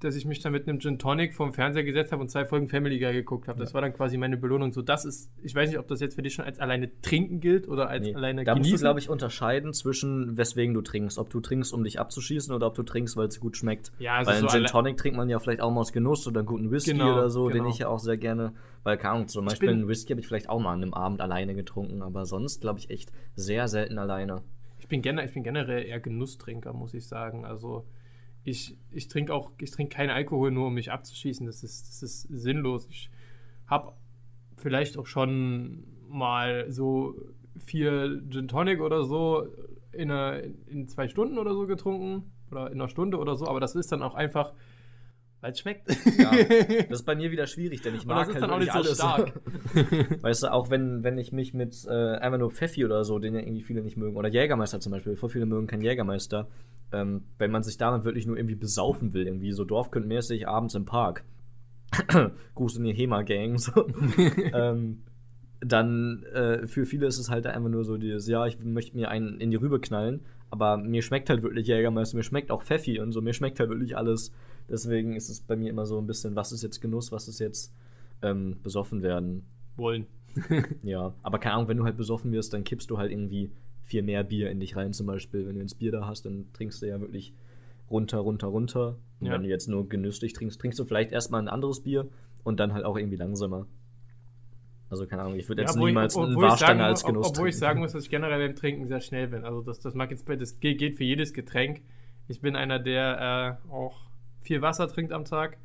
dass 0.00 0.16
ich 0.16 0.24
mich 0.24 0.40
dann 0.40 0.52
mit 0.52 0.66
einem 0.68 0.80
Gin 0.80 0.98
Tonic 0.98 1.34
vorm 1.34 1.52
Fernseher 1.52 1.84
gesetzt 1.84 2.10
habe 2.12 2.22
und 2.22 2.28
zwei 2.30 2.44
Folgen 2.44 2.68
Family 2.68 2.98
Guy 2.98 3.12
geguckt 3.12 3.48
habe. 3.48 3.58
Das 3.58 3.74
war 3.74 3.80
dann 3.82 3.92
quasi 3.92 4.16
meine 4.16 4.36
Belohnung. 4.36 4.72
So, 4.72 4.82
das 4.82 5.04
ist, 5.04 5.30
ich 5.42 5.54
weiß 5.54 5.68
nicht, 5.70 5.78
ob 5.78 5.86
das 5.88 6.00
jetzt 6.00 6.14
für 6.14 6.22
dich 6.22 6.34
schon 6.34 6.44
als 6.44 6.58
alleine 6.58 6.90
trinken 7.02 7.40
gilt 7.40 7.68
oder 7.68 7.88
als 7.88 8.06
Nee. 8.06 8.14
alleine 8.14 8.44
da 8.44 8.52
musst 8.54 8.64
genießen. 8.64 8.78
du, 8.78 8.82
glaube 8.82 9.00
ich, 9.00 9.08
unterscheiden 9.10 9.72
zwischen, 9.72 10.36
weswegen 10.36 10.74
du 10.74 10.82
trinkst. 10.82 11.18
Ob 11.18 11.30
du 11.30 11.40
trinkst, 11.40 11.72
um 11.72 11.84
dich 11.84 12.00
abzuschießen 12.00 12.54
oder 12.54 12.66
ob 12.66 12.74
du 12.74 12.82
trinkst, 12.82 13.16
weil 13.16 13.28
es 13.28 13.38
gut 13.40 13.56
schmeckt. 13.56 13.92
Ja, 13.98 14.16
also 14.16 14.30
weil 14.30 14.40
so 14.40 14.46
Gin 14.48 14.64
Tonic 14.64 14.96
trinkt 14.96 15.16
man 15.16 15.28
ja 15.28 15.38
vielleicht 15.38 15.60
auch 15.60 15.70
mal 15.70 15.80
aus 15.80 15.92
Genuss 15.92 16.26
oder 16.26 16.40
einen 16.40 16.46
guten 16.46 16.70
Whisky 16.70 16.92
Genau, 16.92 17.12
oder 17.12 17.30
so, 17.30 17.48
den 17.48 17.58
genau. 17.58 17.70
ich 17.70 17.78
ja 17.78 17.88
auch 17.88 17.98
sehr 17.98 18.16
gerne. 18.16 18.52
Weil, 18.82 18.96
keine 18.96 19.14
Ahnung, 19.14 19.28
zum 19.28 19.44
Beispiel 19.44 19.68
einen 19.68 19.88
Whisky 19.88 20.12
habe 20.12 20.20
ich 20.20 20.26
vielleicht 20.26 20.48
auch 20.48 20.58
mal 20.60 20.72
an 20.72 20.82
einem 20.82 20.94
Abend 20.94 21.20
alleine 21.20 21.54
getrunken, 21.54 22.00
aber 22.02 22.24
sonst, 22.24 22.62
glaube 22.62 22.78
ich, 22.78 22.88
echt 22.90 23.12
sehr 23.36 23.68
selten 23.68 23.98
alleine. 23.98 24.42
Ich 24.78 24.88
bin, 24.88 25.02
gener 25.02 25.24
ich 25.24 25.34
bin 25.34 25.42
generell 25.42 25.84
eher 25.84 26.00
Genusstrinker, 26.00 26.72
muss 26.72 26.94
ich 26.94 27.06
sagen. 27.06 27.44
Also 27.44 27.84
ich, 28.44 28.76
ich 28.90 29.08
trinke 29.08 29.34
auch, 29.34 29.52
ich 29.58 29.70
trinke 29.70 29.94
keinen 29.94 30.10
Alkohol 30.10 30.50
nur, 30.50 30.68
um 30.68 30.74
mich 30.74 30.90
abzuschießen. 30.90 31.46
Das 31.46 31.62
ist, 31.62 31.88
das 31.88 32.02
ist 32.02 32.22
sinnlos. 32.22 32.86
Ich 32.90 33.10
habe 33.66 33.92
vielleicht 34.56 34.96
auch 34.96 35.06
schon 35.06 35.84
mal 36.08 36.70
so 36.70 37.14
vier 37.58 38.22
Gin 38.30 38.48
Tonic 38.48 38.80
oder 38.80 39.04
so 39.04 39.46
in, 39.92 40.10
einer, 40.10 40.42
in 40.66 40.88
zwei 40.88 41.08
Stunden 41.08 41.38
oder 41.38 41.54
so 41.54 41.66
getrunken. 41.66 42.32
Oder 42.50 42.66
in 42.72 42.80
einer 42.80 42.88
Stunde 42.88 43.18
oder 43.18 43.36
so, 43.36 43.46
aber 43.46 43.60
das 43.60 43.76
ist 43.76 43.92
dann 43.92 44.02
auch 44.02 44.16
einfach, 44.16 44.52
weil 45.40 45.52
es 45.52 45.58
schmeckt. 45.60 45.88
Ja, 46.18 46.30
das 46.88 47.00
ist 47.00 47.06
bei 47.06 47.14
mir 47.14 47.30
wieder 47.30 47.46
schwierig, 47.46 47.82
denn 47.82 47.94
ich 47.94 48.04
mag 48.04 48.26
das 48.26 48.28
ist 48.28 48.34
halt 48.34 48.44
dann 48.44 48.50
auch 48.50 48.58
nicht 48.58 48.72
so 48.72 48.78
alles. 48.78 48.94
stark. 48.94 49.32
Weißt 50.22 50.42
du, 50.42 50.52
auch 50.52 50.70
wenn, 50.70 51.02
wenn 51.02 51.18
ich 51.18 51.32
mich 51.32 51.54
mit 51.54 51.86
äh, 51.88 52.16
einfach 52.16 52.38
nur 52.38 52.50
Pfeffi 52.50 52.84
oder 52.84 53.04
so, 53.04 53.18
den 53.18 53.34
ja 53.34 53.40
irgendwie 53.40 53.62
viele 53.62 53.82
nicht 53.82 53.96
mögen, 53.96 54.16
oder 54.16 54.28
Jägermeister 54.28 54.80
zum 54.80 54.92
Beispiel, 54.92 55.16
voll 55.16 55.30
viele 55.30 55.46
mögen 55.46 55.66
keinen 55.66 55.82
Jägermeister, 55.82 56.48
ähm, 56.92 57.24
wenn 57.38 57.50
man 57.50 57.62
sich 57.62 57.78
damit 57.78 58.04
wirklich 58.04 58.26
nur 58.26 58.36
irgendwie 58.36 58.56
besaufen 58.56 59.14
will, 59.14 59.26
irgendwie 59.26 59.52
so 59.52 59.64
dorfkundmäßig 59.64 60.46
abends 60.48 60.74
im 60.74 60.84
Park. 60.84 61.24
Gruß 62.54 62.76
in 62.76 62.84
die 62.84 62.92
HEMA-Gang, 62.92 63.58
so. 63.58 63.86
ähm, 64.54 65.02
dann 65.60 66.22
äh, 66.32 66.66
für 66.66 66.86
viele 66.86 67.06
ist 67.06 67.18
es 67.18 67.30
halt 67.30 67.46
einfach 67.46 67.68
nur 67.68 67.84
so 67.84 67.96
dieses, 67.96 68.26
ja, 68.28 68.46
ich 68.46 68.58
möchte 68.64 68.96
mir 68.96 69.10
einen 69.10 69.40
in 69.40 69.50
die 69.50 69.56
Rübe 69.56 69.80
knallen, 69.80 70.20
aber 70.50 70.76
mir 70.76 71.02
schmeckt 71.02 71.30
halt 71.30 71.42
wirklich 71.42 71.66
Jägermeister, 71.66 72.16
mir 72.16 72.22
schmeckt 72.22 72.50
auch 72.50 72.62
Pfeffi 72.62 72.98
und 73.00 73.12
so, 73.12 73.20
mir 73.20 73.34
schmeckt 73.34 73.60
halt 73.60 73.70
wirklich 73.70 73.96
alles. 73.96 74.32
Deswegen 74.70 75.16
ist 75.16 75.28
es 75.28 75.40
bei 75.40 75.56
mir 75.56 75.68
immer 75.70 75.84
so 75.86 75.98
ein 75.98 76.06
bisschen, 76.06 76.36
was 76.36 76.52
ist 76.52 76.62
jetzt 76.62 76.80
Genuss, 76.80 77.10
was 77.12 77.28
ist 77.28 77.40
jetzt 77.40 77.74
ähm, 78.22 78.56
besoffen 78.62 79.02
werden. 79.02 79.44
Wollen. 79.76 80.06
Ja, 80.82 81.12
aber 81.22 81.38
keine 81.38 81.56
Ahnung, 81.56 81.68
wenn 81.68 81.76
du 81.76 81.84
halt 81.84 81.96
besoffen 81.96 82.30
wirst, 82.32 82.52
dann 82.54 82.64
kippst 82.64 82.88
du 82.90 82.98
halt 82.98 83.10
irgendwie 83.10 83.50
viel 83.82 84.02
mehr 84.02 84.22
Bier 84.22 84.50
in 84.50 84.60
dich 84.60 84.76
rein, 84.76 84.92
zum 84.92 85.06
Beispiel. 85.06 85.46
Wenn 85.46 85.56
du 85.56 85.60
ins 85.60 85.74
Bier 85.74 85.90
da 85.90 86.06
hast, 86.06 86.24
dann 86.24 86.46
trinkst 86.52 86.80
du 86.82 86.86
ja 86.86 87.00
wirklich 87.00 87.34
runter, 87.90 88.18
runter, 88.18 88.46
runter. 88.46 88.96
Und 89.18 89.26
Ja. 89.26 89.32
wenn 89.32 89.42
du 89.42 89.48
jetzt 89.48 89.68
nur 89.68 89.88
genüsslich 89.88 90.32
trinkst, 90.32 90.60
trinkst 90.60 90.78
du 90.78 90.84
vielleicht 90.84 91.10
erstmal 91.10 91.42
ein 91.42 91.48
anderes 91.48 91.82
Bier 91.82 92.08
und 92.44 92.60
dann 92.60 92.72
halt 92.72 92.84
auch 92.84 92.96
irgendwie 92.96 93.16
langsamer. 93.16 93.66
Also 94.88 95.06
keine 95.06 95.22
Ahnung, 95.22 95.36
ich 95.38 95.48
würde 95.48 95.62
jetzt 95.62 95.74
obwohl 95.76 95.88
ich- 95.88 95.94
niemals 95.94 96.14
ich 96.14 96.20
Warstange 96.20 96.58
sagen 96.58 96.80
als 96.80 97.04
Genuss 97.04 97.28
Obwohl 97.30 97.48
ich 97.48 97.54
trinken. 97.54 97.60
sagen 97.60 97.80
muss, 97.82 97.92
dass 97.92 98.04
ich 98.04 98.10
generell 98.10 98.38
beim 98.46 98.56
Trinken 98.56 98.86
sehr 98.88 99.00
schnell 99.00 99.28
bin. 99.28 99.44
Also 99.44 99.60
das, 99.62 99.78
das 99.80 99.94
mag 99.94 100.10
jetzt 100.10 100.26
bei, 100.26 100.36
das 100.36 100.58
ge- 100.60 100.74
geht 100.74 100.96
für 100.96 101.04
jedes 101.04 101.32
Getränk. 101.32 101.82
Ich 102.28 102.40
bin 102.40 102.54
einer, 102.56 102.78
der 102.78 103.58
äh, 103.68 103.72
auch 103.72 104.09
viel 104.40 104.62
Wasser 104.62 104.88
trinkt 104.88 105.12
am 105.12 105.24
Tag. 105.24 105.56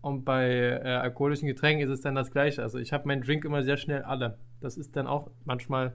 Und 0.00 0.24
bei 0.24 0.48
äh, 0.48 0.88
alkoholischen 0.88 1.48
Getränken 1.48 1.84
ist 1.84 1.92
es 1.92 2.00
dann 2.02 2.14
das 2.14 2.30
Gleiche. 2.30 2.62
Also 2.62 2.78
ich 2.78 2.92
habe 2.92 3.06
meinen 3.08 3.22
Drink 3.22 3.44
immer 3.44 3.62
sehr 3.64 3.76
schnell 3.76 4.02
alle. 4.02 4.38
Das 4.60 4.76
ist 4.76 4.94
dann 4.96 5.06
auch 5.06 5.30
manchmal 5.44 5.92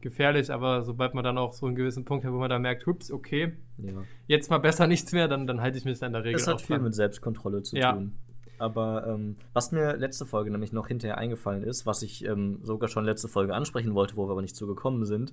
gefährlich, 0.00 0.50
aber 0.52 0.82
sobald 0.84 1.14
man 1.14 1.24
dann 1.24 1.36
auch 1.36 1.52
so 1.52 1.66
einen 1.66 1.74
gewissen 1.74 2.04
Punkt 2.04 2.24
hat, 2.24 2.32
wo 2.32 2.38
man 2.38 2.48
dann 2.48 2.62
merkt, 2.62 2.86
hups, 2.86 3.10
okay, 3.10 3.52
Ja. 3.78 3.92
jetzt 4.28 4.50
mal 4.50 4.58
besser 4.58 4.86
nichts 4.86 5.12
mehr, 5.12 5.28
dann, 5.28 5.46
dann 5.46 5.60
halte 5.60 5.76
ich 5.78 5.84
mich 5.84 5.98
da 5.98 6.06
in 6.06 6.12
der 6.12 6.24
Regel 6.24 6.36
Es 6.40 6.46
hat 6.46 6.54
auch 6.54 6.60
viel 6.60 6.76
dran. 6.76 6.84
mit 6.84 6.94
Selbstkontrolle 6.94 7.62
zu 7.62 7.76
Ja. 7.76 7.92
tun. 7.92 8.12
Aber 8.58 9.06
ähm, 9.08 9.36
was 9.52 9.72
mir 9.72 9.96
letzte 9.96 10.26
Folge 10.26 10.50
nämlich 10.50 10.72
noch 10.72 10.86
hinterher 10.86 11.18
eingefallen 11.18 11.62
ist, 11.64 11.86
was 11.86 12.02
ich 12.02 12.24
ähm, 12.26 12.60
sogar 12.62 12.88
schon 12.88 13.04
letzte 13.04 13.26
Folge 13.26 13.54
ansprechen 13.54 13.94
wollte, 13.94 14.16
wo 14.16 14.26
wir 14.28 14.32
aber 14.32 14.42
nicht 14.42 14.54
zu 14.56 14.66
gekommen 14.66 15.04
sind, 15.06 15.32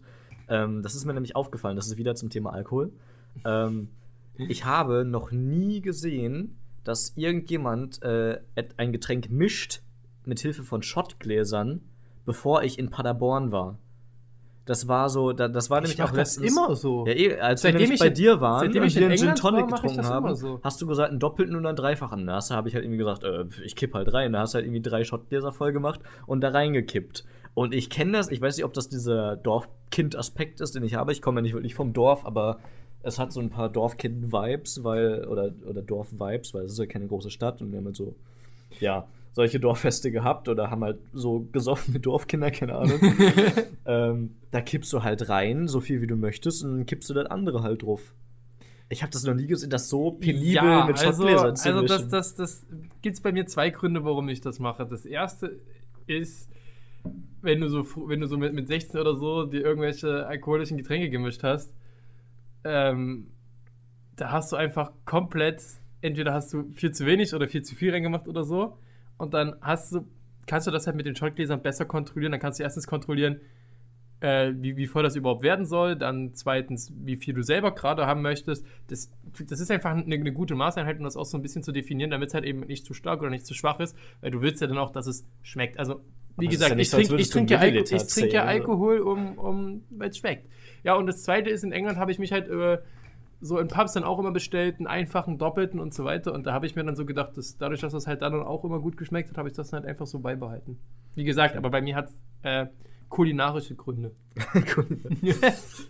ähm, 0.49 0.81
das 0.81 0.95
ist 0.95 1.05
mir 1.05 1.13
nämlich 1.13 1.35
aufgefallen. 1.35 1.75
Das 1.75 1.87
ist 1.87 1.97
wieder 1.97 2.15
zum 2.15 2.29
Thema 2.29 2.51
Alkohol. 2.53 2.91
Ich 4.47 4.65
habe 4.65 5.05
noch 5.05 5.31
nie 5.31 5.81
gesehen, 5.81 6.57
dass 6.83 7.13
irgendjemand 7.17 8.01
äh, 8.03 8.39
ein 8.77 8.91
Getränk 8.91 9.29
mischt 9.29 9.81
mit 10.25 10.39
Hilfe 10.39 10.63
von 10.63 10.81
Schottgläsern, 10.83 11.81
bevor 12.25 12.63
ich 12.63 12.77
in 12.79 12.89
Paderborn 12.89 13.51
war. 13.51 13.77
Das 14.65 14.89
war 14.89 15.09
so, 15.09 15.31
da, 15.31 15.47
das 15.47 15.69
war 15.69 15.79
nämlich 15.79 15.97
mach 15.97 16.09
auch 16.09 16.11
das 16.11 16.35
letztens 16.35 16.51
immer 16.51 16.75
so. 16.75 17.07
Ja, 17.07 17.13
eh, 17.13 17.39
als 17.39 17.61
Seitdem 17.61 17.79
wir 17.79 17.85
nämlich 17.85 17.95
ich 17.95 17.99
bei 18.01 18.07
in- 18.07 18.13
dir 18.15 18.41
waren 18.41 18.65
seitdem 18.65 18.83
ich 18.83 18.95
wir 18.97 19.07
einen 19.07 19.17
Gin 19.17 19.35
Tonic 19.35 19.65
ich 19.69 19.75
getrunken 19.75 20.05
haben, 20.05 20.35
so. 20.35 20.59
hast 20.61 20.81
du 20.81 20.87
gesagt, 20.87 21.09
einen 21.11 21.21
doppelten 21.21 21.55
und 21.55 21.65
einen 21.65 21.77
dreifachen. 21.77 22.27
Da 22.27 22.35
hast 22.35 22.49
du- 22.51 22.55
habe 22.55 22.67
ich 22.67 22.75
halt 22.75 22.83
irgendwie 22.83 22.97
gesagt, 22.97 23.23
äh, 23.23 23.45
ich 23.63 23.77
kipp 23.77 23.93
halt 23.93 24.11
rein. 24.13 24.33
Da 24.33 24.39
hast 24.39 24.53
du 24.53 24.57
halt 24.57 24.65
irgendwie 24.65 24.81
drei 24.81 25.05
Shotgläser 25.05 25.53
voll 25.53 25.71
gemacht 25.71 26.01
und 26.25 26.41
da 26.41 26.49
reingekippt. 26.49 27.23
Und 27.53 27.73
ich 27.73 27.89
kenne 27.89 28.11
das, 28.11 28.29
ich 28.29 28.41
weiß 28.41 28.57
nicht, 28.57 28.65
ob 28.65 28.73
das 28.73 28.89
dieser 28.89 29.37
Dorfkind-Aspekt 29.37 30.59
ist, 30.61 30.75
den 30.75 30.83
ich 30.83 30.95
habe. 30.95 31.11
Ich 31.13 31.21
komme 31.21 31.37
ja 31.39 31.43
nicht 31.43 31.53
wirklich 31.53 31.73
vom 31.75 31.93
Dorf, 31.93 32.25
aber 32.25 32.59
es 33.07 33.17
hat 33.17 33.31
so 33.31 33.39
ein 33.39 33.49
paar 33.49 33.69
Dorfkind-Vibes, 33.69 34.83
weil, 34.83 35.25
oder, 35.25 35.53
oder 35.65 35.81
Dorf-Vibes, 35.81 36.53
weil 36.53 36.65
es 36.65 36.73
ist 36.73 36.79
ja 36.79 36.85
keine 36.85 37.07
große 37.07 37.31
Stadt 37.31 37.61
und 37.61 37.71
wir 37.71 37.77
haben 37.77 37.85
halt 37.85 37.95
so, 37.95 38.15
ja, 38.79 39.07
solche 39.31 39.59
Dorffeste 39.59 40.11
gehabt 40.11 40.49
oder 40.49 40.69
haben 40.69 40.83
halt 40.83 40.99
so 41.13 41.47
gesoffen 41.51 41.93
wie 41.93 41.99
Dorfkinder, 41.99 42.51
keine 42.51 42.75
Ahnung. 42.75 42.99
ähm, 43.85 44.35
da 44.51 44.61
kippst 44.61 44.91
du 44.91 45.03
halt 45.03 45.29
rein, 45.29 45.67
so 45.67 45.79
viel 45.79 46.01
wie 46.01 46.07
du 46.07 46.15
möchtest, 46.15 46.63
und 46.63 46.77
dann 46.77 46.85
kippst 46.85 47.09
du 47.09 47.13
das 47.13 47.27
andere 47.27 47.63
halt 47.63 47.83
drauf. 47.83 48.13
Ich 48.89 49.03
habe 49.03 49.11
das 49.11 49.23
noch 49.23 49.33
nie 49.33 49.47
gesehen, 49.47 49.69
das 49.69 49.89
so 49.89 50.11
penibel 50.11 50.85
mit 50.85 50.97
also, 50.97 51.23
Schottgläsern 51.23 51.55
zu 51.55 51.69
also 51.69 51.81
das, 51.85 52.07
das, 52.09 52.35
das 52.35 52.65
gibt 53.01 53.15
es 53.15 53.21
bei 53.21 53.31
mir 53.31 53.45
zwei 53.45 53.69
Gründe, 53.69 54.03
warum 54.03 54.27
ich 54.29 54.41
das 54.41 54.59
mache. 54.59 54.85
Das 54.85 55.05
erste 55.05 55.59
ist, 56.07 56.49
wenn 57.41 57.61
du 57.61 57.69
so, 57.69 57.85
wenn 58.07 58.21
du 58.21 58.27
so 58.27 58.37
mit, 58.37 58.53
mit 58.53 58.67
16 58.67 58.99
oder 58.99 59.15
so 59.15 59.45
dir 59.45 59.61
irgendwelche 59.61 60.25
alkoholischen 60.25 60.77
Getränke 60.77 61.09
gemischt 61.09 61.43
hast, 61.43 61.73
ähm, 62.67 63.27
da 64.15 64.31
hast 64.31 64.51
du 64.51 64.55
einfach 64.55 64.91
komplett, 65.05 65.61
entweder 66.01 66.33
hast 66.33 66.53
du 66.53 66.71
viel 66.73 66.91
zu 66.91 67.05
wenig 67.05 67.33
oder 67.33 67.47
viel 67.47 67.61
zu 67.61 67.75
viel 67.75 67.91
reingemacht 67.91 68.27
oder 68.27 68.43
so. 68.43 68.77
Und 69.17 69.33
dann 69.33 69.55
hast 69.61 69.93
du, 69.93 70.07
kannst 70.45 70.67
du 70.67 70.71
das 70.71 70.87
halt 70.87 70.95
mit 70.95 71.05
den 71.05 71.15
Schottgläsern 71.15 71.61
besser 71.61 71.85
kontrollieren. 71.85 72.31
Dann 72.31 72.41
kannst 72.41 72.59
du 72.59 72.63
erstens 72.63 72.87
kontrollieren, 72.87 73.39
äh, 74.19 74.53
wie, 74.55 74.75
wie 74.75 74.87
voll 74.87 75.03
das 75.03 75.15
überhaupt 75.15 75.43
werden 75.43 75.65
soll. 75.65 75.95
Dann 75.95 76.33
zweitens, 76.33 76.91
wie 76.95 77.15
viel 77.15 77.33
du 77.33 77.43
selber 77.43 77.73
gerade 77.73 78.05
haben 78.05 78.21
möchtest. 78.21 78.65
Das, 78.87 79.11
das 79.47 79.59
ist 79.59 79.71
einfach 79.71 79.91
eine, 79.91 80.15
eine 80.15 80.33
gute 80.33 80.55
Maßeinheit, 80.55 80.97
um 80.97 81.03
das 81.03 81.15
auch 81.15 81.25
so 81.25 81.37
ein 81.37 81.41
bisschen 81.41 81.63
zu 81.63 81.71
definieren, 81.71 82.09
damit 82.09 82.29
es 82.29 82.33
halt 82.33 82.45
eben 82.45 82.61
nicht 82.61 82.85
zu 82.85 82.93
stark 82.93 83.21
oder 83.21 83.29
nicht 83.29 83.45
zu 83.45 83.53
schwach 83.53 83.79
ist. 83.79 83.95
Weil 84.21 84.31
du 84.31 84.41
willst 84.41 84.61
ja 84.61 84.67
dann 84.67 84.77
auch, 84.77 84.91
dass 84.91 85.07
es 85.07 85.25
schmeckt. 85.43 85.79
Also, 85.79 86.01
wie 86.37 86.45
Aber 86.45 86.51
gesagt, 86.51 86.71
ja 86.71 86.77
ich 86.77 86.89
trinke 86.89 87.17
trinke 87.29 87.53
ja, 87.53 87.59
Alko 87.59 87.95
ich 87.95 88.07
trinke 88.07 88.33
ja 88.33 88.43
oder? 88.43 88.49
Alkohol, 88.49 88.99
um, 88.99 89.37
um, 89.37 89.83
weil 89.89 90.09
es 90.09 90.17
schmeckt. 90.17 90.47
Ja, 90.83 90.95
und 90.95 91.07
das 91.07 91.23
zweite 91.23 91.49
ist, 91.49 91.63
in 91.63 91.71
England 91.71 91.97
habe 91.97 92.11
ich 92.11 92.19
mich 92.19 92.31
halt 92.31 92.49
äh, 92.49 92.79
so 93.39 93.59
in 93.59 93.67
Pubs 93.67 93.93
dann 93.93 94.03
auch 94.03 94.19
immer 94.19 94.31
bestellt, 94.31 94.77
einen 94.77 94.87
einfachen, 94.87 95.37
doppelten 95.37 95.79
und 95.79 95.93
so 95.93 96.05
weiter. 96.05 96.33
Und 96.33 96.45
da 96.47 96.53
habe 96.53 96.65
ich 96.65 96.75
mir 96.75 96.83
dann 96.83 96.95
so 96.95 97.05
gedacht, 97.05 97.37
dass 97.37 97.57
dadurch, 97.57 97.81
dass 97.81 97.93
das 97.93 98.07
halt 98.07 98.21
dann 98.21 98.33
auch 98.41 98.63
immer 98.63 98.79
gut 98.79 98.97
geschmeckt 98.97 99.29
hat, 99.29 99.37
habe 99.37 99.49
ich 99.49 99.55
das 99.55 99.69
dann 99.69 99.81
halt 99.81 99.89
einfach 99.89 100.07
so 100.07 100.19
beibehalten. 100.19 100.79
Wie 101.15 101.23
gesagt, 101.23 101.55
aber 101.55 101.69
bei 101.69 101.81
mir 101.81 101.95
hat 101.95 102.05
es 102.09 102.17
äh, 102.43 102.65
kulinarische 103.09 103.75
Gründe. 103.75 104.11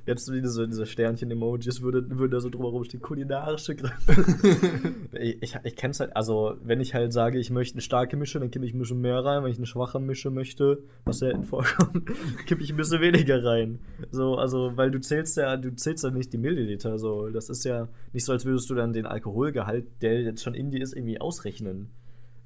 Jetzt 0.06 0.32
wieder 0.32 0.48
so 0.50 0.66
diese 0.66 0.86
Sternchen-Emojis 0.86 1.82
würde, 1.82 2.10
würde 2.18 2.36
da 2.36 2.40
so 2.40 2.50
drumherum 2.50 2.84
stehen, 2.84 3.02
kulinarische 3.02 3.76
Gründe. 3.76 3.96
ich 5.12 5.42
ich, 5.42 5.56
ich 5.64 5.76
kenne 5.76 5.92
es 5.92 6.00
halt, 6.00 6.16
also 6.16 6.56
wenn 6.64 6.80
ich 6.80 6.94
halt 6.94 7.14
sage, 7.14 7.40
ich 7.40 7.50
möchte 7.50 7.76
eine 7.76 7.82
starke 7.82 8.16
Mische, 8.18 8.40
dann 8.40 8.52
kippe 8.52 8.66
ich 8.66 8.74
ein 8.74 8.80
bisschen 8.80 9.02
mehr 9.02 9.24
rein. 9.24 9.44
Wenn 9.44 9.52
ich 9.52 9.58
eine 9.58 9.66
schwache 9.66 10.00
Mische 10.00 10.30
möchte, 10.30 10.84
was 11.06 11.20
selten 11.20 11.44
vorkommt, 11.44 12.10
kippe 12.46 12.64
ich 12.64 12.72
ein 12.72 12.78
bisschen 12.78 13.02
weniger 13.02 13.44
rein. 13.44 13.80
So, 14.12 14.36
also, 14.36 14.76
weil 14.76 14.92
du 14.92 15.00
zählst 15.00 15.38
ja, 15.38 15.58
du 15.58 15.76
zählst 15.76 16.04
ja 16.04 16.12
nicht 16.12 16.32
die 16.34 16.38
Milliliter. 16.38 17.00
So, 17.00 17.30
das 17.30 17.50
ist 17.50 17.64
ja 17.66 17.88
nicht 18.14 18.26
so, 18.26 18.32
als 18.32 18.46
würdest 18.46 18.70
du 18.70 18.76
dann 18.76 18.94
den 18.94 19.06
Alkoholgehalt, 19.06 19.86
der 20.02 20.22
jetzt 20.22 20.44
schon 20.44 20.54
in 20.54 20.72
dir 20.72 20.82
ist, 20.82 20.96
irgendwie 20.96 21.20
ausrechnen. 21.20 21.90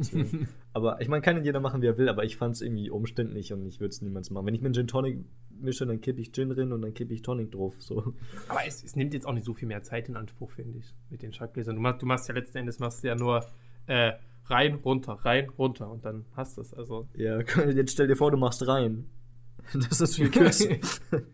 Aber 0.74 1.02
ich 1.02 1.08
meine, 1.08 1.22
kann 1.22 1.44
jeder 1.44 1.60
machen, 1.60 1.82
wie 1.82 1.88
er 1.88 1.98
will, 1.98 2.08
aber 2.08 2.24
ich 2.24 2.38
fand 2.38 2.56
es 2.56 2.62
irgendwie 2.62 2.90
umständlich 2.90 3.52
und 3.52 3.66
ich 3.66 3.80
würde 3.80 3.90
es 3.90 4.02
niemals 4.02 4.30
machen. 4.30 4.46
Wenn 4.46 4.56
ich 4.56 4.62
mir 4.62 4.68
einen 4.68 4.74
Gin 4.74 4.88
Tonic 4.88 5.20
mische, 5.60 5.86
dann 5.86 6.00
kippe 6.00 6.22
ich 6.22 6.32
Gin 6.32 6.52
rein 6.52 6.72
und 6.72 6.82
dann 6.82 6.94
kippe 6.94 7.14
ich 7.14 7.22
Tonic 7.22 7.52
drauf. 7.52 7.76
So. 7.80 8.14
Aber 8.48 8.60
es, 8.66 8.84
es 8.84 8.96
nimmt 8.96 9.14
jetzt 9.14 9.26
auch 9.26 9.34
nicht 9.34 9.46
so 9.46 9.54
viel 9.54 9.68
mehr 9.68 9.84
Zeit 9.84 10.08
in 10.08 10.16
Anspruch, 10.16 10.52
finde 10.52 10.80
ich, 10.80 10.94
mit 11.10 11.22
den 11.22 11.34
Schottgläsern. 11.34 11.76
Du 11.76 11.82
machst, 11.82 12.02
du 12.02 12.06
machst 12.06 12.30
ja 12.30 12.36
letzten 12.36 12.60
Endes 12.60 12.80
machst 12.80 13.04
ja 13.04 13.16
nur 13.16 13.46
äh, 13.88 14.14
rein, 14.46 14.76
runter, 14.76 15.14
rein, 15.14 15.50
runter 15.50 15.90
und 15.90 16.06
dann 16.06 16.26
hast 16.36 16.58
du 16.58 16.62
es. 16.62 16.74
Also, 16.74 17.08
Ja, 17.16 17.40
jetzt 17.40 17.92
stell 17.92 18.08
dir 18.08 18.16
vor, 18.16 18.32
du 18.32 18.38
machst 18.38 18.66
rein. 18.68 19.06
Das 19.74 20.02
ist 20.02 20.16
viel 20.16 20.32
kürzer. 20.32 20.70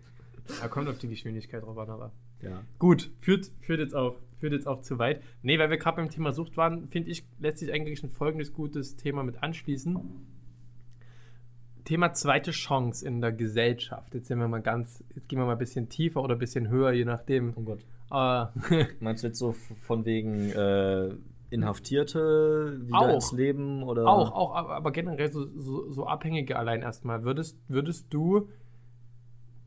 da 0.61 0.67
kommt 0.67 0.89
auf 0.89 0.97
die 0.97 1.07
Geschwindigkeit 1.07 1.63
drauf 1.63 1.77
an, 1.77 1.89
aber. 1.89 2.11
Ja. 2.41 2.63
Gut, 2.79 3.11
führt, 3.19 3.51
führt, 3.61 3.79
jetzt 3.79 3.95
auch, 3.95 4.17
führt 4.39 4.53
jetzt 4.53 4.67
auch 4.67 4.81
zu 4.81 4.99
weit. 4.99 5.21
Nee, 5.41 5.59
weil 5.59 5.69
wir 5.69 5.77
gerade 5.77 5.97
beim 5.97 6.09
Thema 6.09 6.33
Sucht 6.33 6.57
waren, 6.57 6.87
finde 6.89 7.09
ich, 7.09 7.25
lässt 7.39 7.59
sich 7.59 7.71
eigentlich 7.73 8.03
ein 8.03 8.09
folgendes 8.09 8.53
gutes 8.53 8.95
Thema 8.95 9.23
mit 9.23 9.43
anschließen. 9.43 9.99
Thema 11.83 12.11
zweite 12.11 12.51
Chance 12.51 13.07
in 13.07 13.21
der 13.21 13.31
Gesellschaft. 13.31 14.13
Jetzt 14.13 14.27
sind 14.27 14.39
wir 14.39 14.47
mal 14.47 14.61
ganz, 14.61 15.03
jetzt 15.15 15.29
gehen 15.29 15.39
wir 15.39 15.45
mal 15.45 15.53
ein 15.53 15.57
bisschen 15.57 15.87
tiefer 15.87 16.21
oder 16.21 16.35
ein 16.35 16.39
bisschen 16.39 16.67
höher, 16.67 16.91
je 16.91 17.05
nachdem. 17.05 17.53
Oh 17.55 17.61
Gott. 17.61 17.79
Äh, 18.11 18.85
Meinst 18.99 19.23
du 19.23 19.27
jetzt 19.27 19.39
so 19.39 19.53
von 19.53 20.05
wegen 20.05 20.51
äh, 20.51 21.11
Inhaftierte 21.49 22.81
wieder 22.85 22.99
Auch. 22.99 23.15
ins 23.15 23.31
Leben 23.31 23.83
oder? 23.83 24.05
Auch, 24.05 24.33
auch, 24.33 24.55
aber 24.55 24.75
aber 24.75 24.91
generell 24.91 25.31
so, 25.31 25.47
so, 25.55 25.89
so 25.89 26.05
Abhängige 26.05 26.57
allein 26.57 26.81
erstmal. 26.81 27.23
Würdest, 27.23 27.57
würdest 27.69 28.07
du 28.13 28.49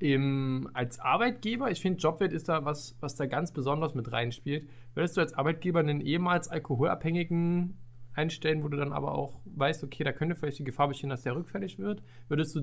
im, 0.00 0.68
als 0.72 0.98
Arbeitgeber, 0.98 1.70
ich 1.70 1.80
finde, 1.80 2.00
Jobwelt 2.00 2.32
ist 2.32 2.48
da 2.48 2.64
was, 2.64 2.96
was 3.00 3.14
da 3.16 3.26
ganz 3.26 3.52
besonders 3.52 3.94
mit 3.94 4.10
reinspielt, 4.10 4.68
würdest 4.94 5.16
du 5.16 5.20
als 5.20 5.34
Arbeitgeber 5.34 5.80
einen 5.80 6.00
ehemals 6.00 6.48
Alkoholabhängigen 6.48 7.76
einstellen, 8.14 8.64
wo 8.64 8.68
du 8.68 8.76
dann 8.76 8.92
aber 8.92 9.12
auch 9.12 9.40
weißt, 9.44 9.84
okay, 9.84 10.02
da 10.02 10.12
könnte 10.12 10.34
vielleicht 10.34 10.58
die 10.58 10.64
Gefahr 10.64 10.88
bestehen, 10.88 11.10
dass 11.10 11.22
der 11.22 11.36
rückfällig 11.36 11.78
wird? 11.78 12.02
Würdest 12.28 12.56
du 12.56 12.62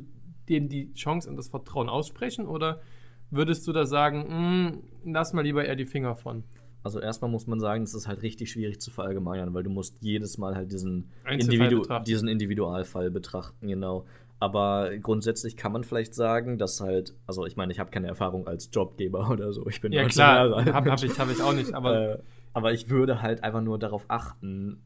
dem 0.50 0.67
die 0.67 0.91
Chance 0.93 1.30
und 1.30 1.36
das 1.36 1.47
Vertrauen 1.50 1.89
aussprechen 1.89 2.47
oder 2.47 2.82
würdest 3.30 3.67
du 3.67 3.71
da 3.71 3.86
sagen, 3.86 4.82
"Mm, 5.04 5.12
lass 5.12 5.34
mal 5.34 5.43
lieber 5.43 5.63
eher 5.63 5.76
die 5.76 5.86
Finger 5.86 6.15
von? 6.15 6.43
Also 6.84 7.00
erstmal 7.00 7.30
muss 7.30 7.47
man 7.47 7.60
sagen, 7.60 7.84
es 7.84 7.93
ist 7.93 8.08
halt 8.08 8.21
richtig 8.21 8.50
schwierig 8.50 8.80
zu 8.80 8.91
verallgemeinern, 8.91 9.54
weil 9.54 9.63
du 9.63 9.69
musst 9.69 9.97
jedes 10.02 10.38
Mal 10.38 10.56
halt 10.56 10.71
diesen, 10.71 11.12
Individu 11.30 11.82
betrachten. 11.82 12.06
diesen 12.06 12.28
Individualfall 12.30 13.12
betrachten, 13.12 13.67
genau. 13.67 14.06
Aber 14.39 14.91
grundsätzlich 15.02 15.58
kann 15.58 15.71
man 15.71 15.84
vielleicht 15.84 16.13
sagen, 16.13 16.58
dass 16.58 16.80
halt, 16.80 17.15
also 17.26 17.45
ich 17.45 17.56
meine, 17.56 17.71
ich 17.71 17.80
habe 17.80 17.89
keine 17.89 18.08
Erfahrung 18.08 18.47
als 18.47 18.69
Jobgeber 18.71 19.30
oder 19.32 19.52
so. 19.52 19.67
Ich 19.67 19.82
bin 19.82 19.91
Ja 19.91 20.04
19 20.04 20.15
klar, 20.15 20.54
alt. 20.56 20.73
habe 20.73 20.91
hab 20.91 21.04
ich, 21.04 21.19
hab 21.19 21.32
ich 21.32 21.41
auch 21.41 21.54
nicht, 21.54 21.73
aber 21.73 22.10
äh, 22.10 22.19
aber 22.54 22.73
ich 22.73 22.89
würde 22.89 23.21
halt 23.21 23.43
einfach 23.43 23.62
nur 23.62 23.78
darauf 23.78 24.06
achten, 24.08 24.82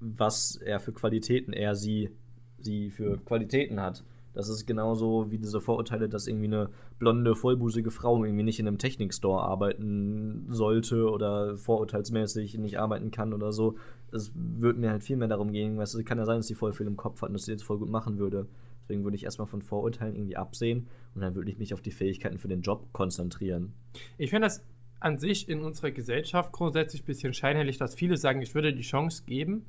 was 0.00 0.56
er 0.56 0.80
für 0.80 0.92
Qualitäten, 0.92 1.52
er 1.52 1.76
sie, 1.76 2.10
sie 2.58 2.90
für 2.90 3.18
Qualitäten 3.18 3.80
hat. 3.80 4.02
Das 4.34 4.48
ist 4.48 4.66
genauso 4.66 5.30
wie 5.30 5.38
diese 5.38 5.60
Vorurteile, 5.60 6.08
dass 6.08 6.26
irgendwie 6.26 6.46
eine 6.46 6.70
blonde, 6.98 7.36
vollbusige 7.36 7.92
Frau 7.92 8.24
irgendwie 8.24 8.42
nicht 8.42 8.58
in 8.58 8.66
einem 8.66 8.78
Technikstore 8.78 9.42
arbeiten 9.42 10.46
sollte 10.48 11.10
oder 11.10 11.56
vorurteilsmäßig 11.58 12.58
nicht 12.58 12.80
arbeiten 12.80 13.10
kann 13.10 13.34
oder 13.34 13.52
so. 13.52 13.76
Es 14.10 14.32
würde 14.34 14.80
mir 14.80 14.90
halt 14.90 15.04
viel 15.04 15.16
mehr 15.16 15.28
darum 15.28 15.52
gehen, 15.52 15.78
weißt 15.78 15.94
du, 15.94 16.02
kann 16.02 16.18
ja 16.18 16.24
sein, 16.24 16.38
dass 16.38 16.46
sie 16.46 16.54
voll 16.54 16.72
viel 16.72 16.86
im 16.86 16.96
Kopf 16.96 17.22
hat 17.22 17.28
und 17.28 17.34
dass 17.34 17.44
sie 17.44 17.52
jetzt 17.52 17.62
voll 17.62 17.78
gut 17.78 17.90
machen 17.90 18.18
würde. 18.18 18.46
Deswegen 18.92 19.04
würde 19.04 19.16
ich 19.16 19.24
erstmal 19.24 19.46
von 19.46 19.62
Vorurteilen 19.62 20.14
irgendwie 20.14 20.36
absehen 20.36 20.86
und 21.14 21.22
dann 21.22 21.34
würde 21.34 21.50
ich 21.50 21.56
mich 21.56 21.72
auf 21.72 21.80
die 21.80 21.92
Fähigkeiten 21.92 22.36
für 22.36 22.48
den 22.48 22.60
Job 22.60 22.92
konzentrieren. 22.92 23.72
Ich 24.18 24.28
finde 24.28 24.48
das 24.48 24.62
an 25.00 25.16
sich 25.16 25.48
in 25.48 25.62
unserer 25.62 25.92
Gesellschaft 25.92 26.52
grundsätzlich 26.52 27.02
ein 27.02 27.06
bisschen 27.06 27.32
scheinheilig, 27.32 27.78
dass 27.78 27.94
viele 27.94 28.18
sagen, 28.18 28.42
ich 28.42 28.54
würde 28.54 28.74
die 28.74 28.82
Chance 28.82 29.22
geben. 29.24 29.64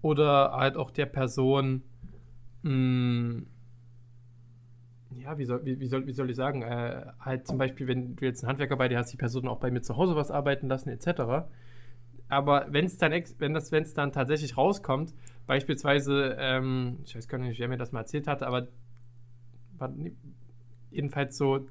Oder 0.00 0.52
halt 0.52 0.78
auch 0.78 0.90
der 0.90 1.04
Person, 1.04 1.82
mh, 2.62 3.42
ja, 5.18 5.36
wie 5.36 5.44
soll, 5.44 5.62
wie, 5.66 5.78
wie, 5.78 5.86
soll, 5.86 6.06
wie 6.06 6.12
soll 6.12 6.30
ich 6.30 6.36
sagen, 6.36 6.62
äh, 6.62 7.12
halt 7.20 7.46
zum 7.46 7.58
Beispiel, 7.58 7.88
wenn 7.88 8.16
du 8.16 8.24
jetzt 8.24 8.42
einen 8.42 8.48
Handwerker 8.52 8.76
bei 8.76 8.88
dir 8.88 8.96
hast, 8.96 9.12
die 9.12 9.18
Person 9.18 9.48
auch 9.48 9.60
bei 9.60 9.70
mir 9.70 9.82
zu 9.82 9.98
Hause 9.98 10.16
was 10.16 10.30
arbeiten 10.30 10.66
lassen, 10.66 10.88
etc., 10.88 11.44
aber 12.30 12.68
wenn 12.70 12.86
es 12.86 12.96
dann, 12.96 13.12
wenn 13.38 13.52
das, 13.52 13.72
wenn 13.72 13.82
es 13.82 13.92
dann 13.92 14.12
tatsächlich 14.12 14.56
rauskommt, 14.56 15.12
beispielsweise, 15.54 16.36
ähm, 16.38 16.98
ich 17.04 17.16
weiß 17.16 17.26
gar 17.26 17.38
nicht, 17.38 17.58
wer 17.58 17.66
mir 17.66 17.76
das 17.76 17.90
mal 17.90 18.00
erzählt 18.02 18.28
hatte, 18.28 18.46
aber 18.46 18.68
war, 19.78 19.92
jedenfalls 20.92 21.36
so 21.36 21.66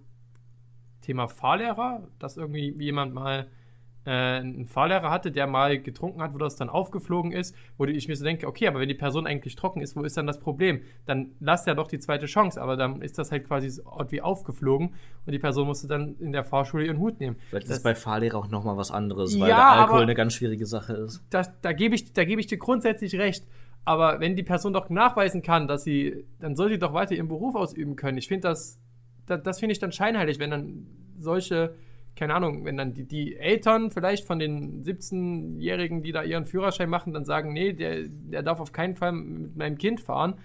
Thema 1.00 1.30
Fahrlehrer, 1.30 2.06
dass 2.20 2.36
irgendwie 2.36 2.76
jemand 2.78 3.14
mal 3.14 3.48
äh, 4.06 4.10
einen 4.12 4.68
Fahrlehrer 4.68 5.10
hatte, 5.10 5.32
der 5.32 5.48
mal 5.48 5.80
getrunken 5.82 6.22
hat, 6.22 6.34
wo 6.34 6.38
das 6.38 6.56
dann 6.58 6.68
aufgeflogen 6.70 7.32
ist, 7.32 7.56
wo 7.78 7.86
ich 7.86 8.08
mir 8.10 8.16
so 8.18 8.26
denke, 8.26 8.48
okay, 8.48 8.68
aber 8.68 8.80
wenn 8.82 8.88
die 8.90 8.96
Person 8.96 9.26
eigentlich 9.28 9.56
trocken 9.56 9.82
ist, 9.82 9.96
wo 9.96 10.04
ist 10.04 10.18
dann 10.18 10.28
das 10.28 10.40
Problem? 10.40 10.82
Dann 11.06 11.32
lass 11.40 11.66
ja 11.66 11.74
doch 11.74 11.88
die 11.88 12.00
zweite 12.00 12.26
Chance, 12.26 12.62
aber 12.62 12.76
dann 12.76 13.02
ist 13.02 13.18
das 13.18 13.32
halt 13.32 13.46
quasi 13.48 13.70
so 13.70 13.84
wie 14.10 14.22
aufgeflogen 14.22 14.94
und 15.26 15.32
die 15.32 15.40
Person 15.40 15.68
musste 15.68 15.88
dann 15.88 16.16
in 16.20 16.32
der 16.34 16.44
Fahrschule 16.44 16.86
ihren 16.86 16.98
Hut 17.00 17.20
nehmen. 17.22 17.38
Vielleicht 17.50 17.66
ist 17.66 17.70
Das- 17.72 17.78
es 17.78 17.84
bei 17.84 17.96
Fahrlehrer 17.96 18.38
auch 18.40 18.48
nochmal 18.50 18.76
was 18.76 18.92
anderes, 18.92 19.40
weil 19.40 19.50
Ja, 19.50 19.56
der 19.56 19.68
Alkohol 19.70 20.02
eine 20.04 20.16
ganz 20.16 20.34
schwierige 20.34 20.66
Sache 20.66 20.94
ist. 20.94 21.24
das, 21.30 21.50
da 21.62 21.72
gebe 21.74 21.96
ich, 21.96 22.12
da 22.14 22.24
gebe 22.26 22.42
ich 22.42 22.48
dir 22.48 22.58
grundsätzlich 22.58 23.16
recht. 23.18 23.46
Aber 23.86 24.20
wenn 24.20 24.36
die 24.36 24.44
Person 24.44 24.74
doch 24.74 24.90
nachweisen 24.90 25.42
kann, 25.42 25.68
dass 25.68 25.84
sie, 25.84 26.26
dann 26.40 26.56
soll 26.56 26.70
sie 26.70 26.80
doch 26.80 26.94
weiter 26.94 27.16
ihren 27.16 27.28
Beruf 27.28 27.56
ausüben 27.56 27.96
können. 27.96 28.18
Ich 28.18 28.28
finde 28.28 28.50
das, 28.50 28.80
das, 29.26 29.42
das 29.44 29.60
finde 29.60 29.74
ich 29.74 29.80
dann 29.80 29.92
scheinheilig, 29.92 30.40
wenn 30.40 30.52
dann 30.52 30.88
solche, 31.16 31.76
keine 32.16 32.36
Ahnung, 32.36 32.66
wenn 32.66 32.78
dann 32.78 32.94
die, 32.94 33.06
die 33.06 33.36
Eltern 33.36 33.92
vielleicht 33.92 34.26
von 34.26 34.40
den 34.40 34.84
17-Jährigen, 34.84 36.04
die 36.04 36.12
da 36.12 36.24
ihren 36.24 36.46
Führerschein 36.46 36.90
machen, 36.90 37.14
dann 37.14 37.26
sagen, 37.26 37.54
nee, 37.54 37.74
der, 37.74 38.08
der 38.08 38.44
darf 38.44 38.60
auf 38.60 38.72
keinen 38.72 38.96
Fall 38.96 39.14
mit 39.14 39.56
meinem 39.56 39.78
Kind 39.78 40.02
fahren, 40.02 40.36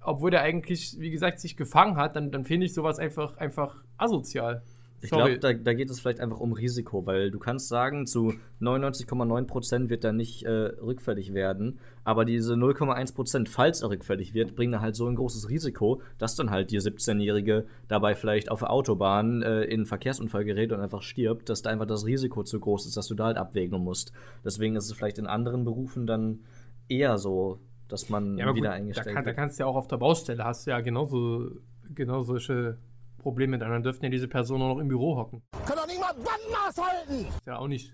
obwohl 0.00 0.30
der 0.30 0.42
eigentlich, 0.42 0.96
wie 0.98 1.10
gesagt, 1.10 1.40
sich 1.40 1.56
gefangen 1.56 1.96
hat, 1.96 2.16
dann, 2.16 2.30
dann 2.30 2.44
finde 2.44 2.66
ich 2.66 2.74
sowas 2.74 2.98
einfach, 2.98 3.36
einfach 3.38 3.84
asozial. 3.96 4.62
Ich 5.04 5.10
glaube, 5.10 5.38
da, 5.38 5.52
da 5.52 5.74
geht 5.74 5.90
es 5.90 6.00
vielleicht 6.00 6.20
einfach 6.20 6.40
um 6.40 6.52
Risiko, 6.52 7.04
weil 7.06 7.30
du 7.30 7.38
kannst 7.38 7.68
sagen, 7.68 8.06
zu 8.06 8.34
99,9% 8.60 9.88
wird 9.88 10.04
er 10.04 10.12
nicht 10.12 10.44
äh, 10.44 10.50
rückfällig 10.50 11.34
werden, 11.34 11.78
aber 12.04 12.24
diese 12.24 12.54
0,1%, 12.54 13.48
falls 13.48 13.82
er 13.82 13.90
rückfällig 13.90 14.34
wird, 14.34 14.54
bringen 14.54 14.80
halt 14.80 14.96
so 14.96 15.06
ein 15.06 15.14
großes 15.16 15.48
Risiko, 15.48 16.00
dass 16.18 16.34
dann 16.36 16.50
halt 16.50 16.70
die 16.70 16.80
17-Jährige 16.80 17.66
dabei 17.88 18.14
vielleicht 18.14 18.50
auf 18.50 18.60
der 18.60 18.70
Autobahn 18.70 19.42
äh, 19.42 19.62
in 19.64 19.80
einen 19.80 19.86
Verkehrsunfall 19.86 20.44
gerät 20.44 20.72
und 20.72 20.80
einfach 20.80 21.02
stirbt, 21.02 21.48
dass 21.48 21.62
da 21.62 21.70
einfach 21.70 21.86
das 21.86 22.06
Risiko 22.06 22.42
zu 22.42 22.58
groß 22.60 22.86
ist, 22.86 22.96
dass 22.96 23.08
du 23.08 23.14
da 23.14 23.24
halt 23.26 23.36
abwägen 23.36 23.82
musst. 23.82 24.12
Deswegen 24.44 24.76
ist 24.76 24.86
es 24.86 24.92
vielleicht 24.92 25.18
in 25.18 25.26
anderen 25.26 25.64
Berufen 25.64 26.06
dann 26.06 26.40
eher 26.88 27.18
so, 27.18 27.60
dass 27.88 28.08
man 28.08 28.38
Ja, 28.38 28.46
wieder 28.54 28.54
gut, 28.54 28.64
da, 28.64 28.70
eingestellt 28.72 29.14
kann, 29.14 29.24
da 29.24 29.26
wird. 29.26 29.36
kannst 29.36 29.58
du 29.58 29.62
ja 29.64 29.66
auch 29.66 29.76
auf 29.76 29.88
der 29.88 29.96
Baustelle, 29.98 30.44
hast 30.44 30.66
du 30.66 30.70
ja 30.70 30.80
genauso, 30.80 31.50
genau 31.94 32.22
solche 32.22 32.78
Probleme. 33.24 33.58
Dann 33.58 33.82
dürften 33.82 34.04
ja 34.04 34.10
diese 34.10 34.28
Personen 34.28 34.60
nur 34.60 34.74
noch 34.74 34.80
im 34.80 34.88
Büro 34.88 35.16
hocken. 35.16 35.42
Können 35.66 35.78
doch 35.78 35.86
nicht 35.86 35.98
mal 35.98 36.12
Bandmaß 36.12 36.76
halten! 36.78 37.26
Ist 37.28 37.46
ja 37.46 37.58
auch 37.58 37.66
nicht. 37.66 37.92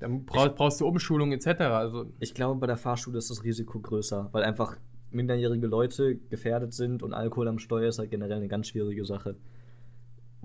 Dann 0.00 0.26
brauchst, 0.26 0.56
brauchst 0.56 0.80
du 0.80 0.86
Umschulung 0.86 1.32
etc. 1.32 1.60
Also, 1.62 2.12
Ich 2.20 2.34
glaube, 2.34 2.60
bei 2.60 2.66
der 2.66 2.76
Fahrschule 2.76 3.18
ist 3.18 3.30
das 3.30 3.44
Risiko 3.44 3.80
größer, 3.80 4.28
weil 4.32 4.42
einfach 4.42 4.76
minderjährige 5.10 5.66
Leute 5.66 6.16
gefährdet 6.16 6.74
sind 6.74 7.02
und 7.02 7.14
Alkohol 7.14 7.48
am 7.48 7.58
Steuer 7.58 7.88
ist 7.88 7.98
halt 7.98 8.10
generell 8.10 8.36
eine 8.36 8.48
ganz 8.48 8.66
schwierige 8.66 9.04
Sache. 9.04 9.36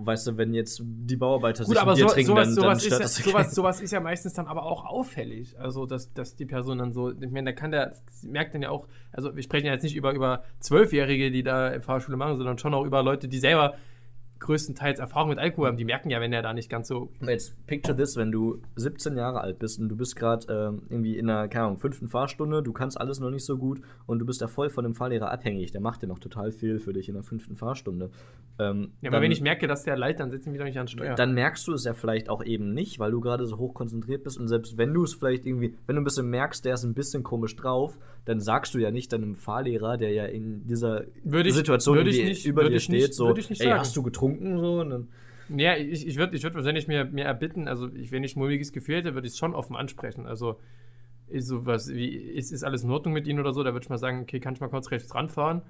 Weißt 0.04 0.26
du, 0.26 0.36
wenn 0.36 0.54
jetzt 0.54 0.82
die 0.84 1.16
Bauarbeiter 1.16 1.64
gut, 1.64 1.74
sich 1.74 1.80
aber 1.80 1.94
Bier 1.94 2.08
so, 2.08 2.14
trinken, 2.14 2.28
sowas, 2.28 2.48
dann, 2.48 2.54
dann 2.56 2.64
sowas, 2.64 2.78
ist 2.78 2.86
stört 2.86 3.00
ja, 3.00 3.04
das 3.04 3.16
sowas, 3.16 3.54
sowas 3.54 3.80
ist 3.80 3.90
ja 3.92 4.00
meistens 4.00 4.34
dann 4.34 4.46
aber 4.46 4.64
auch 4.64 4.84
auffällig. 4.84 5.58
Also, 5.58 5.86
dass, 5.86 6.12
dass 6.12 6.34
die 6.34 6.46
Person 6.46 6.78
dann 6.78 6.92
so, 6.92 7.10
ich 7.10 7.30
meine, 7.30 7.50
da 7.50 7.52
kann 7.52 7.70
der, 7.70 7.94
merkt 8.22 8.54
dann 8.54 8.62
ja 8.62 8.70
auch, 8.70 8.88
also 9.12 9.34
wir 9.34 9.42
sprechen 9.42 9.66
ja 9.66 9.72
jetzt 9.72 9.82
nicht 9.82 9.96
über, 9.96 10.12
über 10.12 10.44
Zwölfjährige, 10.60 11.30
die 11.30 11.42
da 11.42 11.80
Fahrschule 11.80 12.16
machen, 12.16 12.36
sondern 12.36 12.58
schon 12.58 12.74
auch 12.74 12.84
über 12.84 13.02
Leute, 13.02 13.28
die 13.28 13.38
selber 13.38 13.74
größtenteils 14.42 14.98
Erfahrung 15.00 15.30
mit 15.30 15.38
Alkohol 15.38 15.68
haben. 15.68 15.76
Die 15.76 15.84
merken 15.84 16.10
ja, 16.10 16.20
wenn 16.20 16.32
er 16.32 16.42
da 16.42 16.52
nicht 16.52 16.68
ganz 16.68 16.88
so 16.88 17.10
Jetzt 17.26 17.66
picture 17.66 17.96
this, 17.96 18.16
wenn 18.16 18.30
du 18.30 18.60
17 18.76 19.16
Jahre 19.16 19.40
alt 19.40 19.58
bist 19.58 19.80
und 19.80 19.88
du 19.88 19.96
bist 19.96 20.16
gerade 20.16 20.46
ähm, 20.52 20.82
irgendwie 20.90 21.16
in 21.16 21.30
einer, 21.30 21.48
keine 21.48 21.66
Ahnung, 21.66 21.78
fünften 21.78 22.08
Fahrstunde, 22.08 22.62
du 22.62 22.72
kannst 22.72 23.00
alles 23.00 23.20
noch 23.20 23.30
nicht 23.30 23.44
so 23.44 23.56
gut 23.56 23.80
und 24.06 24.18
du 24.18 24.26
bist 24.26 24.42
da 24.42 24.48
voll 24.48 24.68
von 24.70 24.84
dem 24.84 24.94
Fahrlehrer 24.94 25.30
abhängig. 25.30 25.72
Der 25.72 25.80
macht 25.80 26.02
ja 26.02 26.08
noch 26.08 26.18
total 26.18 26.52
viel 26.52 26.78
für 26.78 26.92
dich 26.92 27.08
in 27.08 27.14
der 27.14 27.22
fünften 27.22 27.56
Fahrstunde. 27.56 28.10
Ähm, 28.58 28.92
Ja, 29.00 29.08
aber 29.08 29.16
dann- 29.16 29.22
wenn 29.22 29.32
ich 29.32 29.40
merke, 29.40 29.66
dass 29.66 29.84
der 29.84 29.96
leidet, 29.96 30.20
dann 30.20 30.30
setze 30.30 30.44
ich 30.48 30.52
mich 30.52 30.58
doch 30.58 30.66
nicht 30.66 30.78
an 30.78 30.88
Steuer. 30.88 31.14
Dann 31.14 31.32
merkst 31.34 31.66
du 31.68 31.72
es 31.72 31.84
ja 31.84 31.94
vielleicht 31.94 32.28
auch 32.28 32.44
eben 32.44 32.74
nicht, 32.74 32.98
weil 32.98 33.10
du 33.10 33.20
gerade 33.20 33.46
so 33.46 33.58
hoch 33.58 33.72
konzentriert 33.74 34.24
bist 34.24 34.38
und 34.38 34.48
selbst 34.48 34.76
wenn 34.76 34.92
du 34.92 35.04
es 35.04 35.14
vielleicht 35.14 35.46
irgendwie, 35.46 35.74
wenn 35.86 35.96
du 35.96 36.02
ein 36.02 36.04
bisschen 36.04 36.28
merkst, 36.28 36.64
der 36.64 36.74
ist 36.74 36.84
ein 36.84 36.94
bisschen 36.94 37.22
komisch 37.22 37.56
drauf, 37.56 37.98
dann 38.24 38.40
sagst 38.40 38.74
du 38.74 38.78
ja 38.78 38.90
nicht 38.90 39.12
deinem 39.12 39.34
Fahrlehrer, 39.34 39.96
der 39.96 40.10
ja 40.12 40.26
in 40.26 40.66
dieser 40.66 41.04
ich- 41.24 41.54
Situation 41.54 41.98
ich 42.06 42.22
nicht- 42.24 42.46
über 42.46 42.62
dir 42.68 42.76
ich 42.76 42.88
nicht- 42.88 43.02
steht, 43.04 43.14
so, 43.14 43.34
ey, 43.34 43.70
hast 43.70 43.96
du 43.96 44.02
getrunken 44.02 44.31
so? 44.40 44.80
Und 44.80 44.90
dann, 44.90 45.08
Ja, 45.48 45.76
ich, 45.76 46.06
ich 46.06 46.16
würde 46.16 46.36
ich 46.36 46.42
würd 46.42 46.54
wahrscheinlich 46.54 46.88
mir, 46.88 47.04
mir 47.04 47.24
erbitten, 47.24 47.68
also 47.68 47.88
ich, 47.94 48.12
wenn 48.12 48.24
ich 48.24 48.36
mulmiges 48.36 48.72
Gefühl 48.72 48.96
hätte, 48.96 49.14
würde 49.14 49.26
ich 49.26 49.34
es 49.34 49.38
schon 49.38 49.54
offen 49.54 49.76
ansprechen. 49.76 50.26
Also 50.26 50.58
ist 51.26 51.46
sowas 51.46 51.88
wie, 51.88 52.08
ist, 52.08 52.52
ist 52.52 52.64
alles 52.64 52.84
in 52.84 52.90
Ordnung 52.90 53.14
mit 53.14 53.26
Ihnen 53.26 53.40
oder 53.40 53.52
so, 53.52 53.62
da 53.62 53.72
würde 53.72 53.84
ich 53.84 53.90
mal 53.90 53.98
sagen, 53.98 54.20
okay, 54.20 54.40
kann 54.40 54.54
ich 54.54 54.60
mal 54.60 54.68
kurz 54.68 54.90
rechts 54.90 55.14
ranfahren? 55.14 55.62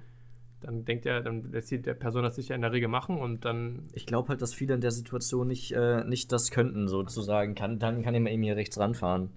Dann 0.61 0.85
denkt 0.85 1.05
er, 1.05 1.21
dann 1.21 1.51
lässt 1.51 1.71
die 1.71 1.81
der 1.81 1.93
Person 1.93 2.23
das 2.23 2.35
sicher 2.35 2.55
in 2.55 2.61
der 2.61 2.71
Regel 2.71 2.87
machen 2.87 3.17
und 3.17 3.43
dann. 3.43 3.83
ich 3.93 4.05
glaube 4.05 4.29
halt, 4.29 4.41
dass 4.41 4.53
viele 4.53 4.73
in 4.73 4.81
der 4.81 4.91
Situation 4.91 5.47
nicht, 5.47 5.73
äh, 5.73 6.05
nicht 6.05 6.31
das 6.31 6.51
könnten, 6.51 6.87
sozusagen. 6.87 7.53
Kann, 7.53 7.79
dann 7.79 8.01
kann 8.01 8.15
ich 8.15 8.21
mal 8.21 8.31
eben 8.31 8.43
hier 8.43 8.55
rechts 8.55 8.79
ranfahren. 8.79 9.29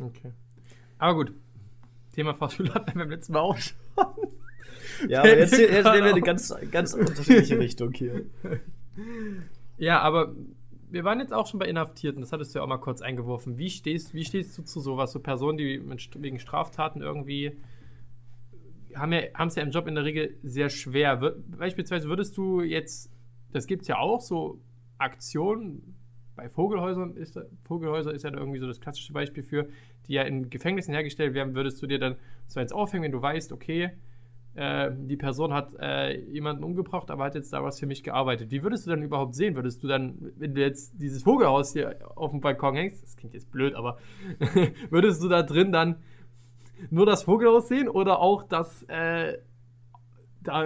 Okay. 0.00 0.32
Aber 0.98 1.14
gut. 1.14 1.32
Thema 2.14 2.34
Fahrschule 2.34 2.74
hatten 2.74 2.94
wir 2.94 3.04
beim 3.04 3.10
letzten 3.10 3.34
Mal 3.34 3.40
auch 3.40 3.58
schon. 3.58 3.76
Ja, 5.08 5.20
aber 5.20 5.36
jetzt- 5.38 5.58
jetzt, 5.58 5.70
nehmen 5.72 6.04
wir 6.04 6.04
eine 6.12 6.20
ganz, 6.20 6.54
ganz 6.70 6.94
unterschiedliche 6.94 7.58
Richtung 7.58 7.92
hier. 7.92 8.24
Ja, 9.78 10.00
aber 10.00 10.34
wir 10.90 11.02
waren 11.04 11.18
jetzt 11.18 11.32
auch 11.34 11.46
schon 11.48 11.58
bei 11.58 11.66
Inhaftierten, 11.66 12.20
das 12.20 12.32
hattest 12.32 12.54
du 12.54 12.58
ja 12.58 12.64
auch 12.64 12.68
mal 12.68 12.78
kurz 12.78 13.02
eingeworfen. 13.02 13.58
Wie 13.58 13.70
stehst, 13.70 14.14
wie 14.14 14.24
stehst 14.24 14.56
du 14.56 14.62
zu 14.62 14.80
sowas? 14.80 15.12
So 15.12 15.18
Personen, 15.18 15.58
die 15.58 15.78
mit, 15.78 16.10
wegen 16.22 16.38
Straftaten 16.38 17.02
irgendwie 17.02 17.56
haben 18.94 19.12
ja, 19.12 19.22
es 19.46 19.56
ja 19.56 19.62
im 19.62 19.70
Job 19.70 19.88
in 19.88 19.96
der 19.96 20.04
Regel 20.04 20.36
sehr 20.42 20.70
schwer. 20.70 21.20
Wir, 21.20 21.34
beispielsweise 21.58 22.08
würdest 22.08 22.36
du 22.36 22.60
jetzt, 22.60 23.10
das 23.52 23.66
gibt 23.66 23.82
es 23.82 23.88
ja 23.88 23.98
auch, 23.98 24.20
so 24.20 24.60
Aktionen 24.98 25.96
bei 26.36 26.48
Vogelhäusern, 26.48 27.16
ist, 27.16 27.38
Vogelhäuser 27.64 28.12
ist 28.12 28.22
ja 28.22 28.30
da 28.30 28.38
irgendwie 28.38 28.58
so 28.58 28.66
das 28.66 28.80
klassische 28.80 29.12
Beispiel 29.12 29.42
für, 29.42 29.68
die 30.06 30.14
ja 30.14 30.22
in 30.22 30.50
Gefängnissen 30.50 30.94
hergestellt 30.94 31.34
werden, 31.34 31.54
würdest 31.54 31.82
du 31.82 31.86
dir 31.86 31.98
dann 31.98 32.16
so 32.46 32.60
eins 32.60 32.72
aufhängen, 32.72 33.04
wenn 33.04 33.12
du 33.12 33.22
weißt, 33.22 33.52
okay, 33.52 33.90
äh, 34.54 34.90
die 34.96 35.16
Person 35.16 35.52
hat 35.52 35.74
äh, 35.80 36.18
jemanden 36.30 36.62
umgebracht, 36.64 37.10
aber 37.10 37.24
hat 37.24 37.34
jetzt 37.34 37.52
da 37.52 37.62
was 37.64 37.80
für 37.80 37.86
mich 37.86 38.02
gearbeitet. 38.02 38.50
Wie 38.50 38.62
würdest 38.62 38.86
du 38.86 38.90
dann 38.90 39.02
überhaupt 39.02 39.34
sehen? 39.34 39.54
Würdest 39.56 39.82
du 39.82 39.88
dann, 39.88 40.32
wenn 40.36 40.54
du 40.54 40.60
jetzt 40.60 40.92
dieses 41.00 41.22
Vogelhaus 41.24 41.72
hier 41.72 41.96
auf 42.16 42.30
dem 42.30 42.40
Balkon 42.40 42.74
hängst, 42.74 43.02
das 43.02 43.16
klingt 43.16 43.34
jetzt 43.34 43.50
blöd, 43.50 43.74
aber 43.74 43.98
würdest 44.90 45.22
du 45.22 45.28
da 45.28 45.42
drin 45.42 45.72
dann 45.72 45.96
nur 46.90 47.06
das 47.06 47.24
Vogelhaus 47.24 47.68
sehen 47.68 47.88
oder 47.88 48.20
auch, 48.20 48.42
dass 48.42 48.82
äh, 48.84 49.38
da 50.42 50.60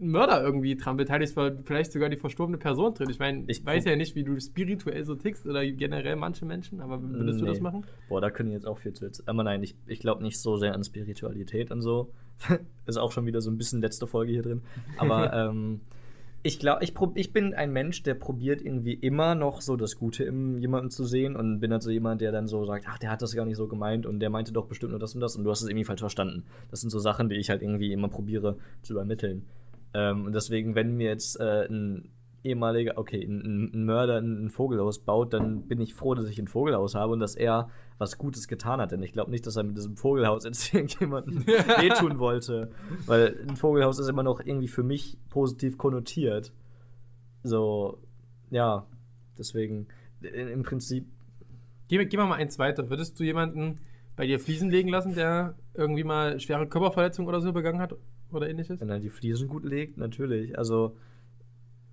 ein 0.00 0.10
Mörder 0.10 0.42
irgendwie 0.42 0.74
dran 0.76 0.96
beteiligt 0.96 1.30
ist, 1.30 1.36
weil 1.36 1.58
vielleicht 1.64 1.92
sogar 1.92 2.08
die 2.08 2.16
verstorbene 2.16 2.58
Person 2.58 2.94
drin. 2.94 3.08
Ich 3.10 3.18
meine, 3.20 3.44
ich 3.46 3.64
weiß 3.64 3.84
ja 3.84 3.94
nicht, 3.96 4.16
wie 4.16 4.24
du 4.24 4.38
spirituell 4.40 5.04
so 5.04 5.14
tickst 5.14 5.46
oder 5.46 5.64
generell 5.66 6.16
manche 6.16 6.44
Menschen, 6.44 6.80
aber 6.80 7.00
würdest 7.00 7.40
du 7.40 7.44
das 7.44 7.58
Nee. 7.58 7.62
machen? 7.62 7.84
Boah, 8.08 8.20
da 8.20 8.30
können 8.30 8.50
jetzt 8.50 8.66
auch 8.66 8.78
viel 8.78 8.92
zu 8.92 9.04
erzählen. 9.04 9.28
Aber 9.28 9.44
nein, 9.44 9.62
ich, 9.62 9.76
ich 9.86 10.00
glaube 10.00 10.22
nicht 10.22 10.40
so 10.40 10.56
sehr 10.56 10.74
an 10.74 10.82
Spiritualität 10.82 11.70
und 11.70 11.80
so. 11.80 12.10
Ist 12.86 12.98
auch 12.98 13.12
schon 13.12 13.26
wieder 13.26 13.40
so 13.40 13.50
ein 13.50 13.58
bisschen 13.58 13.80
letzte 13.80 14.06
Folge 14.06 14.32
hier 14.32 14.42
drin. 14.42 14.62
Aber 14.98 15.32
ähm, 15.50 15.80
ich 16.42 16.58
glaube, 16.58 16.84
ich, 16.84 16.92
ich 17.14 17.32
bin 17.32 17.54
ein 17.54 17.72
Mensch, 17.72 18.02
der 18.02 18.12
probiert 18.14 18.60
irgendwie 18.60 18.92
immer 18.92 19.34
noch 19.34 19.62
so 19.62 19.76
das 19.76 19.96
Gute 19.96 20.24
in 20.24 20.58
jemandem 20.58 20.90
zu 20.90 21.04
sehen 21.04 21.36
und 21.36 21.60
bin 21.60 21.70
dann 21.70 21.80
so 21.80 21.90
jemand, 21.90 22.20
der 22.20 22.32
dann 22.32 22.46
so 22.46 22.66
sagt, 22.66 22.84
ach, 22.86 22.98
der 22.98 23.10
hat 23.10 23.22
das 23.22 23.34
gar 23.34 23.46
nicht 23.46 23.56
so 23.56 23.66
gemeint 23.66 24.04
und 24.04 24.20
der 24.20 24.28
meinte 24.28 24.52
doch 24.52 24.66
bestimmt 24.66 24.90
nur 24.90 25.00
das 25.00 25.14
und 25.14 25.22
das 25.22 25.36
und 25.36 25.44
du 25.44 25.50
hast 25.50 25.62
es 25.62 25.68
irgendwie 25.68 25.86
falsch 25.86 26.00
verstanden. 26.00 26.44
Das 26.70 26.82
sind 26.82 26.90
so 26.90 26.98
Sachen, 26.98 27.30
die 27.30 27.36
ich 27.36 27.48
halt 27.48 27.62
irgendwie 27.62 27.92
immer 27.92 28.08
probiere 28.08 28.58
zu 28.82 28.92
übermitteln. 28.92 29.46
Ähm, 29.94 30.26
und 30.26 30.34
deswegen, 30.34 30.74
wenn 30.74 30.98
mir 30.98 31.08
jetzt 31.08 31.40
äh, 31.40 31.66
ein 31.66 32.10
ehemaliger, 32.44 32.98
okay, 32.98 33.24
ein, 33.24 33.70
ein 33.74 33.84
Mörder 33.84 34.18
ein 34.18 34.50
Vogelhaus 34.50 34.98
baut, 34.98 35.32
dann 35.32 35.66
bin 35.66 35.80
ich 35.80 35.94
froh, 35.94 36.14
dass 36.14 36.28
ich 36.28 36.38
ein 36.38 36.48
Vogelhaus 36.48 36.94
habe 36.94 37.12
und 37.12 37.20
dass 37.20 37.34
er 37.34 37.70
was 37.98 38.18
Gutes 38.18 38.48
getan 38.48 38.80
hat. 38.80 38.92
Denn 38.92 39.02
ich 39.02 39.12
glaube 39.12 39.30
nicht, 39.30 39.46
dass 39.46 39.56
er 39.56 39.64
mit 39.64 39.76
diesem 39.76 39.96
Vogelhaus 39.96 40.44
jetzt 40.44 40.72
irgendjemanden 40.74 41.46
wehtun 41.46 42.18
wollte. 42.18 42.70
Weil 43.06 43.44
ein 43.48 43.56
Vogelhaus 43.56 43.98
ist 43.98 44.08
immer 44.08 44.22
noch 44.22 44.40
irgendwie 44.40 44.68
für 44.68 44.82
mich 44.82 45.18
positiv 45.30 45.78
konnotiert. 45.78 46.52
So, 47.42 47.98
ja, 48.50 48.86
deswegen 49.36 49.88
im 50.20 50.62
Prinzip, 50.62 51.06
Geh, 51.88 52.04
geh 52.06 52.16
mal 52.16 52.26
mal 52.26 52.36
eins 52.36 52.58
weiter. 52.58 52.88
Würdest 52.88 53.18
du 53.20 53.24
jemanden 53.24 53.78
bei 54.16 54.26
dir 54.26 54.38
Fliesen 54.38 54.70
legen 54.70 54.88
lassen, 54.88 55.14
der 55.14 55.54
irgendwie 55.74 56.04
mal 56.04 56.40
schwere 56.40 56.66
Körperverletzung 56.66 57.26
oder 57.26 57.40
so 57.40 57.52
begangen 57.52 57.80
hat 57.80 57.94
oder 58.32 58.48
ähnliches? 58.48 58.80
wenn 58.80 58.88
er 58.88 59.00
die 59.00 59.10
Fliesen 59.10 59.48
gut 59.48 59.64
legt, 59.64 59.98
natürlich. 59.98 60.56
Also, 60.58 60.96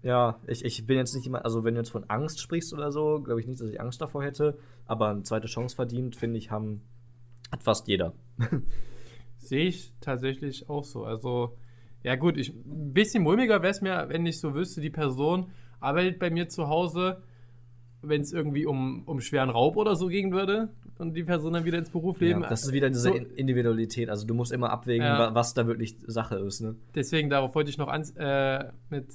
ja, 0.04 0.40
ich, 0.48 0.66
ich 0.66 0.86
bin 0.88 0.98
jetzt 0.98 1.14
nicht 1.16 1.28
immer, 1.28 1.44
also 1.46 1.64
wenn 1.64 1.76
du 1.76 1.80
jetzt 1.82 1.92
von 1.92 2.10
Angst 2.10 2.40
sprichst 2.42 2.74
oder 2.74 2.92
so, 2.92 3.22
glaube 3.22 3.40
ich 3.40 3.48
nicht, 3.48 3.60
dass 3.62 3.70
ich 3.70 3.80
Angst 3.80 4.02
davor 4.02 4.24
hätte. 4.24 4.58
Aber 4.86 5.10
eine 5.10 5.24
zweite 5.24 5.48
Chance 5.48 5.76
verdient, 5.76 6.16
finde 6.16 6.38
ich, 6.38 6.50
haben, 6.52 6.82
hat 7.52 7.64
fast 7.64 7.88
jeder. 7.88 8.14
Sehe 9.38 9.66
ich 9.68 9.94
tatsächlich 10.02 10.70
auch 10.70 10.84
so. 10.84 11.04
Also, 11.06 11.58
ja 12.04 12.16
gut, 12.16 12.38
ich, 12.38 12.50
ein 12.50 12.94
bisschen 12.94 13.24
mulmiger 13.24 13.62
wäre 13.62 13.72
es 13.72 13.82
mir, 13.82 14.06
wenn 14.10 14.26
ich 14.26 14.40
so 14.40 14.54
wüsste, 14.54 14.82
die 14.82 14.90
Person 14.90 15.52
arbeitet 15.80 16.20
bei 16.20 16.30
mir 16.30 16.48
zu 16.50 16.68
Hause 16.68 17.22
wenn 18.04 18.22
es 18.22 18.34
irgendwie 18.34 18.66
um, 18.66 19.04
um 19.06 19.22
schweren 19.22 19.52
Raub 19.52 19.78
oder 19.78 19.96
so 19.96 20.08
gehen 20.08 20.32
würde 20.32 20.70
und 20.98 21.14
die 21.14 21.24
Person 21.24 21.54
dann 21.54 21.66
wieder 21.66 21.78
ins 21.78 21.92
Berufsleben. 21.92 22.42
Ja, 22.42 22.50
das 22.50 22.64
ist 22.64 22.72
wieder 22.74 22.88
diese 22.90 23.02
So- 23.10 23.14
In- 23.14 23.30
Individualität. 23.36 24.10
Also 24.10 24.26
du 24.26 24.34
musst 24.34 24.52
immer 24.52 24.72
abwägen, 24.72 25.06
Ja. 25.06 25.20
wa- 25.20 25.36
was 25.36 25.54
da 25.54 25.68
wirklich 25.68 25.98
Sache 26.08 26.38
ist. 26.40 26.62
Ne? 26.62 26.74
Deswegen 26.96 27.30
darauf 27.30 27.54
wollte 27.54 27.70
ich 27.70 27.78
noch 27.78 27.90
ans, 27.90 28.10
äh, 28.18 28.72
mit 28.90 29.06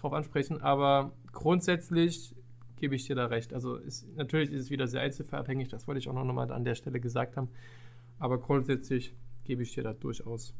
drauf 0.00 0.12
ansprechen, 0.12 0.60
aber 0.62 1.12
grundsätzlich 1.32 2.34
gebe 2.76 2.94
ich 2.94 3.06
dir 3.06 3.16
da 3.16 3.26
recht. 3.26 3.52
Also 3.52 3.76
ist, 3.76 4.06
natürlich 4.16 4.50
ist 4.52 4.62
es 4.62 4.70
wieder 4.70 4.86
sehr 4.86 5.00
einzelfallabhängig, 5.02 5.68
das 5.68 5.86
wollte 5.86 5.98
ich 5.98 6.08
auch 6.08 6.12
noch 6.14 6.24
mal 6.32 6.50
an 6.52 6.64
der 6.64 6.74
Stelle 6.74 7.00
gesagt 7.00 7.36
haben. 7.36 7.48
Aber 8.18 8.38
grundsätzlich 8.38 9.14
gebe 9.44 9.62
ich 9.62 9.74
dir 9.74 9.82
da 9.82 9.92
durchaus 9.92 10.54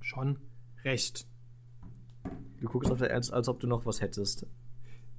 schon 0.00 0.38
recht. 0.84 1.26
Du 2.60 2.68
guckst 2.68 2.90
auf 2.90 2.98
der 2.98 3.10
Ernst, 3.10 3.32
als 3.32 3.48
ob 3.48 3.60
du 3.60 3.66
noch 3.66 3.86
was 3.86 4.00
hättest. 4.00 4.46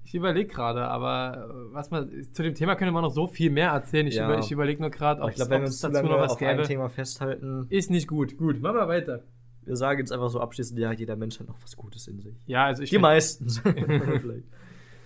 Ich 0.04 0.16
überlege 0.16 0.52
gerade, 0.52 0.88
aber 0.88 1.48
äh, 1.70 1.74
was 1.74 1.92
man 1.92 2.10
zu 2.34 2.44
dem 2.44 2.56
Thema 2.56 2.76
könnte 2.76 2.92
man 2.92 3.04
noch 3.04 3.14
so 3.14 3.28
viel 3.28 3.52
mehr 3.52 3.70
erzählen. 3.70 4.08
Ich, 4.08 4.16
Ja. 4.16 4.26
über, 4.26 4.40
ich 4.40 4.52
überlege 4.52 4.82
nur 4.82 4.90
gerade, 4.90 5.22
ob 5.22 5.30
es 5.30 5.38
zu 5.80 5.90
dazu 5.90 6.08
noch 6.08 6.20
was 6.20 6.34
auf 6.34 6.38
gäbe. 6.40 6.64
Thema 6.64 6.90
festhalten, 6.90 7.68
Ist 7.70 7.90
nicht 7.92 8.08
gut. 8.08 8.38
Gut, 8.38 8.62
machen 8.62 8.78
wir 8.78 8.88
weiter. 8.88 9.24
Wir 9.66 9.76
sagen 9.76 10.00
jetzt 10.00 10.12
einfach 10.12 10.30
so 10.30 10.40
abschließend, 10.40 10.80
ja, 10.80 10.92
jeder 10.92 11.16
Mensch 11.16 11.40
hat 11.40 11.48
noch 11.48 11.62
was 11.62 11.76
Gutes 11.76 12.08
in 12.08 12.20
sich. 12.20 12.36
Ja, 12.46 12.66
also 12.66 12.84
ich 12.84 12.90
Die 12.90 12.98
meisten. 12.98 13.48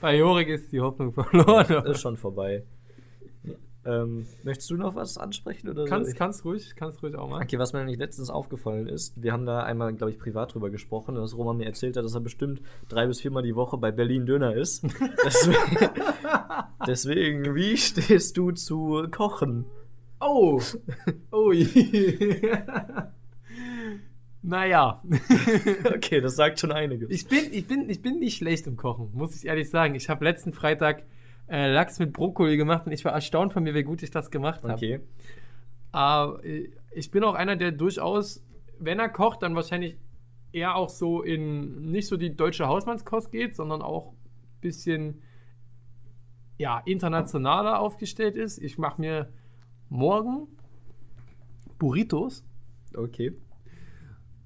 Bei 0.01 0.17
Jorik 0.17 0.49
ist 0.49 0.71
die 0.71 0.81
Hoffnung 0.81 1.13
verloren. 1.13 1.85
ist 1.87 2.01
schon 2.01 2.17
vorbei. 2.17 2.63
Ähm, 3.87 4.25
möchtest 4.43 4.71
du 4.71 4.77
noch 4.77 4.95
was 4.95 5.17
ansprechen? 5.17 5.69
Oder 5.69 5.85
kannst, 5.85 6.11
ich? 6.11 6.17
kannst 6.17 6.43
ruhig, 6.43 6.75
kannst 6.75 7.03
ruhig 7.03 7.15
auch 7.15 7.29
mal. 7.29 7.43
Okay, 7.43 7.59
was 7.59 7.71
mir 7.71 7.79
nämlich 7.79 7.99
letztens 7.99 8.31
aufgefallen 8.31 8.87
ist, 8.87 9.21
wir 9.21 9.31
haben 9.31 9.45
da 9.45 9.61
einmal, 9.61 9.93
glaube 9.93 10.09
ich, 10.11 10.17
privat 10.17 10.55
drüber 10.55 10.71
gesprochen, 10.71 11.13
dass 11.13 11.37
Roman 11.37 11.57
mir 11.57 11.65
erzählt 11.65 11.95
hat, 11.95 12.03
dass 12.03 12.15
er 12.15 12.21
bestimmt 12.21 12.61
drei 12.89 13.05
bis 13.05 13.21
viermal 13.21 13.43
die 13.43 13.55
Woche 13.55 13.77
bei 13.77 13.91
Berlin 13.91 14.25
Döner 14.25 14.55
ist. 14.55 14.83
deswegen, 15.23 15.89
deswegen, 16.87 17.55
wie 17.55 17.77
stehst 17.77 18.37
du 18.37 18.51
zu 18.51 19.07
Kochen? 19.11 19.65
Oh! 20.19 20.59
Oh! 21.31 21.53
Naja. 24.45 25.01
Okay, 25.95 26.21
das 26.21 26.35
sagt 26.35 26.59
schon 26.59 26.71
einiges. 26.71 27.09
Ich 27.09 27.27
bin, 27.27 27.51
ich, 27.51 27.67
bin, 27.67 27.89
ich 27.89 28.01
bin 28.01 28.19
nicht 28.19 28.37
schlecht 28.37 28.67
im 28.67 28.75
Kochen, 28.75 29.09
muss 29.13 29.35
ich 29.35 29.45
ehrlich 29.45 29.69
sagen. 29.69 29.95
Ich 29.95 30.09
habe 30.09 30.23
letzten 30.23 30.53
Freitag 30.53 31.03
äh, 31.47 31.71
Lachs 31.71 31.99
mit 31.99 32.13
Brokkoli 32.13 32.57
gemacht 32.57 32.85
und 32.85 32.91
ich 32.91 33.03
war 33.05 33.13
erstaunt 33.13 33.53
von 33.53 33.63
mir, 33.63 33.73
wie 33.73 33.83
gut 33.83 34.03
ich 34.03 34.11
das 34.11 34.29
gemacht 34.29 34.63
habe. 34.63 34.73
okay. 34.73 34.99
Aber 35.91 36.43
äh, 36.43 36.69
ich 36.93 37.11
bin 37.11 37.23
auch 37.23 37.33
einer, 37.33 37.55
der 37.55 37.71
durchaus, 37.71 38.43
wenn 38.79 38.99
er 38.99 39.09
kocht, 39.09 39.41
dann 39.41 39.55
wahrscheinlich 39.55 39.97
eher 40.51 40.75
auch 40.75 40.89
so 40.89 41.21
in 41.21 41.91
nicht 41.91 42.07
so 42.07 42.17
die 42.17 42.35
deutsche 42.35 42.67
Hausmannskost 42.67 43.31
geht, 43.31 43.55
sondern 43.55 43.81
auch 43.81 44.11
ein 44.11 44.61
bisschen 44.61 45.21
ja, 46.57 46.81
internationaler 46.85 47.79
aufgestellt 47.79 48.35
ist. 48.35 48.59
Ich 48.59 48.77
mache 48.77 49.01
mir 49.01 49.33
morgen 49.89 50.47
Burritos. 51.79 52.43
Okay. 52.95 53.33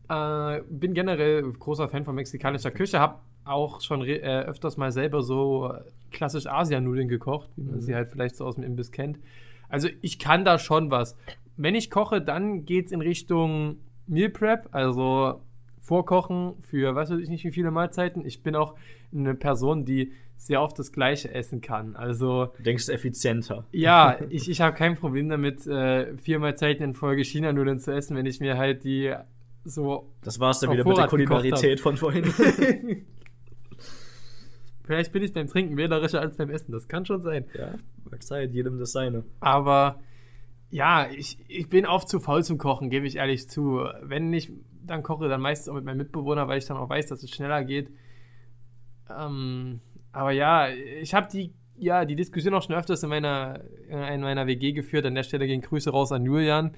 Äh, 0.09 0.61
bin 0.69 0.93
generell 0.93 1.43
großer 1.43 1.87
Fan 1.87 2.03
von 2.03 2.15
mexikanischer 2.15 2.71
Küche, 2.71 2.99
habe 2.99 3.19
auch 3.45 3.81
schon 3.81 4.03
äh, 4.03 4.19
öfters 4.19 4.77
mal 4.77 4.91
selber 4.91 5.21
so 5.21 5.73
klassisch 6.11 6.47
Asianudeln 6.47 7.07
gekocht, 7.07 7.49
wie 7.55 7.63
man 7.63 7.81
sie 7.81 7.95
halt 7.95 8.09
vielleicht 8.09 8.35
so 8.35 8.45
aus 8.45 8.55
dem 8.55 8.63
Imbiss 8.63 8.91
kennt. 8.91 9.19
Also 9.69 9.87
ich 10.01 10.19
kann 10.19 10.45
da 10.45 10.59
schon 10.59 10.91
was. 10.91 11.15
Wenn 11.57 11.75
ich 11.75 11.91
koche, 11.91 12.21
dann 12.21 12.65
geht 12.65 12.87
es 12.87 12.91
in 12.91 13.01
Richtung 13.01 13.77
Meal 14.07 14.29
Prep, 14.29 14.69
also 14.71 15.41
Vorkochen 15.79 16.55
für 16.61 16.95
weiß 16.95 17.11
ich 17.11 17.29
nicht 17.29 17.43
wie 17.45 17.51
viele 17.51 17.71
Mahlzeiten. 17.71 18.25
Ich 18.25 18.43
bin 18.43 18.55
auch 18.55 18.75
eine 19.13 19.35
Person, 19.35 19.85
die 19.85 20.11
sehr 20.37 20.61
oft 20.61 20.79
das 20.79 20.91
Gleiche 20.91 21.33
essen 21.33 21.61
kann. 21.61 21.95
Also 21.95 22.47
Du 22.57 22.63
denkst 22.63 22.89
effizienter. 22.89 23.65
ja, 23.71 24.17
ich, 24.29 24.49
ich 24.49 24.61
habe 24.61 24.75
kein 24.75 24.95
Problem 24.95 25.29
damit, 25.29 25.67
äh, 25.67 26.17
vier 26.17 26.39
Mahlzeiten 26.39 26.83
in 26.83 26.93
Folge 26.93 27.23
China-Nudeln 27.23 27.79
zu 27.79 27.91
essen, 27.91 28.15
wenn 28.15 28.25
ich 28.25 28.39
mir 28.39 28.57
halt 28.57 28.83
die 28.83 29.13
so 29.65 30.13
Das 30.23 30.39
war's 30.39 30.59
dann 30.59 30.71
wieder 30.71 30.83
mit 30.83 30.97
der 30.97 31.07
Vorrat 31.07 31.09
Kulinarität 31.09 31.79
von 31.79 31.97
vorhin. 31.97 32.25
Vielleicht 34.83 35.11
bin 35.11 35.21
ich 35.21 35.33
beim 35.33 35.47
Trinken 35.47 35.77
wählerischer 35.77 36.19
als 36.19 36.35
beim 36.37 36.49
Essen. 36.49 36.71
Das 36.71 36.87
kann 36.87 37.05
schon 37.05 37.21
sein. 37.21 37.45
ja, 37.53 37.75
mag 38.09 38.23
sein, 38.23 38.51
jedem 38.51 38.79
das 38.79 38.91
seine. 38.91 39.23
Aber 39.39 39.99
ja, 40.71 41.07
ich, 41.11 41.37
ich 41.47 41.69
bin 41.69 41.85
oft 41.85 42.09
zu 42.09 42.19
faul 42.19 42.43
zum 42.43 42.57
Kochen, 42.57 42.89
gebe 42.89 43.05
ich 43.05 43.17
ehrlich 43.17 43.47
zu. 43.47 43.83
Wenn 44.01 44.33
ich 44.33 44.51
dann 44.83 45.03
koche, 45.03 45.27
dann 45.27 45.41
meistens 45.41 45.69
auch 45.69 45.75
mit 45.75 45.85
meinem 45.85 45.97
Mitbewohner, 45.97 46.47
weil 46.47 46.57
ich 46.57 46.65
dann 46.65 46.77
auch 46.77 46.89
weiß, 46.89 47.07
dass 47.07 47.21
es 47.21 47.29
schneller 47.29 47.63
geht. 47.63 47.91
Ähm, 49.15 49.79
aber 50.11 50.31
ja, 50.31 50.69
ich 50.69 51.13
habe 51.13 51.27
die, 51.31 51.53
ja, 51.77 52.05
die 52.05 52.15
Diskussion 52.15 52.53
auch 52.53 52.63
schon 52.63 52.75
öfters 52.75 53.03
in 53.03 53.09
meiner, 53.09 53.61
in 53.87 54.21
meiner 54.21 54.47
WG 54.47 54.71
geführt. 54.71 55.05
An 55.05 55.15
der 55.15 55.23
Stelle 55.23 55.47
gehen 55.47 55.61
Grüße 55.61 55.91
raus 55.91 56.11
an 56.11 56.25
Julian. 56.25 56.71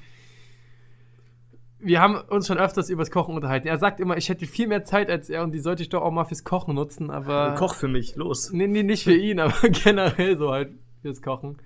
Wir 1.84 2.00
haben 2.00 2.16
uns 2.30 2.48
schon 2.48 2.58
öfters 2.58 2.90
übers 2.90 3.12
Kochen 3.12 3.36
unterhalten. 3.36 3.68
Er 3.68 3.78
sagt 3.78 4.00
immer, 4.00 4.18
ich 4.18 4.30
hätte 4.30 4.46
viel 4.46 4.68
mehr 4.68 4.84
Zeit 4.84 5.10
als 5.10 5.30
er 5.30 5.44
und 5.44 5.52
die 5.52 5.60
sollte 5.60 5.82
ich 5.84 5.90
doch 5.90 6.02
auch 6.02 6.12
mal 6.12 6.26
fürs 6.26 6.44
Kochen 6.44 6.76
nutzen, 6.76 7.10
aber. 7.10 7.56
Koch 7.58 7.74
für 7.76 7.88
mich, 7.88 8.16
los. 8.16 8.52
Nee, 8.52 8.68
nee, 8.68 8.84
nicht 8.84 9.04
für 9.04 9.16
ihn, 9.16 9.40
aber 9.42 9.70
generell 9.70 10.38
so 10.38 10.52
halt 10.52 10.72
fürs 11.02 11.22
Kochen. 11.22 11.58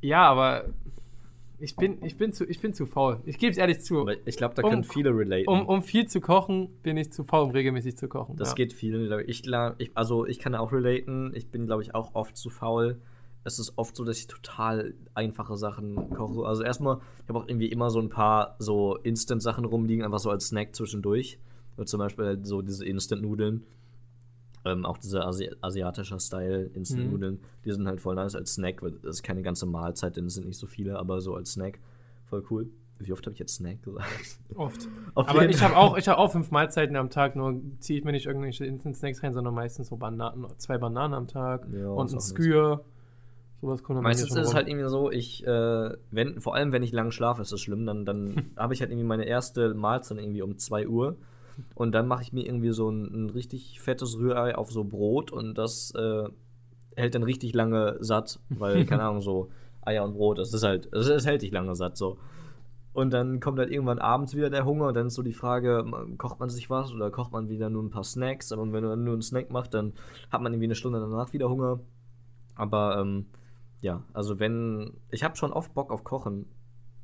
Ja, 0.00 0.28
aber 0.28 0.66
ich 1.60 1.76
bin, 1.76 2.04
ich 2.04 2.16
bin, 2.16 2.32
zu, 2.32 2.44
ich 2.44 2.60
bin 2.60 2.74
zu 2.74 2.84
faul. 2.84 3.20
Ich 3.24 3.38
gebe 3.38 3.50
es 3.50 3.58
ehrlich 3.58 3.80
zu. 3.80 4.00
Aber 4.00 4.14
ich 4.26 4.36
glaube, 4.36 4.54
da 4.54 4.62
Um- 4.62 4.70
können 4.70 4.84
viele 4.84 5.16
relaten. 5.16 5.48
Um, 5.48 5.66
um 5.66 5.82
viel 5.82 6.06
zu 6.06 6.20
kochen, 6.20 6.68
bin 6.82 6.96
ich 6.96 7.12
zu 7.12 7.24
faul, 7.24 7.44
um 7.44 7.50
regelmäßig 7.52 7.96
zu 7.96 8.08
kochen. 8.08 8.36
Das 8.36 8.50
ja. 8.50 8.54
geht 8.54 8.72
vielen. 8.72 9.10
ich, 9.26 9.46
also 9.94 10.26
ich 10.26 10.38
kann 10.38 10.54
auch 10.54 10.72
relaten. 10.72 11.32
Ich 11.34 11.50
bin, 11.50 11.66
glaube 11.66 11.82
ich, 11.82 11.94
auch 11.94 12.14
oft 12.14 12.36
zu 12.36 12.50
faul. 12.50 13.00
Es 13.44 13.58
ist 13.58 13.74
oft 13.76 13.94
so, 13.94 14.04
dass 14.04 14.18
ich 14.18 14.26
total 14.26 14.94
einfache 15.12 15.56
Sachen 15.56 16.10
koche. 16.10 16.46
Also 16.46 16.62
erstmal, 16.62 16.98
ich 17.22 17.28
habe 17.28 17.38
auch 17.38 17.48
irgendwie 17.48 17.68
immer 17.68 17.90
so 17.90 18.00
ein 18.00 18.08
paar 18.08 18.56
so 18.58 18.96
Instant-Sachen 18.96 19.64
rumliegen, 19.64 20.04
einfach 20.04 20.18
so 20.18 20.30
als 20.30 20.48
Snack 20.48 20.74
zwischendurch. 20.74 21.38
Und 21.76 21.88
zum 21.88 21.98
Beispiel 21.98 22.24
halt 22.24 22.46
so 22.46 22.62
diese 22.62 22.84
Instant-Nudeln. 22.86 23.64
Ähm, 24.64 24.86
auch 24.86 24.96
dieser 24.96 25.26
Asi 25.26 25.50
asiatischer 25.60 26.18
Style 26.18 26.70
Instant-Nudeln. 26.72 27.40
Die 27.64 27.72
sind 27.72 27.86
halt 27.86 28.00
voll 28.00 28.14
nice 28.14 28.34
als 28.34 28.54
Snack, 28.54 28.82
weil 28.82 28.92
das 28.92 29.16
ist 29.16 29.22
keine 29.22 29.42
ganze 29.42 29.66
Mahlzeit, 29.66 30.16
denn 30.16 30.26
es 30.26 30.34
sind 30.34 30.46
nicht 30.46 30.58
so 30.58 30.66
viele, 30.66 30.98
aber 30.98 31.20
so 31.20 31.34
als 31.34 31.52
Snack. 31.52 31.78
Voll 32.24 32.44
cool. 32.50 32.70
Wie 32.98 33.12
oft 33.12 33.26
habe 33.26 33.34
ich 33.34 33.40
jetzt 33.40 33.56
Snack 33.56 33.82
gesagt? 33.82 34.08
Oft. 34.54 34.88
Aber 35.16 35.48
ich 35.48 35.60
habe 35.62 35.76
auch, 35.76 35.98
ich 35.98 36.08
hab 36.08 36.16
auch 36.16 36.30
fünf 36.30 36.52
Mahlzeiten 36.52 36.94
am 36.94 37.10
Tag, 37.10 37.34
nur 37.34 37.60
ziehe 37.80 37.98
ich 37.98 38.04
mir 38.04 38.12
nicht 38.12 38.26
irgendwelche 38.26 38.64
Instant-Snacks 38.66 39.22
rein, 39.22 39.34
sondern 39.34 39.52
meistens 39.52 39.88
so 39.88 39.96
Bananen, 39.96 40.46
zwei 40.58 40.78
Bananen 40.78 41.12
am 41.12 41.26
Tag 41.26 41.66
Ja, 41.72 41.88
und 41.88 42.12
ein 42.12 42.20
Skür. 42.20 42.84
Sowas 43.64 43.82
kommt 43.82 44.02
Meistens 44.02 44.36
ist 44.36 44.48
es 44.48 44.54
halt 44.54 44.68
irgendwie 44.68 44.90
so, 44.90 45.10
ich, 45.10 45.46
äh, 45.46 45.90
wenn, 46.10 46.38
vor 46.42 46.54
allem 46.54 46.72
wenn 46.72 46.82
ich 46.82 46.92
lang 46.92 47.10
schlafe, 47.12 47.40
ist 47.40 47.50
das 47.50 47.62
schlimm, 47.62 47.86
dann, 47.86 48.04
dann 48.04 48.50
habe 48.58 48.74
ich 48.74 48.80
halt 48.80 48.90
irgendwie 48.90 49.06
meine 49.06 49.24
erste 49.24 49.72
Mahlzeit 49.72 50.18
irgendwie 50.18 50.42
um 50.42 50.58
2 50.58 50.86
Uhr 50.86 51.16
und 51.74 51.92
dann 51.92 52.06
mache 52.06 52.22
ich 52.22 52.34
mir 52.34 52.44
irgendwie 52.44 52.72
so 52.72 52.90
ein, 52.90 53.04
ein 53.04 53.30
richtig 53.30 53.80
fettes 53.80 54.18
Rührei 54.18 54.54
auf 54.54 54.70
so 54.70 54.84
Brot 54.84 55.32
und 55.32 55.56
das 55.56 55.94
äh, 55.94 56.28
hält 56.94 57.14
dann 57.14 57.22
richtig 57.22 57.54
lange 57.54 57.96
satt, 58.00 58.38
weil, 58.50 58.84
keine 58.84 59.02
Ahnung, 59.04 59.22
so 59.22 59.48
Eier 59.80 60.04
und 60.04 60.12
Brot, 60.12 60.36
das 60.36 60.52
ist 60.52 60.62
halt, 60.62 60.90
das, 60.92 61.08
das 61.08 61.24
hält 61.24 61.40
dich 61.40 61.50
lange 61.50 61.74
satt 61.74 61.96
so. 61.96 62.18
Und 62.92 63.14
dann 63.14 63.40
kommt 63.40 63.58
halt 63.58 63.70
irgendwann 63.70 63.98
abends 63.98 64.36
wieder 64.36 64.50
der 64.50 64.66
Hunger 64.66 64.88
und 64.88 64.94
dann 64.94 65.06
ist 65.06 65.14
so 65.14 65.22
die 65.22 65.32
Frage, 65.32 65.86
kocht 66.18 66.38
man 66.38 66.50
sich 66.50 66.68
was 66.68 66.92
oder 66.92 67.10
kocht 67.10 67.32
man 67.32 67.48
wieder 67.48 67.70
nur 67.70 67.82
ein 67.82 67.90
paar 67.90 68.04
Snacks? 68.04 68.52
Aber 68.52 68.70
wenn 68.70 68.84
man 68.84 69.04
nur 69.04 69.14
einen 69.14 69.22
Snack 69.22 69.50
macht, 69.50 69.72
dann 69.72 69.94
hat 70.30 70.42
man 70.42 70.52
irgendwie 70.52 70.66
eine 70.66 70.74
Stunde 70.74 71.00
danach 71.00 71.32
wieder 71.32 71.48
Hunger. 71.48 71.80
Aber 72.54 72.98
ähm, 73.00 73.26
ja, 73.84 74.02
also 74.14 74.40
wenn. 74.40 74.94
Ich 75.10 75.24
habe 75.24 75.36
schon 75.36 75.52
oft 75.52 75.74
Bock 75.74 75.90
auf 75.90 76.04
Kochen, 76.04 76.46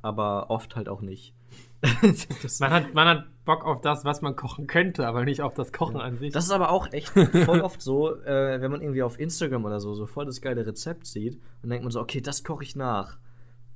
aber 0.01 0.49
oft 0.49 0.75
halt 0.75 0.89
auch 0.89 1.01
nicht. 1.01 1.35
Man 2.59 2.71
hat, 2.71 2.93
man 2.93 3.07
hat 3.07 3.25
Bock 3.43 3.65
auf 3.65 3.81
das, 3.81 4.05
was 4.05 4.21
man 4.21 4.35
kochen 4.35 4.67
könnte, 4.67 5.07
aber 5.07 5.25
nicht 5.25 5.41
auf 5.41 5.55
das 5.55 5.73
Kochen 5.73 5.99
an 5.99 6.15
sich. 6.15 6.31
das 6.31 6.45
ist 6.45 6.51
aber 6.51 6.69
auch 6.69 6.91
echt 6.93 7.09
voll 7.09 7.61
oft 7.61 7.81
so, 7.81 8.15
äh, 8.21 8.61
wenn 8.61 8.69
man 8.69 8.81
irgendwie 8.81 9.01
auf 9.01 9.19
Instagram 9.19 9.65
oder 9.65 9.79
so 9.79 9.95
so 9.95 10.05
voll 10.05 10.25
das 10.25 10.41
geile 10.41 10.65
Rezept 10.65 11.07
sieht, 11.07 11.41
dann 11.61 11.71
denkt 11.71 11.83
man 11.83 11.91
so, 11.91 11.99
okay, 11.99 12.21
das 12.21 12.43
koche 12.43 12.63
ich 12.63 12.75
nach. 12.75 13.17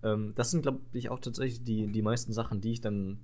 Ähm, 0.03 0.33
das 0.35 0.51
sind, 0.51 0.61
glaube 0.61 0.81
ich, 0.93 1.09
auch 1.09 1.19
tatsächlich 1.19 1.63
die, 1.63 1.91
die 1.91 2.01
meisten 2.03 2.31
Sachen, 2.31 2.61
die 2.61 2.73
ich 2.73 2.81
dann 2.81 3.19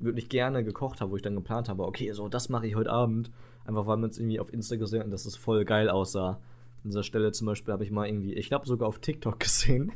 wirklich 0.00 0.28
gerne 0.28 0.64
gekocht 0.64 1.00
habe, 1.00 1.12
wo 1.12 1.16
ich 1.16 1.22
dann 1.22 1.36
geplant 1.36 1.68
habe, 1.68 1.84
okay, 1.84 2.10
so 2.12 2.28
das 2.28 2.48
mache 2.48 2.66
ich 2.66 2.74
heute 2.74 2.90
Abend. 2.90 3.30
Einfach 3.64 3.86
weil 3.86 3.98
man 3.98 4.10
es 4.10 4.18
irgendwie 4.18 4.40
auf 4.40 4.52
Insta 4.52 4.76
gesehen 4.76 5.00
hat 5.00 5.06
und 5.06 5.12
dass 5.12 5.26
es 5.26 5.36
voll 5.36 5.64
geil 5.64 5.88
aussah. 5.88 6.40
An 6.88 6.92
dieser 6.92 7.02
Stelle 7.02 7.32
zum 7.32 7.46
Beispiel 7.48 7.70
habe 7.74 7.84
ich 7.84 7.90
mal 7.90 8.08
irgendwie, 8.08 8.32
ich 8.32 8.48
glaube 8.48 8.66
sogar 8.66 8.88
auf 8.88 8.98
TikTok 8.98 9.38
gesehen, 9.40 9.92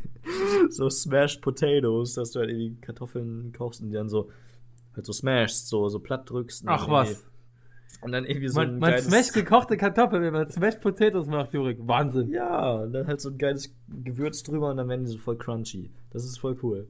so 0.69 0.91
Smashed 0.91 1.41
Potatoes, 1.41 2.13
dass 2.13 2.33
du 2.33 2.41
halt 2.41 2.51
irgendwie 2.51 2.77
Kartoffeln 2.83 3.51
kochst 3.57 3.81
und 3.81 3.89
die 3.89 3.95
dann 3.95 4.11
so 4.11 4.29
halt 4.95 5.07
so 5.07 5.13
smashst, 5.15 5.69
so, 5.69 5.89
so 5.89 6.01
platt 6.01 6.29
drückst. 6.29 6.65
und 6.65 6.69
Ach 6.69 6.83
dann 6.83 6.91
was. 6.93 7.25
Und 8.03 8.13
dann 8.13 8.27
irgendwie 8.27 8.49
so 8.49 8.61
man 8.61 8.75
ein 8.75 8.79
man 8.79 8.91
geiles- 8.91 9.07
smasht 9.07 9.33
gekochte 9.33 9.79
Kartoffeln, 9.79 10.23
wenn 10.23 10.35
man 10.35 10.51
smashed 10.51 10.83
Potatoes 10.83 11.29
macht, 11.29 11.55
Jurik. 11.55 11.79
Wahnsinn. 11.81 12.29
Ja, 12.29 12.75
und 12.83 12.93
dann 12.93 13.07
halt 13.07 13.23
so 13.23 13.31
ein 13.31 13.39
geiles 13.39 13.75
Gewürz 13.89 14.43
drüber 14.43 14.69
und 14.71 14.77
dann 14.77 14.89
werden 14.91 15.07
die 15.07 15.11
so 15.13 15.17
voll 15.19 15.39
crunchy. 15.39 15.91
Das 16.11 16.25
ist 16.27 16.37
voll 16.37 16.59
cool. 16.63 16.89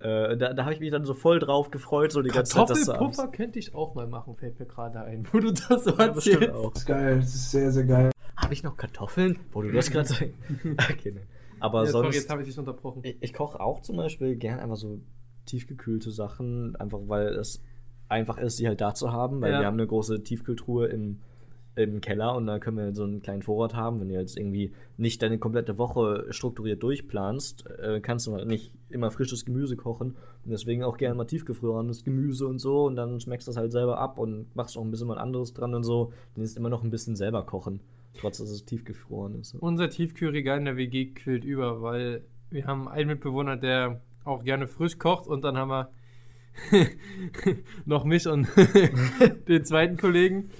Äh, 0.00 0.38
da 0.38 0.54
da 0.54 0.62
habe 0.64 0.72
ich 0.72 0.80
mich 0.80 0.90
dann 0.90 1.04
so 1.04 1.12
voll 1.12 1.38
drauf 1.38 1.70
gefreut, 1.70 2.12
so 2.12 2.22
die 2.22 2.30
ganze 2.30 2.52
Zeit. 2.54 2.66
Kartoffelpuffer 2.68 3.28
könnte 3.28 3.58
ich 3.58 3.74
auch 3.74 3.94
mal 3.94 4.06
machen, 4.06 4.36
fällt 4.36 4.58
mir 4.58 4.64
gerade 4.66 5.00
ein. 5.00 5.26
Wo 5.32 5.38
du 5.40 5.52
das 5.52 5.84
so 5.84 5.90
Ja, 5.90 6.06
erzählst. 6.06 6.50
auch. 6.50 6.72
Geil, 6.86 7.16
das 7.20 7.34
ist 7.34 7.50
sehr, 7.50 7.70
sehr 7.70 7.84
geil. 7.84 8.10
Habe 8.36 8.52
ich 8.52 8.62
noch 8.62 8.76
Kartoffeln? 8.76 9.38
Wo 9.52 9.62
du 9.62 9.70
das 9.72 9.90
gerade 9.90 10.08
sagst. 10.08 10.24
okay, 10.90 11.12
ne. 11.12 11.20
Aber 11.60 11.84
Ja, 11.84 11.90
sorry, 11.90 12.06
sonst. 12.06 12.16
jetzt 12.16 12.30
habe 12.30 12.42
ich 12.42 12.48
dich 12.48 12.58
unterbrochen. 12.58 13.00
Ich, 13.04 13.16
ich 13.20 13.32
koche 13.32 13.60
auch 13.60 13.80
zum 13.80 13.96
Beispiel 13.96 14.36
gern 14.36 14.58
einfach 14.60 14.76
so 14.76 15.00
tiefgekühlte 15.46 16.10
Sachen, 16.10 16.74
einfach 16.76 17.00
weil 17.06 17.28
es 17.28 17.62
einfach 18.08 18.38
ist, 18.38 18.58
die 18.58 18.66
halt 18.66 18.80
da 18.80 18.94
zu 18.94 19.12
haben, 19.12 19.40
weil 19.40 19.52
Ja. 19.52 19.60
wir 19.60 19.66
haben 19.66 19.74
eine 19.74 19.86
große 19.86 20.22
Tiefkühltruhe 20.22 20.86
im, 20.86 21.20
im 21.76 22.00
Keller 22.00 22.34
und 22.36 22.46
da 22.46 22.58
können 22.58 22.76
wir 22.76 22.94
so 22.94 23.04
einen 23.04 23.22
kleinen 23.22 23.42
Vorrat 23.42 23.74
haben. 23.74 24.00
Wenn 24.00 24.08
du 24.08 24.14
jetzt 24.14 24.36
irgendwie 24.36 24.72
nicht 24.96 25.22
deine 25.22 25.38
komplette 25.38 25.78
Woche 25.78 26.26
strukturiert 26.30 26.82
durchplanst, 26.82 27.66
äh, 27.78 28.00
kannst 28.00 28.26
du 28.26 28.36
nicht 28.44 28.72
immer 28.90 29.10
frisches 29.10 29.44
Gemüse 29.44 29.76
kochen 29.76 30.16
und 30.44 30.50
deswegen 30.50 30.82
auch 30.84 30.96
gerne 30.98 31.14
mal 31.14 31.24
tiefgefrorenes 31.24 32.04
Gemüse 32.04 32.46
und 32.46 32.58
so 32.58 32.84
und 32.84 32.96
dann 32.96 33.20
schmeckst 33.20 33.46
du 33.48 33.50
das 33.50 33.56
halt 33.56 33.72
selber 33.72 33.98
ab 33.98 34.18
und 34.18 34.54
machst 34.54 34.76
auch 34.76 34.82
ein 34.82 34.90
bisschen 34.90 35.08
was 35.08 35.18
anderes 35.18 35.52
dran 35.54 35.74
und 35.74 35.84
so. 35.84 36.12
Dann 36.34 36.44
ist 36.44 36.56
immer 36.56 36.68
noch 36.68 36.84
ein 36.84 36.90
bisschen 36.90 37.16
selber 37.16 37.44
kochen, 37.44 37.80
trotz 38.14 38.38
dass 38.38 38.50
es 38.50 38.64
tiefgefroren 38.64 39.40
ist. 39.40 39.54
Unser 39.54 39.90
Tiefkühlregal 39.90 40.58
in 40.58 40.64
der 40.64 40.76
WG 40.76 41.06
quillt 41.06 41.44
über, 41.44 41.82
weil 41.82 42.24
wir 42.50 42.66
haben 42.66 42.88
einen 42.88 43.08
Mitbewohner, 43.08 43.56
der 43.56 44.00
auch 44.24 44.44
gerne 44.44 44.66
frisch 44.66 44.98
kocht 44.98 45.26
und 45.26 45.42
dann 45.42 45.56
haben 45.56 45.70
wir 45.70 45.90
noch 47.84 48.04
mich 48.04 48.26
und 48.26 48.48
den 49.48 49.64
zweiten 49.64 49.96
Kollegen. 49.96 50.50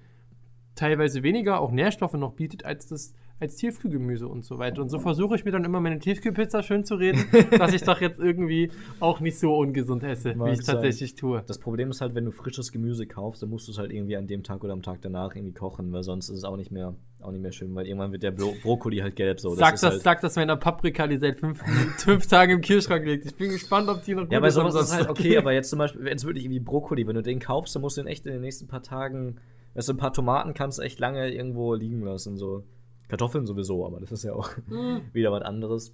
teilweise 0.75 1.23
weniger 1.23 1.59
auch 1.59 1.71
Nährstoffe 1.71 2.13
noch 2.13 2.33
bietet 2.33 2.65
als 2.65 2.87
das 2.87 3.13
als 3.39 3.55
Tiefkühlgemüse 3.55 4.27
und 4.27 4.43
so 4.43 4.57
weiter. 4.57 4.81
Und 4.81 4.89
so 4.89 4.99
versuche 4.99 5.35
ich 5.35 5.45
mir 5.45 5.51
dann 5.51 5.63
immer 5.63 5.79
meine 5.79 5.99
Tiefkühlpizza 5.99 6.63
schön 6.63 6.85
zu 6.85 6.95
reden, 6.95 7.25
dass 7.57 7.73
ich 7.73 7.83
doch 7.83 8.01
jetzt 8.01 8.19
irgendwie 8.19 8.71
auch 8.99 9.19
nicht 9.19 9.37
so 9.37 9.55
ungesund 9.55 10.03
esse, 10.03 10.33
Mag 10.35 10.47
wie 10.47 10.53
ich 10.53 10.65
sein. 10.65 10.75
tatsächlich 10.75 11.15
tue. 11.15 11.43
Das 11.45 11.59
Problem 11.59 11.91
ist 11.91 12.01
halt, 12.01 12.15
wenn 12.15 12.25
du 12.25 12.31
frisches 12.31 12.71
Gemüse 12.71 13.05
kaufst, 13.05 13.43
dann 13.43 13.49
musst 13.49 13.67
du 13.67 13.71
es 13.71 13.77
halt 13.77 13.91
irgendwie 13.91 14.17
an 14.17 14.27
dem 14.27 14.43
Tag 14.43 14.63
oder 14.63 14.73
am 14.73 14.81
Tag 14.81 15.01
danach 15.01 15.35
irgendwie 15.35 15.53
kochen, 15.53 15.91
weil 15.91 16.03
sonst 16.03 16.29
ist 16.29 16.39
es 16.39 16.43
auch 16.43 16.57
nicht 16.57 16.71
mehr, 16.71 16.95
auch 17.19 17.31
nicht 17.31 17.41
mehr 17.41 17.51
schön, 17.51 17.75
weil 17.75 17.85
irgendwann 17.85 18.11
wird 18.11 18.23
der 18.23 18.31
Bro 18.31 18.55
Brokkoli 18.63 18.97
halt 18.97 19.15
gelb 19.15 19.39
so. 19.39 19.53
sag, 19.53 19.75
ist 19.75 19.83
das, 19.83 19.93
halt, 19.93 20.01
sag 20.01 20.21
das 20.21 20.35
meiner 20.35 20.57
Paprika, 20.57 21.05
die 21.05 21.17
seit 21.17 21.37
fünf, 21.37 21.61
fünf 21.97 22.25
Tagen 22.25 22.53
im 22.53 22.61
Kühlschrank 22.61 23.05
liegt. 23.05 23.25
Ich 23.25 23.35
bin 23.35 23.51
gespannt, 23.51 23.87
ob 23.87 24.03
die 24.03 24.15
noch 24.15 24.23
gut 24.23 24.31
ja, 24.31 24.39
bei 24.39 24.49
sowas 24.49 24.73
ist 24.75 24.93
halt 24.93 25.09
okay, 25.09 25.37
aber 25.37 25.53
jetzt 25.53 25.69
zum 25.69 25.77
Beispiel, 25.77 26.03
wenn 26.03 26.17
es 26.17 26.25
wirklich 26.25 26.45
irgendwie 26.45 26.59
Brokkoli, 26.59 27.05
wenn 27.05 27.15
du 27.15 27.21
den 27.21 27.39
kaufst, 27.39 27.75
dann 27.75 27.81
musst 27.81 27.97
du 27.97 28.01
den 28.01 28.07
echt 28.07 28.25
in 28.25 28.33
den 28.33 28.41
nächsten 28.41 28.67
paar 28.67 28.81
Tagen, 28.81 29.39
du, 29.75 29.91
ein 29.91 29.97
paar 29.97 30.13
Tomaten 30.13 30.55
kannst 30.55 30.79
du 30.79 30.81
echt 30.81 30.99
lange 30.99 31.29
irgendwo 31.29 31.75
liegen 31.75 32.01
lassen, 32.01 32.35
so. 32.35 32.63
Kartoffeln 33.07 33.45
sowieso, 33.45 33.85
aber 33.85 33.99
das 33.99 34.11
ist 34.11 34.23
ja 34.23 34.33
auch 34.33 34.49
Mhm. 34.67 35.01
wieder 35.13 35.31
was 35.31 35.43
anderes. 35.43 35.93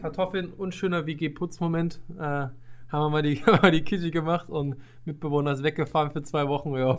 Kartoffeln, 0.00 0.52
unschöner 0.52 1.06
WG-Putzmoment. 1.06 2.00
Äh, 2.18 2.22
haben 2.22 2.52
wir 2.90 3.10
mal 3.10 3.22
die, 3.22 3.36
haben 3.44 3.54
wir 3.56 3.62
mal 3.62 3.70
die 3.70 3.84
Küche 3.84 4.10
gemacht 4.10 4.48
und 4.48 4.76
Mitbewohner 5.04 5.52
ist 5.52 5.62
weggefahren 5.62 6.10
für 6.10 6.22
zwei 6.22 6.48
Wochen. 6.48 6.74
Ja, 6.74 6.98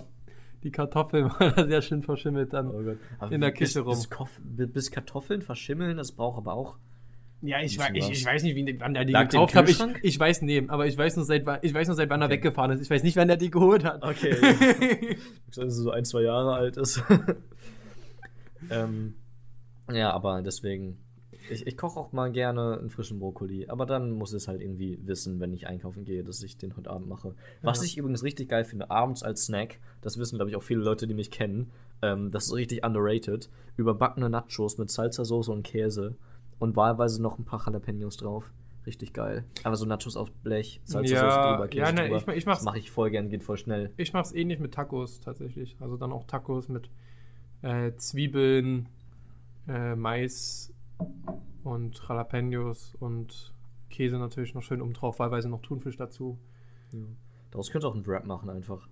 die 0.63 0.71
Kartoffeln 0.71 1.25
waren 1.39 1.53
da 1.55 1.65
sehr 1.65 1.81
schön 1.81 2.03
verschimmelt 2.03 2.53
dann. 2.53 2.67
Oh 2.69 2.83
Gott. 2.83 2.97
Aber 3.17 3.31
In 3.31 3.41
der 3.41 3.49
bis- 3.51 3.73
Küche 3.73 3.79
rum. 3.81 3.97
Bis, 4.43 4.71
bis 4.71 4.91
Kartoffeln 4.91 5.41
verschimmeln, 5.41 5.97
das 5.97 6.11
braucht 6.11 6.37
aber 6.37 6.53
auch. 6.53 6.77
Ja, 7.41 7.61
ich, 7.61 7.79
wei- 7.79 7.91
ich, 7.93 8.09
ich 8.11 8.25
weiß 8.25 8.43
nicht, 8.43 8.53
wie, 8.55 8.79
wann 8.81 8.93
der 8.93 9.05
die 9.05 9.13
Lag 9.13 9.29
gekauft 9.29 9.55
hat. 9.55 9.69
Ich, 9.69 9.77
Kühlschrank? 9.77 9.99
ich 10.03 10.19
weiß, 10.19 10.41
nee, 10.41 10.65
aber 10.67 10.87
ich 10.87 10.97
weiß 10.97 11.15
nur, 11.15 11.23
seit, 11.25 11.45
wann- 11.45 11.59
ich 11.61 11.73
weiß 11.73 11.87
nur, 11.87 11.95
seit 11.95 12.09
wann 12.09 12.21
er 12.21 12.25
Okay. 12.25 12.33
weggefahren 12.35 12.71
ist. 12.71 12.81
Ich 12.81 12.89
weiß 12.89 13.01
nicht, 13.01 13.15
wann 13.15 13.29
er 13.29 13.37
die 13.37 13.49
geholt 13.49 13.85
hat. 13.85 14.03
Okay. 14.03 15.15
Dass 15.47 15.57
er 15.57 15.69
so 15.71 15.89
ein, 15.91 16.03
zwei 16.03 16.23
Jahre 16.23 16.53
alt 16.55 16.75
ist. 16.75 17.01
ähm, 18.69 19.15
ja, 19.91 20.11
aber 20.11 20.41
deswegen. 20.41 20.97
Ich, 21.51 21.65
ich 21.65 21.77
koche 21.77 21.99
auch 21.99 22.11
mal 22.11 22.31
gerne 22.31 22.77
einen 22.79 22.89
frischen 22.89 23.17
Brokkoli, 23.19 23.67
aber 23.69 23.85
dann 23.87 24.11
muss 24.11 24.33
es 24.33 24.47
halt 24.47 24.61
irgendwie 24.61 24.99
wissen, 25.03 25.39
wenn 25.39 25.51
ich 25.53 25.65
einkaufen 25.67 26.03
gehe, 26.05 26.23
dass 26.23 26.43
ich 26.43 26.57
den 26.57 26.75
heute 26.75 26.89
Abend 26.91 27.07
mache. 27.07 27.33
Was 27.63 27.79
Ja. 27.79 27.85
ich 27.85 27.97
übrigens 27.97 28.23
richtig 28.23 28.49
geil 28.49 28.65
finde, 28.65 28.91
abends 28.91 29.23
als 29.23 29.45
Snack, 29.45 29.79
das 30.01 30.19
wissen, 30.19 30.35
glaube 30.35 30.51
ich, 30.51 30.55
auch 30.57 30.61
viele 30.63 30.81
Leute, 30.81 31.07
die 31.07 31.13
mich 31.15 31.31
kennen, 31.31 31.71
ähm, 32.03 32.29
das 32.29 32.45
ist 32.47 32.53
richtig 32.53 32.83
underrated, 32.85 33.49
überbackene 33.77 34.29
Nachos 34.29 34.77
mit 34.77 34.89
Salsa-Soße 34.91 35.51
und 35.51 35.63
Käse 35.63 36.15
und 36.59 36.75
wahlweise 36.75 37.21
noch 37.21 37.39
ein 37.39 37.45
paar 37.45 37.63
Jalapenos 37.65 38.17
drauf. 38.17 38.51
Richtig 38.85 39.13
geil. 39.13 39.43
Aber 39.63 39.75
so 39.75 39.85
Nachos 39.85 40.17
auf 40.17 40.31
Blech, 40.43 40.81
Salsa-Soße 40.85 41.13
Ja, 41.13 41.51
drüber, 41.53 41.67
Käse 41.67 41.81
ja, 41.83 41.91
ne, 41.91 42.09
drüber. 42.09 42.31
ich- 42.33 42.37
ich 42.39 42.45
mach's- 42.45 42.59
das 42.59 42.65
mache 42.65 42.77
ich 42.79 42.91
voll 42.91 43.09
gern, 43.09 43.29
geht 43.29 43.43
voll 43.43 43.57
schnell. 43.57 43.91
Ich 43.97 44.13
mach's 44.13 44.33
ähnlich 44.33 44.59
mit 44.59 44.73
Tacos 44.73 45.19
tatsächlich. 45.19 45.77
Also 45.79 45.97
dann 45.97 46.11
auch 46.11 46.25
Tacos 46.25 46.67
mit 46.69 46.89
äh, 47.61 47.91
Zwiebeln, 47.97 48.87
äh, 49.69 49.95
Mais 49.95 50.73
und 51.63 52.01
Jalapenos 52.07 52.95
und 52.99 53.53
Käse 53.89 54.17
natürlich 54.17 54.53
noch 54.53 54.63
schön 54.63 54.81
um 54.81 54.93
drauf, 54.93 55.19
wahlweise 55.19 55.49
noch 55.49 55.61
Thunfisch 55.61 55.97
dazu. 55.97 56.39
Daraus 57.51 57.71
könnte 57.71 57.87
auch 57.87 57.95
ein 57.95 58.05
Wrap 58.05 58.25
machen 58.25 58.49
einfach. 58.49 58.87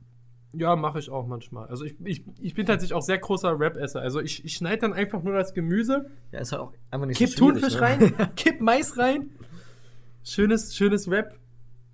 Ja, 0.54 0.76
mache 0.76 1.00
ich 1.00 1.10
auch 1.10 1.28
manchmal. 1.28 1.68
Also 1.68 1.84
ich, 1.84 1.96
ich, 2.04 2.24
ich 2.40 2.54
bin 2.54 2.66
tatsächlich 2.66 2.96
auch 2.96 3.02
sehr 3.02 3.18
großer 3.18 3.60
Rap-Esser. 3.60 4.02
Also 4.02 4.22
ich, 4.22 4.46
ich 4.46 4.54
schneide 4.54 4.82
dann 4.82 4.94
einfach 4.94 5.22
nur 5.22 5.34
das 5.34 5.54
Gemüse, 5.54 6.10
Ja, 6.32 6.40
ist 6.40 6.52
halt 6.52 6.62
auch 6.62 6.74
einfach 6.90 7.06
nicht 7.06 7.18
kipp 7.18 7.30
so 7.30 7.38
Thunfisch 7.38 7.76
ne? 7.76 7.82
rein, 7.82 8.16
kipp 8.36 8.62
Mais 8.62 8.98
rein, 8.98 9.30
schönes, 10.24 10.76
schönes 10.76 11.10
Wrap, 11.10 11.38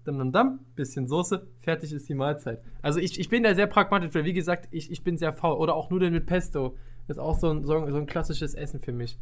dam 0.05 0.19
dam 0.19 0.31
dam, 0.31 0.59
bisschen 0.75 1.07
Soße, 1.07 1.47
fertig 1.61 1.93
ist 1.93 2.07
die 2.07 2.13
Mahlzeit. 2.13 2.61
Also 2.81 2.99
ich, 2.99 3.19
ich 3.19 3.27
bin 3.27 3.43
da 3.43 3.55
sehr 3.55 3.67
pragmatisch, 3.67 4.13
weil 4.13 4.25
wie 4.25 4.33
gesagt, 4.33 4.67
ich, 4.71 4.91
ich 4.91 5.03
bin 5.03 5.17
sehr 5.17 5.33
faul. 5.33 5.57
Oder 5.57 5.75
auch 5.75 5.89
Nudeln 5.89 6.13
mit 6.13 6.25
Pesto. 6.25 6.77
Ist 7.07 7.19
auch 7.19 7.37
so 7.39 7.49
ein, 7.49 7.63
so 7.63 7.73
ein, 7.77 7.91
so 7.91 7.97
ein 7.97 8.05
klassisches 8.05 8.53
Essen 8.53 8.79
für 8.79 8.91
mich. 8.93 9.17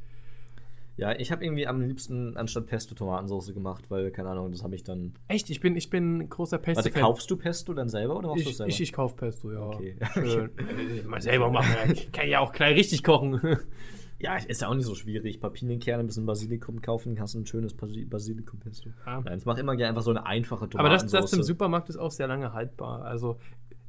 Ja, 0.98 1.14
ich 1.18 1.32
habe 1.32 1.44
irgendwie 1.44 1.66
am 1.68 1.82
liebsten 1.82 2.36
anstatt 2.38 2.68
Pesto 2.68 2.94
Tomatensauce 2.94 3.54
gemacht, 3.54 3.86
weil, 3.90 4.12
keine 4.12 4.30
Ahnung, 4.30 4.52
das 4.52 4.62
habe 4.62 4.76
ich 4.76 4.84
dann. 4.84 5.14
Echt, 5.30 5.50
ich 5.50 5.60
bin, 5.60 5.76
ich 5.76 5.90
bin 5.90 6.20
ein 6.20 6.30
großer 6.30 6.58
Pesto. 6.60 6.84
Warte, 6.84 6.92
kaufst 7.00 7.32
du 7.32 7.38
Pesto 7.38 7.74
dann 7.74 7.90
selber 7.90 8.18
oder 8.18 8.28
machst 8.30 8.46
du 8.46 8.50
es 8.50 8.58
selber? 8.58 8.70
ich, 8.70 8.82
ich 8.82 8.94
kauf 8.94 9.16
Pesto, 9.16 9.52
ja. 9.52 9.62
Okay. 9.62 9.96
Schön. 10.14 10.52
Äh, 10.58 11.04
Mal 11.08 11.22
selber 11.22 11.50
machen. 11.50 11.92
Ich 11.94 12.12
kann 12.12 12.28
ja 12.28 12.40
auch 12.40 12.52
gleich 12.52 12.76
richtig 12.76 13.04
kochen. 13.04 13.40
ja, 14.20 14.36
ist 14.36 14.62
ja 14.62 14.68
auch 14.68 14.76
nicht 14.76 14.86
so 14.86 14.94
schwierig. 14.94 15.40
Pinienkerne, 15.42 16.04
ein 16.04 16.08
bisschen 16.08 16.26
Basilikum 16.26 16.82
kaufen, 16.82 17.20
hast 17.20 17.34
du 17.34 17.40
ein 17.40 17.46
schönes 17.48 17.76
Basi- 17.76 18.08
Basilikum-Pesto. 18.08 18.90
Ja. 19.06 19.22
Nein, 19.22 19.38
ich 19.40 19.46
mache 19.46 19.62
immer 19.62 19.76
gerne 19.76 19.90
einfach 19.90 20.04
so 20.04 20.12
eine 20.12 20.26
einfache 20.26 20.66
Aber 20.66 20.90
das, 20.90 21.02
Tomatensauce. 21.04 21.32
das 21.32 21.34
im 21.34 21.44
Supermarkt 21.44 21.90
ist 21.90 21.98
auch 21.98 22.12
sehr 22.12 22.28
lange 22.28 22.54
haltbar. 22.54 23.04
Also, 23.06 23.38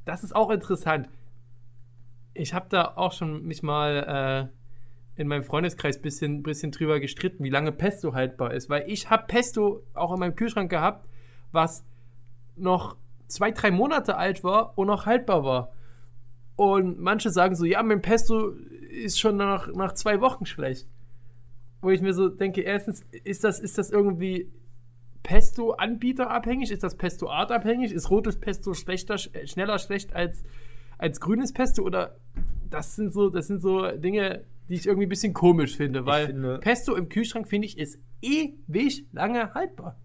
das 0.05 0.23
ist 0.23 0.35
auch 0.35 0.49
interessant. 0.49 1.09
Ich 2.33 2.53
habe 2.53 2.65
da 2.69 2.93
auch 2.95 3.11
schon 3.13 3.43
mich 3.45 3.63
mal 3.63 4.49
äh, 5.17 5.21
in 5.21 5.27
meinem 5.27 5.43
Freundeskreis 5.43 5.97
ein 5.97 6.01
bisschen, 6.01 6.43
bisschen 6.43 6.71
drüber 6.71 6.99
gestritten, 6.99 7.43
wie 7.43 7.49
lange 7.49 7.71
Pesto 7.71 8.13
haltbar 8.13 8.53
ist. 8.53 8.69
Weil 8.69 8.89
ich 8.89 9.09
habe 9.09 9.25
Pesto 9.27 9.83
auch 9.93 10.13
in 10.13 10.19
meinem 10.19 10.35
Kühlschrank 10.35 10.69
gehabt, 10.69 11.07
was 11.51 11.85
noch 12.55 12.97
zwei, 13.27 13.51
drei 13.51 13.71
Monate 13.71 14.17
alt 14.17 14.43
war 14.43 14.77
und 14.77 14.87
noch 14.87 15.05
haltbar 15.05 15.43
war. 15.43 15.71
Und 16.55 16.99
manche 16.99 17.29
sagen 17.29 17.55
so, 17.55 17.65
ja, 17.65 17.81
mein 17.83 18.01
Pesto 18.01 18.49
ist 18.89 19.19
schon 19.19 19.37
nach, 19.37 19.67
nach 19.73 19.93
zwei 19.93 20.21
Wochen 20.21 20.45
schlecht. 20.45 20.87
Wo 21.81 21.89
ich 21.89 22.01
mir 22.01 22.13
so 22.13 22.29
denke, 22.29 22.61
erstens, 22.61 23.03
ist 23.23 23.43
das, 23.43 23.59
ist 23.59 23.77
das 23.77 23.89
irgendwie 23.89 24.51
Pesto-Anbieter 25.23 26.29
abhängig? 26.29 26.71
Ist 26.71 26.83
das 26.83 26.95
Pesto-Art 26.95 27.51
abhängig? 27.51 27.91
Ist 27.91 28.09
rotes 28.09 28.39
Pesto 28.39 28.73
schlechter, 28.73 29.15
sch- 29.15 29.47
schneller 29.51 29.79
schlecht 29.79 30.15
als, 30.15 30.43
als 31.03 31.19
grünes 31.19 31.51
Pesto? 31.51 31.83
Oder 31.83 32.15
das 32.69 32.95
sind 32.95 33.11
so, 33.13 33.29
das 33.29 33.47
sind 33.47 33.61
so 33.61 33.91
Dinge, 33.91 34.45
die 34.69 34.75
ich 34.75 34.87
irgendwie 34.87 35.05
ein 35.05 35.09
bisschen 35.09 35.33
komisch 35.33 35.75
finde, 35.75 36.05
weil 36.05 36.27
finde- 36.27 36.59
Pesto 36.59 36.95
im 36.95 37.09
Kühlschrank, 37.09 37.47
finde 37.49 37.67
ich, 37.67 37.77
ist 37.77 37.99
ewig 38.21 39.05
lange 39.11 39.53
haltbar. 39.53 39.99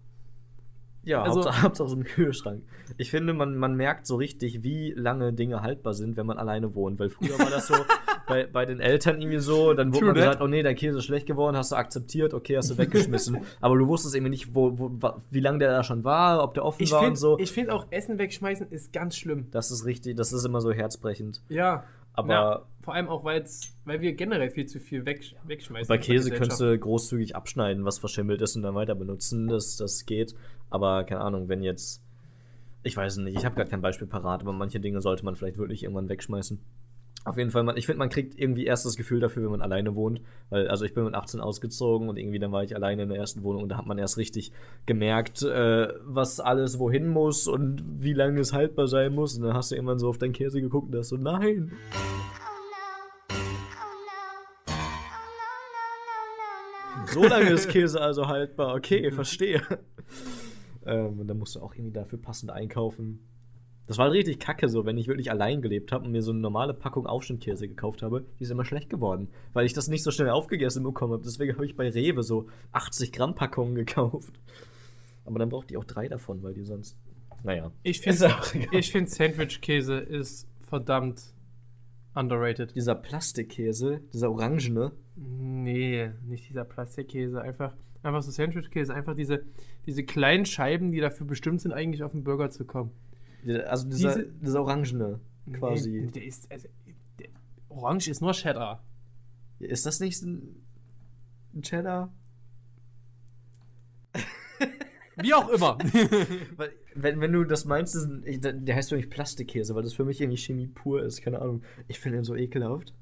Ja, 1.03 1.21
Also- 1.23 1.37
Hauptsache, 1.41 1.61
Hauptsache 1.63 1.85
aus 1.85 1.93
dem 1.93 2.03
Kühlschrank. 2.03 2.63
Ich 2.97 3.09
finde, 3.09 3.33
man, 3.33 3.55
man 3.55 3.75
merkt 3.75 4.05
so 4.05 4.15
richtig, 4.15 4.63
wie 4.63 4.91
lange 4.91 5.33
Dinge 5.33 5.61
haltbar 5.61 5.93
sind, 5.93 6.17
wenn 6.17 6.25
man 6.25 6.37
alleine 6.37 6.75
wohnt. 6.75 6.99
Weil 6.99 7.09
früher 7.09 7.37
war 7.39 7.49
das 7.49 7.67
so 7.67 7.73
bei, 8.27 8.45
bei 8.45 8.65
den 8.65 8.79
Eltern 8.79 9.21
irgendwie 9.21 9.39
so, 9.39 9.73
dann 9.73 9.93
wurde 9.93 10.07
man 10.07 10.15
that. 10.15 10.23
gesagt, 10.23 10.41
oh 10.41 10.47
nee, 10.47 10.61
der 10.63 10.75
Käse 10.75 10.97
ist 10.99 11.05
schlecht 11.05 11.25
geworden, 11.25 11.55
hast 11.55 11.71
du 11.71 11.75
akzeptiert, 11.77 12.33
okay, 12.33 12.57
hast 12.57 12.69
du 12.69 12.77
weggeschmissen. 12.77 13.37
Aber 13.61 13.77
du 13.77 13.87
wusstest 13.87 14.15
irgendwie 14.15 14.31
nicht, 14.31 14.53
wo, 14.53 14.77
wo, 14.77 14.91
wie 15.31 15.39
lange 15.39 15.59
der 15.59 15.71
da 15.71 15.83
schon 15.83 16.03
war, 16.03 16.43
ob 16.43 16.53
der 16.53 16.65
offen 16.65 16.83
Ich 16.83 16.91
war 16.91 16.99
und 16.99 17.05
finde 17.05 17.19
so. 17.19 17.37
find 17.37 17.69
auch, 17.69 17.87
Essen 17.91 18.17
wegschmeißen 18.19 18.67
ist 18.69 18.91
ganz 18.93 19.15
schlimm. 19.15 19.47
Das 19.51 19.71
ist 19.71 19.85
richtig, 19.85 20.15
das 20.17 20.33
ist 20.33 20.45
immer 20.45 20.61
so 20.61 20.71
herzbrechend. 20.71 21.41
Ja. 21.49 21.83
Aber 22.13 22.33
Ja, 22.33 22.65
vor 22.81 22.95
allem 22.95 23.07
auch, 23.07 23.23
weil 23.23 23.45
wir 23.85 24.13
generell 24.13 24.49
viel 24.49 24.65
zu 24.65 24.79
viel 24.79 25.05
weg, 25.05 25.21
wegschmeißen. 25.45 25.87
Bei 25.87 25.97
Käse 25.97 26.31
könntest 26.31 26.59
du 26.59 26.77
großzügig 26.77 27.35
abschneiden, 27.35 27.85
was 27.85 27.97
verschimmelt 27.99 28.41
ist 28.41 28.55
und 28.57 28.63
dann 28.63 28.75
weiter 28.75 28.95
benutzen. 28.95 29.47
Das, 29.47 29.77
das 29.77 30.05
geht. 30.05 30.35
Aber 30.69 31.03
keine 31.03 31.21
Ahnung, 31.21 31.49
wenn 31.49 31.63
jetzt. 31.63 32.03
Ich 32.81 32.95
weiß 32.95 33.17
nicht, 33.17 33.37
ich 33.37 33.43
habe 33.43 33.55
gerade 33.55 33.69
kein 33.69 33.81
Beispiel 33.81 34.07
parat, 34.07 34.41
aber 34.41 34.53
manche 34.53 34.79
Dinge 34.79 35.01
sollte 35.01 35.25
man 35.25 35.35
vielleicht 35.35 35.57
wirklich 35.57 35.83
irgendwann 35.83 36.07
wegschmeißen. 36.07 36.59
Auf 37.25 37.37
jeden 37.37 37.51
Fall, 37.51 37.63
man, 37.63 37.75
ich 37.75 37.85
finde, 37.85 37.99
man 37.99 38.09
kriegt 38.09 38.39
irgendwie 38.39 38.65
erst 38.65 38.85
das 38.85 38.95
Gefühl 38.95 39.19
dafür, 39.19 39.43
wenn 39.43 39.51
man 39.51 39.61
alleine 39.61 39.93
wohnt. 39.93 40.21
Weil, 40.49 40.69
also 40.69 40.85
ich 40.85 40.93
bin 40.93 41.03
mit 41.03 41.15
18 41.15 41.41
ausgezogen 41.41 42.07
und 42.07 42.17
irgendwie 42.17 42.39
dann 42.39 42.53
war 42.53 42.63
ich 42.63 42.75
alleine 42.75 43.03
in 43.03 43.09
der 43.09 43.17
ersten 43.17 43.43
Wohnung 43.43 43.63
und 43.63 43.69
da 43.69 43.77
hat 43.77 43.85
man 43.85 43.97
erst 43.97 44.17
richtig 44.17 44.53
gemerkt, 44.85 45.43
äh, 45.43 45.89
was 46.05 46.39
alles 46.39 46.79
wohin 46.79 47.09
muss 47.09 47.47
und 47.47 47.83
wie 47.99 48.13
lange 48.13 48.39
es 48.39 48.53
haltbar 48.53 48.87
sein 48.87 49.13
muss. 49.13 49.35
Und 49.35 49.43
dann 49.43 49.53
hast 49.53 49.71
du 49.71 49.75
irgendwann 49.75 49.99
so 49.99 50.07
auf 50.07 50.17
deinen 50.17 50.31
Käse 50.31 50.61
geguckt 50.61 50.93
und 50.93 50.97
hast 50.97 51.09
so, 51.09 51.17
nein. 51.17 51.73
So 57.07 57.23
lange 57.23 57.49
ist 57.49 57.67
Käse 57.69 57.99
also 57.99 58.27
haltbar. 58.27 58.75
Okay, 58.75 59.11
verstehe. 59.11 59.61
Ähm, 60.85 61.19
und 61.19 61.27
dann 61.27 61.37
musst 61.37 61.55
du 61.55 61.61
auch 61.61 61.73
irgendwie 61.73 61.93
dafür 61.93 62.19
passend 62.19 62.51
einkaufen. 62.51 63.19
Das 63.87 63.97
war 63.97 64.11
richtig 64.11 64.39
kacke 64.39 64.69
so, 64.69 64.85
wenn 64.85 64.97
ich 64.97 65.07
wirklich 65.07 65.31
allein 65.31 65.61
gelebt 65.61 65.91
habe 65.91 66.05
und 66.05 66.11
mir 66.11 66.21
so 66.21 66.31
eine 66.31 66.39
normale 66.39 66.75
Packung 66.75 67.07
Aufschnittkäse 67.07 67.67
gekauft 67.67 68.03
habe, 68.03 68.23
die 68.37 68.43
ist 68.43 68.51
immer 68.51 68.65
schlecht 68.65 68.89
geworden, 68.89 69.29
weil 69.53 69.65
ich 69.65 69.73
das 69.73 69.87
nicht 69.87 70.03
so 70.03 70.11
schnell 70.11 70.29
aufgegessen 70.29 70.83
bekommen 70.83 71.13
habe. 71.13 71.23
Deswegen 71.23 71.53
habe 71.53 71.65
ich 71.65 71.75
bei 71.75 71.89
Rewe 71.89 72.21
so 72.21 72.47
80 72.71 73.11
Gramm 73.11 73.33
Packungen 73.33 73.75
gekauft. 73.75 74.39
Aber 75.25 75.39
dann 75.39 75.49
braucht 75.49 75.69
die 75.69 75.77
auch 75.77 75.85
drei 75.85 76.07
davon, 76.07 76.43
weil 76.43 76.53
die 76.53 76.63
sonst. 76.63 76.97
Naja. 77.43 77.71
Ich 77.83 78.01
finde, 78.01 78.35
ich 78.71 78.91
find 78.91 79.09
Sandwich-Käse 79.09 79.97
ist 79.97 80.47
verdammt 80.61 81.33
underrated. 82.13 82.75
Dieser 82.75 82.95
Plastikkäse, 82.95 84.01
dieser 84.11 84.29
orangene, 84.29 84.91
Nee, 85.21 86.11
nicht 86.25 86.47
dieser 86.47 86.63
Plastikkäse. 86.63 87.41
Einfach, 87.41 87.75
einfach 88.03 88.21
so 88.23 88.31
Sandwich-Käse. 88.31 88.93
Einfach 88.93 89.15
diese, 89.15 89.43
diese 89.85 90.03
kleinen 90.03 90.45
Scheiben, 90.45 90.91
die 90.91 90.99
dafür 90.99 91.27
bestimmt 91.27 91.61
sind, 91.61 91.71
eigentlich 91.73 92.03
auf 92.03 92.11
den 92.11 92.23
Burger 92.23 92.49
zu 92.49 92.65
kommen. 92.65 92.91
also 93.67 93.87
dieser, 93.89 94.15
Diese- 94.15 94.27
dieser 94.41 94.61
orangene 94.61 95.19
quasi. 95.53 95.89
Nee, 95.91 96.11
der 96.11 96.25
ist, 96.25 96.51
also, 96.51 96.67
der, 97.19 97.29
Orange 97.69 98.07
ist 98.09 98.21
nur 98.21 98.33
Cheddar. 98.33 98.83
Ist 99.59 99.85
das 99.85 99.99
nicht 99.99 100.21
ein 100.23 100.55
ein 101.55 101.61
Cheddar? 101.63 102.13
Wie 105.21 105.33
auch 105.33 105.49
immer. 105.49 105.77
Wenn, 106.95 107.21
wenn 107.21 107.31
du 107.31 107.43
das 107.45 107.63
meinst, 107.65 107.95
ist 107.95 108.05
ein, 108.05 108.65
der 108.65 108.75
heißt 108.75 108.89
für 108.89 108.97
mich 108.97 109.09
Plastikkäse, 109.09 109.73
weil 109.75 109.83
das 109.83 109.93
für 109.93 110.03
mich 110.03 110.19
irgendwie 110.19 110.37
Chemie 110.37 110.67
pur 110.67 111.01
ist. 111.03 111.21
Keine 111.21 111.39
Ahnung. 111.39 111.61
Ich 111.87 111.99
finde 111.99 112.17
den 112.17 112.23
so 112.25 112.35
ekelhaft. 112.35 112.93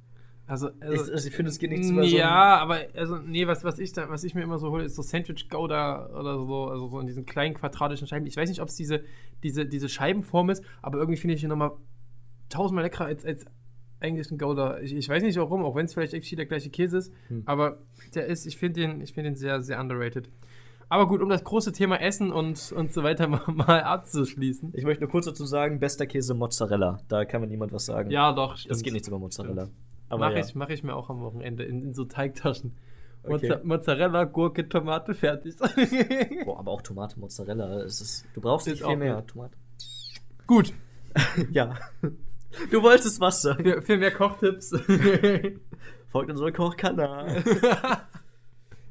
Also, 0.47 0.69
Ich, 0.69 0.83
also 0.83 1.11
also 1.11 1.27
ich 1.27 1.35
finde, 1.35 1.49
es 1.51 1.59
geht 1.59 1.69
nichts 1.71 1.89
über 1.89 2.03
so 2.07 2.15
ja, 2.17 2.57
aber 2.57 2.79
also 2.95 3.17
nee, 3.17 3.45
was, 3.47 3.63
was 3.65 3.79
ich 3.79 3.91
da, 3.91 4.09
was 4.09 4.23
ich 4.23 4.33
mir 4.33 4.41
immer 4.43 4.57
so 4.59 4.71
hole, 4.71 4.85
ist 4.85 4.95
so 4.95 5.01
Sandwich 5.01 5.49
Gouda 5.49 6.07
oder 6.17 6.37
so, 6.37 6.65
also 6.69 6.87
so 6.87 6.99
in 7.01 7.05
diesen 7.05 7.25
kleinen 7.25 7.53
quadratischen 7.53 8.07
Scheiben. 8.07 8.25
Ich 8.25 8.37
weiß 8.37 8.47
nicht, 8.49 8.61
ob 8.61 8.69
es 8.69 8.75
diese, 8.75 9.03
diese, 9.43 9.65
diese 9.65 9.89
Scheibenform 9.89 10.49
ist, 10.49 10.63
aber 10.81 10.99
irgendwie 10.99 11.17
finde 11.19 11.35
ich 11.35 11.43
ihn 11.43 11.49
nochmal 11.49 11.71
tausendmal 12.49 12.83
leckerer 12.85 13.05
als, 13.05 13.25
als 13.25 13.45
eigentlich 13.99 14.31
ein 14.31 14.37
Gouda. 14.37 14.79
Ich, 14.79 14.93
ich 14.95 15.09
weiß 15.09 15.21
nicht 15.23 15.37
warum, 15.37 15.63
auch 15.65 15.75
wenn 15.75 15.85
es 15.85 15.93
vielleicht 15.93 16.13
actually 16.13 16.37
der 16.37 16.45
gleiche 16.45 16.69
Käse 16.69 16.97
ist, 16.99 17.13
Hm. 17.27 17.43
aber 17.45 17.79
der 18.15 18.27
ist, 18.27 18.45
ich 18.45 18.55
finde 18.57 18.79
den, 18.81 19.01
ich 19.01 19.13
finde 19.13 19.31
den 19.31 19.35
sehr, 19.35 19.61
sehr 19.61 19.79
underrated. 19.81 20.29
Aber 20.89 21.07
gut, 21.09 21.21
um 21.21 21.27
das 21.27 21.43
große 21.43 21.73
Thema 21.73 21.97
Essen 21.99 22.31
und, 22.31 22.71
und 22.71 22.93
so 22.93 23.03
weiter 23.03 23.27
mal, 23.27 23.41
mal 23.47 23.81
abzuschließen. 23.83 24.71
Ich 24.75 24.85
möchte 24.85 25.03
nur 25.03 25.11
kurz 25.11 25.25
dazu 25.25 25.45
sagen, 25.45 25.79
bester 25.81 26.05
Käse 26.05 26.33
Mozzarella. 26.33 26.99
Da 27.09 27.25
kann 27.25 27.41
mir 27.41 27.47
niemand 27.47 27.73
was 27.73 27.85
sagen. 27.87 28.09
Ja, 28.11 28.31
doch, 28.31 28.53
Es 28.53 28.61
stimmt. 28.61 28.83
geht 28.83 28.93
nichts 28.93 29.07
über 29.09 29.19
Mozzarella. 29.19 29.63
Aber 29.63 29.71
Mache 30.09 30.33
ja. 30.33 30.39
ich, 30.39 30.55
mach 30.55 30.69
ich 30.69 30.83
mir 30.83 30.95
auch 30.95 31.09
am 31.09 31.21
Wochenende 31.21 31.63
in, 31.63 31.83
in 31.83 31.93
so 31.93 32.05
Teigtaschen. 32.05 32.73
Okay. 33.23 33.49
Mozza 33.49 33.61
Mozzarella, 33.63 34.23
Gurke, 34.23 34.69
Tomate, 34.69 35.13
fertig. 35.13 35.55
Boah, 36.45 36.59
aber 36.59 36.71
auch 36.71 36.81
Tomate, 36.81 37.19
Mozzarella. 37.19 37.81
Es 37.81 37.99
ist, 37.99 38.25
du 38.33 38.41
brauchst 38.41 38.67
nicht 38.67 38.83
auch 38.83 38.89
viel 38.89 38.97
mehr. 38.97 39.15
gut. 39.15 39.27
Tomate. 39.27 39.57
Gut, 40.45 40.73
ja. 41.51 41.77
Du 42.71 42.81
wolltest 42.81 43.19
was 43.19 43.41
sagen. 43.41 43.63
für, 43.63 43.81
für 43.81 43.97
mehr 43.97 44.11
Kochtipps. 44.11 44.69
Folgt 46.07 46.31
unserem 46.31 46.53
Kochkanal. 46.53 47.43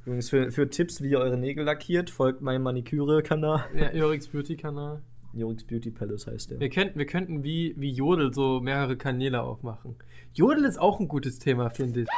Übrigens, 0.04 0.28
für, 0.28 0.52
für 0.52 0.68
Tipps, 0.68 1.02
wie 1.02 1.10
ihr 1.10 1.18
eure 1.18 1.38
Nägel 1.38 1.64
lackiert, 1.64 2.10
folgt 2.10 2.42
meinem 2.42 2.62
Maniküre-Kanal. 2.62 3.64
ja, 3.74 3.90
Jorix 3.92 4.28
Beauty-Kanal. 4.28 5.02
Jorix 5.36 5.64
Beauty 5.64 5.90
Palace 5.90 6.26
heißt 6.26 6.50
der. 6.50 6.60
Wir 6.60 6.70
könnten, 6.70 6.98
wir 6.98 7.06
könnten 7.06 7.44
wie, 7.44 7.74
wie 7.76 7.90
Jodel 7.90 8.32
so 8.32 8.60
mehrere 8.60 8.96
Kanäle 8.96 9.42
aufmachen. 9.42 9.96
Jodel 10.32 10.64
ist 10.64 10.78
auch 10.78 11.00
ein 11.00 11.08
gutes 11.08 11.38
Thema, 11.38 11.70
finde 11.70 12.02
ich. 12.02 12.08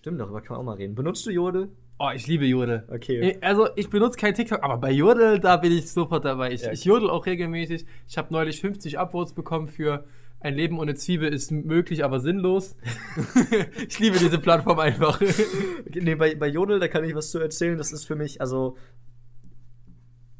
Stimmt, 0.00 0.20
darüber 0.20 0.40
kann 0.40 0.56
man 0.56 0.60
auch 0.60 0.64
mal 0.64 0.76
reden. 0.76 0.94
Benutzt 0.94 1.24
du 1.26 1.30
Jodel? 1.30 1.68
Oh, 1.98 2.10
ich 2.12 2.26
liebe 2.26 2.44
Jodel. 2.44 2.82
Okay. 2.88 3.38
Also, 3.40 3.68
ich 3.76 3.88
benutze 3.88 4.18
kein 4.18 4.34
TikTok, 4.34 4.62
aber 4.64 4.76
bei 4.78 4.90
Jodel, 4.90 5.38
da 5.38 5.56
bin 5.56 5.70
ich 5.70 5.90
sofort 5.92 6.24
dabei. 6.24 6.50
Ich, 6.52 6.62
Ja. 6.62 6.72
ich 6.72 6.84
jodel 6.84 7.08
auch 7.08 7.26
regelmäßig. 7.26 7.86
Ich 8.08 8.18
habe 8.18 8.32
neulich 8.32 8.60
50 8.60 8.98
Upvotes 8.98 9.34
bekommen 9.34 9.68
für 9.68 10.04
ein 10.40 10.56
Leben 10.56 10.80
ohne 10.80 10.96
Zwiebel 10.96 11.32
ist 11.32 11.52
möglich, 11.52 12.04
aber 12.04 12.18
sinnlos. 12.18 12.74
ich 13.88 14.00
liebe 14.00 14.18
diese 14.18 14.38
Plattform 14.38 14.80
einfach. 14.80 15.20
Nee, 15.94 16.14
bei, 16.16 16.34
bei 16.34 16.48
Jodel, 16.48 16.80
da 16.80 16.88
kann 16.88 17.04
ich 17.04 17.14
was 17.14 17.30
zu 17.30 17.38
erzählen. 17.38 17.78
Das 17.78 17.92
ist 17.92 18.04
für 18.06 18.16
mich, 18.16 18.40
also. 18.40 18.76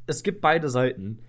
Es 0.05 0.23
gibt 0.23 0.41
beide 0.41 0.69
Seiten. 0.69 1.19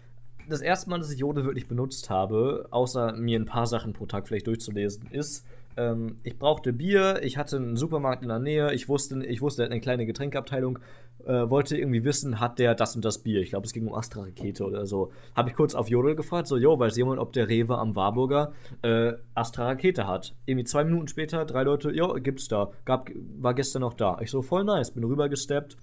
Das 0.49 0.61
erste 0.61 0.91
Mal, 0.91 0.99
dass 0.99 1.11
ich 1.11 1.20
Jodel 1.20 1.45
wirklich 1.45 1.68
benutzt 1.68 2.11
habe, 2.11 2.66
außer 2.70 3.12
mir 3.12 3.39
ein 3.39 3.47
paar 3.47 3.66
Sachen 3.66 3.93
pro 3.93 4.07
Tag 4.07 4.29
vielleicht 4.29 4.47
durchzulesen, 4.47 5.07
ist, 5.11 5.47
ähm, 5.77 6.16
ich 6.22 6.39
brauchte 6.39 6.72
Bier, 6.72 7.20
ich 7.22 7.39
hatte 7.39 7.57
einen 7.57 7.77
Supermarkt 7.77 8.22
in 8.22 8.29
der 8.29 8.39
Nähe, 8.39 8.75
ich 8.75 8.89
wusste, 8.89 9.25
ich 9.25 9.41
wusste, 9.41 9.62
er 9.62 9.66
hat 9.66 9.72
eine 9.72 9.81
kleine 9.81 10.07
Getränkeabteilung, 10.07 10.79
äh, 11.25 11.49
wollte 11.49 11.77
irgendwie 11.77 12.05
wissen, 12.05 12.41
hat 12.41 12.59
der 12.59 12.75
das 12.75 12.95
und 12.95 13.05
das 13.05 13.18
Bier? 13.18 13.41
Ich 13.41 13.51
glaube, 13.51 13.66
es 13.66 13.72
ging 13.72 13.87
um 13.87 13.95
Astra-Rakete 13.95 14.64
oder 14.64 14.87
so. 14.87 15.11
Habe 15.35 15.49
ich 15.49 15.57
kurz 15.57 15.75
auf 15.75 15.89
Jodel 15.89 16.14
gefragt, 16.14 16.47
so, 16.47 16.57
jo, 16.57 16.79
weiß 16.79 16.97
jemand, 16.97 17.18
ob 17.18 17.33
der 17.33 17.49
Rewe 17.49 17.79
am 17.79 17.97
Warburger 17.97 18.53
äh, 18.83 19.14
Astra-Rakete 19.35 20.07
hat? 20.07 20.35
Irgendwie 20.45 20.64
zwei 20.64 20.85
Minuten 20.85 21.09
später, 21.09 21.45
drei 21.45 21.62
Leute, 21.62 21.91
jo, 21.91 22.12
gibt's 22.14 22.49
da. 22.49 22.70
Gab, 22.85 23.11
war 23.39 23.55
gestern 23.55 23.81
noch 23.81 23.95
da. 23.95 24.18
Ich 24.20 24.31
so, 24.31 24.43
voll 24.43 24.64
nice, 24.64 24.91
bin 24.91 25.05
rübergesteppt. 25.05 25.77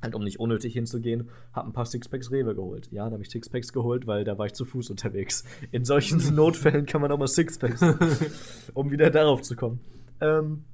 Halt, 0.00 0.14
um 0.14 0.22
nicht 0.22 0.38
unnötig 0.38 0.72
hinzugehen, 0.72 1.28
hab 1.52 1.66
ein 1.66 1.72
paar 1.72 1.86
Sixpacks 1.86 2.30
Rewe 2.30 2.54
geholt. 2.54 2.88
Ja, 2.92 3.06
da 3.06 3.12
habe 3.12 3.22
ich 3.22 3.30
Sixpacks 3.30 3.72
geholt, 3.72 4.06
weil 4.06 4.24
da 4.24 4.38
war 4.38 4.46
ich 4.46 4.52
zu 4.52 4.64
Fuß 4.64 4.90
unterwegs. 4.90 5.44
In 5.72 5.84
solchen 5.84 6.18
Notfällen 6.34 6.86
kann 6.86 7.00
man 7.00 7.10
auch 7.10 7.18
mal 7.18 7.26
Sixpacks, 7.26 7.82
um 8.74 8.90
wieder 8.92 9.10
darauf 9.10 9.42
zu 9.42 9.56
kommen. 9.56 9.80
Ähm, 10.20 10.64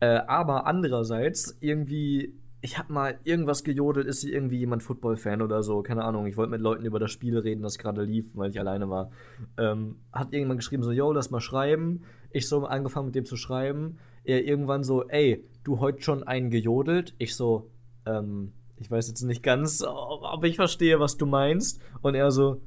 äh, 0.00 0.20
aber 0.26 0.66
andererseits, 0.66 1.56
irgendwie, 1.60 2.34
ich 2.60 2.78
hab 2.78 2.90
mal 2.90 3.18
irgendwas 3.22 3.64
gejodelt, 3.64 4.06
ist 4.06 4.22
hier 4.22 4.32
irgendwie 4.32 4.58
jemand 4.58 4.82
Football-Fan 4.82 5.42
oder 5.42 5.62
so, 5.62 5.82
keine 5.82 6.04
Ahnung. 6.04 6.26
Ich 6.26 6.36
wollte 6.36 6.50
mit 6.50 6.60
Leuten 6.60 6.84
über 6.86 6.98
das 6.98 7.12
Spiel 7.12 7.38
reden, 7.38 7.62
das 7.62 7.78
gerade 7.78 8.02
lief, 8.02 8.34
weil 8.34 8.50
ich 8.50 8.58
alleine 8.58 8.88
war. 8.88 9.10
Ähm, 9.58 9.96
hat 10.12 10.28
irgendjemand 10.28 10.60
geschrieben, 10.60 10.82
so, 10.82 10.90
yo, 10.90 11.12
lass 11.12 11.30
mal 11.30 11.40
schreiben. 11.40 12.02
Ich 12.30 12.48
so 12.48 12.64
angefangen 12.64 13.06
mit 13.06 13.14
dem 13.14 13.26
zu 13.26 13.36
schreiben. 13.36 13.98
Er 14.24 14.44
irgendwann 14.44 14.84
so, 14.84 15.06
ey, 15.08 15.44
du 15.64 15.80
heute 15.80 16.02
schon 16.02 16.22
einen 16.22 16.50
gejodelt? 16.50 17.14
Ich 17.18 17.36
so, 17.36 17.70
ähm, 18.06 18.52
ich 18.78 18.90
weiß 18.90 19.08
jetzt 19.08 19.22
nicht 19.22 19.42
ganz, 19.42 19.82
aber 19.82 20.44
ich 20.44 20.56
verstehe, 20.56 20.98
was 21.00 21.16
du 21.16 21.26
meinst. 21.26 21.80
Und 22.00 22.14
er 22.14 22.30
so, 22.30 22.60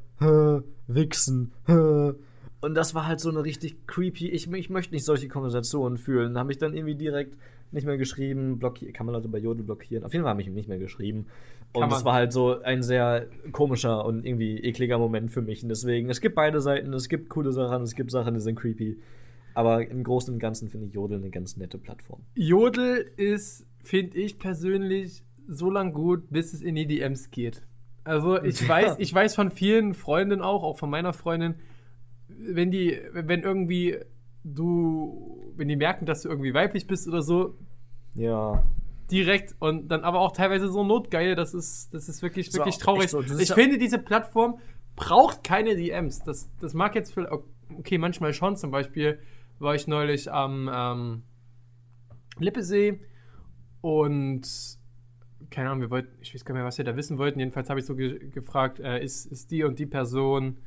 wichsen, 0.88 1.52
hä. 1.68 2.14
Und 2.62 2.74
das 2.74 2.96
war 2.96 3.06
halt 3.06 3.20
so 3.20 3.30
eine 3.30 3.44
richtig 3.44 3.86
creepy, 3.86 4.30
ich, 4.30 4.52
ich 4.52 4.70
möchte 4.70 4.94
nicht 4.94 5.06
solche 5.06 5.28
Konversationen 5.28 5.98
fühlen. 5.98 6.34
Da 6.34 6.40
habe 6.40 6.52
ich 6.52 6.58
dann 6.58 6.74
irgendwie 6.74 6.96
direkt 6.96 7.38
nicht 7.72 7.86
mehr 7.86 7.98
geschrieben, 7.98 8.58
blockiert, 8.58 8.94
kann 8.94 9.06
man 9.06 9.14
Leute 9.14 9.28
bei 9.28 9.38
Jodel 9.38 9.64
blockieren? 9.64 10.04
Auf 10.04 10.14
jeden 10.14 10.24
Fall 10.24 10.32
habe 10.32 10.42
ich 10.42 10.48
ihm 10.48 10.54
nicht 10.54 10.70
mehr 10.70 10.80
geschrieben. 10.80 11.28
Und 11.74 11.92
das 11.92 12.06
war 12.06 12.14
halt 12.14 12.32
so 12.32 12.62
ein 12.62 12.82
sehr 12.82 13.28
komischer 13.52 14.06
und 14.06 14.26
irgendwie 14.26 14.58
ekliger 14.60 14.98
Moment 14.98 15.30
für 15.32 15.42
mich. 15.42 15.62
Und 15.62 15.70
deswegen, 15.70 16.10
es 16.10 16.22
gibt 16.22 16.36
beide 16.36 16.62
Seiten, 16.62 16.94
es 16.94 17.10
gibt 17.10 17.30
coole 17.30 17.52
Sachen, 17.52 17.84
es 17.84 17.96
gibt 17.96 18.12
Sachen, 18.12 18.34
die 18.34 18.40
sind 18.40 18.56
creepy. 18.56 18.98
Aber 19.54 19.88
im 19.88 20.04
Großen 20.04 20.34
und 20.34 20.40
Ganzen 20.40 20.70
finde 20.70 20.88
ich 20.88 20.94
Jodel 20.94 21.18
eine 21.18 21.30
ganz 21.30 21.58
nette 21.58 21.78
Plattform. 21.78 22.22
Jodel 22.36 23.10
ist, 23.18 23.66
finde 23.88 24.18
ich 24.18 24.38
persönlich, 24.40 25.24
so 25.48 25.70
lang 25.70 25.94
gut, 25.94 26.30
bis 26.32 26.54
es 26.54 26.62
in 26.62 26.76
die 26.76 26.88
DMs 26.88 27.30
geht. 27.32 27.62
Also 28.04 28.42
ich 28.42 28.68
weiß, 28.68 28.96
ich 29.00 29.14
weiß 29.14 29.36
von 29.36 29.50
vielen 29.52 29.94
Freundinnen 29.94 30.42
auch, 30.42 30.64
auch 30.64 30.78
von 30.78 30.90
meiner 30.90 31.14
Freundin, 31.14 31.56
wenn 32.28 32.72
die, 32.72 33.00
wenn 33.14 33.42
irgendwie 33.42 33.98
du, 34.44 35.52
wenn 35.56 35.68
die 35.68 35.76
merken, 35.76 36.06
dass 36.06 36.22
du 36.24 36.30
irgendwie 36.30 36.54
weiblich 36.54 36.88
bist 36.88 37.08
oder 37.08 37.22
so, 37.22 37.56
Ja. 38.16 38.64
Direkt 39.12 39.54
und 39.60 39.88
dann 39.90 40.04
aber 40.04 40.20
auch 40.20 40.32
teilweise 40.32 40.68
so 40.68 40.84
notgeil, 40.84 41.36
das 41.36 41.54
ist, 41.54 41.94
das 41.94 42.10
ist 42.10 42.24
wirklich, 42.24 42.52
So, 42.52 42.58
wirklich 42.58 42.80
traurig. 42.80 43.12
so, 43.12 43.22
ich 43.22 43.50
ja- 43.50 43.54
finde, 43.56 43.78
diese 43.78 44.00
Plattform 44.00 44.58
braucht 44.96 45.44
keine 45.44 45.76
DMs. 45.76 46.24
Das, 46.24 46.50
das 46.60 46.74
mag 46.74 46.96
jetzt 46.96 47.14
für, 47.14 47.32
okay, 47.78 48.00
manchmal 48.00 48.34
schon. 48.34 48.56
Zum 48.56 48.72
Beispiel 48.72 49.20
war 49.60 49.76
ich 49.76 49.86
neulich 49.86 50.32
am 50.32 50.68
ähm, 50.74 51.22
Lippesee 52.40 53.00
und 53.86 54.48
keine 55.52 55.70
Ahnung, 55.70 55.82
wir 55.82 55.92
wollten, 55.92 56.20
ich 56.20 56.34
weiß 56.34 56.44
gar 56.44 56.56
nicht 56.56 56.62
mehr, 56.62 56.66
was 56.66 56.80
wir 56.80 56.86
da 56.86 56.96
wissen 56.96 57.20
wollten. 57.20 57.38
Jedenfalls 57.38 57.70
habe 57.70 57.80
ich 57.80 57.86
so 57.86 57.96
ge 57.96 58.30
gefragt, 58.30 58.80
äh, 58.80 59.04
ist, 59.04 59.28
ist 59.28 59.52
die 59.52 59.64
und 59.64 59.78
die 59.78 59.86
Person 59.86 60.58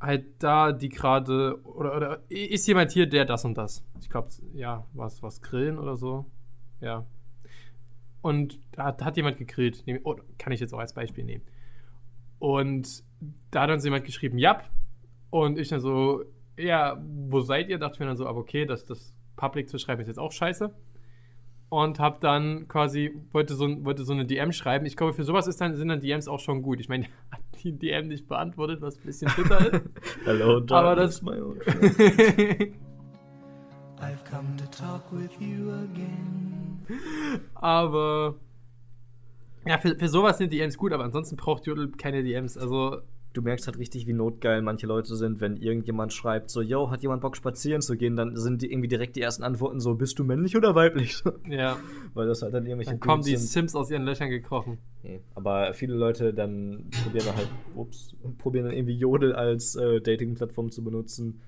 halt 0.00 0.26
da, 0.38 0.70
die 0.70 0.90
gerade, 0.90 1.60
oder, 1.64 1.96
oder 1.96 2.22
ist 2.28 2.68
jemand 2.68 2.92
hier, 2.92 3.08
der 3.08 3.24
das 3.24 3.44
und 3.44 3.58
das? 3.58 3.84
Ich 4.00 4.08
glaube, 4.08 4.28
ja, 4.54 4.86
was, 4.92 5.24
was 5.24 5.42
grillen 5.42 5.76
oder 5.76 5.96
so. 5.96 6.26
Ja. 6.80 7.04
Und 8.22 8.60
da 8.70 8.84
hat, 8.84 9.04
hat 9.04 9.16
jemand 9.16 9.36
gegrillt. 9.36 9.82
Oh, 10.04 10.14
kann 10.38 10.52
ich 10.52 10.60
jetzt 10.60 10.72
auch 10.72 10.78
als 10.78 10.94
Beispiel 10.94 11.24
nehmen. 11.24 11.42
Und 12.38 13.02
da 13.50 13.62
hat 13.62 13.70
uns 13.70 13.84
jemand 13.84 14.04
geschrieben, 14.04 14.38
ja. 14.38 14.62
Und 15.30 15.58
ich 15.58 15.66
dann 15.66 15.80
so, 15.80 16.22
ja, 16.56 17.02
wo 17.28 17.40
seid 17.40 17.68
ihr? 17.70 17.78
Dachte 17.78 17.94
ich 17.94 18.00
mir 18.00 18.06
dann 18.06 18.16
so, 18.16 18.28
aber 18.28 18.38
okay, 18.38 18.66
das, 18.66 18.84
das 18.84 19.16
Public 19.34 19.68
zu 19.68 19.80
schreiben 19.80 20.00
ist 20.00 20.06
jetzt 20.06 20.20
auch 20.20 20.30
scheiße. 20.30 20.72
Und 21.68 21.98
hab 21.98 22.20
dann 22.20 22.68
quasi, 22.68 23.12
wollte 23.32 23.54
so, 23.54 23.84
wollte 23.84 24.04
so 24.04 24.12
eine 24.12 24.24
DM 24.24 24.52
schreiben. 24.52 24.86
Ich 24.86 24.96
glaube, 24.96 25.12
für 25.14 25.24
sowas 25.24 25.48
ist 25.48 25.60
dann, 25.60 25.74
sind 25.76 25.88
dann 25.88 26.00
DMs 26.00 26.28
auch 26.28 26.38
schon 26.38 26.62
gut. 26.62 26.78
Ich 26.80 26.88
meine, 26.88 27.06
hat 27.32 27.40
die 27.62 27.72
DM 27.76 28.06
nicht 28.08 28.28
beantwortet, 28.28 28.80
was 28.80 28.96
ein 28.98 29.04
bisschen 29.04 29.32
bitter 29.36 29.72
ist. 29.74 29.84
Hello, 30.24 30.58
Aber 30.58 30.60
darkness, 30.94 31.14
das- 31.16 31.22
my 31.22 31.40
old 31.40 31.62
friend. 31.64 32.74
I've 33.98 34.22
come 34.30 34.54
to 34.58 34.66
talk 34.70 35.02
with 35.10 35.30
you 35.40 35.70
again. 35.72 36.78
Aber 37.54 38.34
ja, 39.66 39.78
für, 39.78 39.96
für 39.98 40.08
sowas 40.08 40.38
sind 40.38 40.52
DMs 40.52 40.76
gut, 40.76 40.92
aber 40.92 41.02
ansonsten 41.04 41.34
braucht 41.36 41.66
Jodel 41.66 41.90
keine 41.92 42.22
DMs. 42.22 42.56
Also, 42.56 42.98
Du 43.36 43.42
merkst 43.42 43.66
halt 43.66 43.78
richtig, 43.78 44.06
wie 44.06 44.14
notgeil 44.14 44.62
manche 44.62 44.86
Leute 44.86 45.14
sind, 45.14 45.42
wenn 45.42 45.58
irgendjemand 45.58 46.14
schreibt, 46.14 46.48
so, 46.48 46.62
yo, 46.62 46.90
hat 46.90 47.02
jemand 47.02 47.20
Bock 47.20 47.36
spazieren 47.36 47.82
zu 47.82 47.96
gehen, 47.96 48.16
dann 48.16 48.34
sind 48.34 48.62
die 48.62 48.72
irgendwie 48.72 48.88
direkt 48.88 49.14
die 49.14 49.20
ersten 49.20 49.42
Antworten 49.42 49.78
so, 49.78 49.94
bist 49.94 50.18
du 50.18 50.24
männlich 50.24 50.56
oder 50.56 50.74
weiblich? 50.74 51.22
ja, 51.48 51.76
Weil 52.14 52.26
das 52.26 52.40
halt 52.40 52.54
dann 52.54 52.64
irgendwelche 52.64 52.92
dann 52.92 53.00
kommen 53.00 53.22
die. 53.22 53.36
Sims 53.36 53.74
aus 53.74 53.90
ihren 53.90 54.04
Löchern 54.04 54.30
gekrochen. 54.30 54.78
Nee. 55.02 55.20
Aber 55.34 55.74
viele 55.74 55.94
Leute 55.94 56.32
dann 56.32 56.88
probieren 57.02 57.36
halt, 57.36 57.48
ups, 57.74 58.16
probieren 58.38 58.64
dann 58.64 58.74
irgendwie 58.74 58.96
Jodel 58.96 59.34
als 59.34 59.76
äh, 59.76 60.00
Dating-Plattform 60.00 60.70
zu 60.70 60.82
benutzen. 60.82 61.42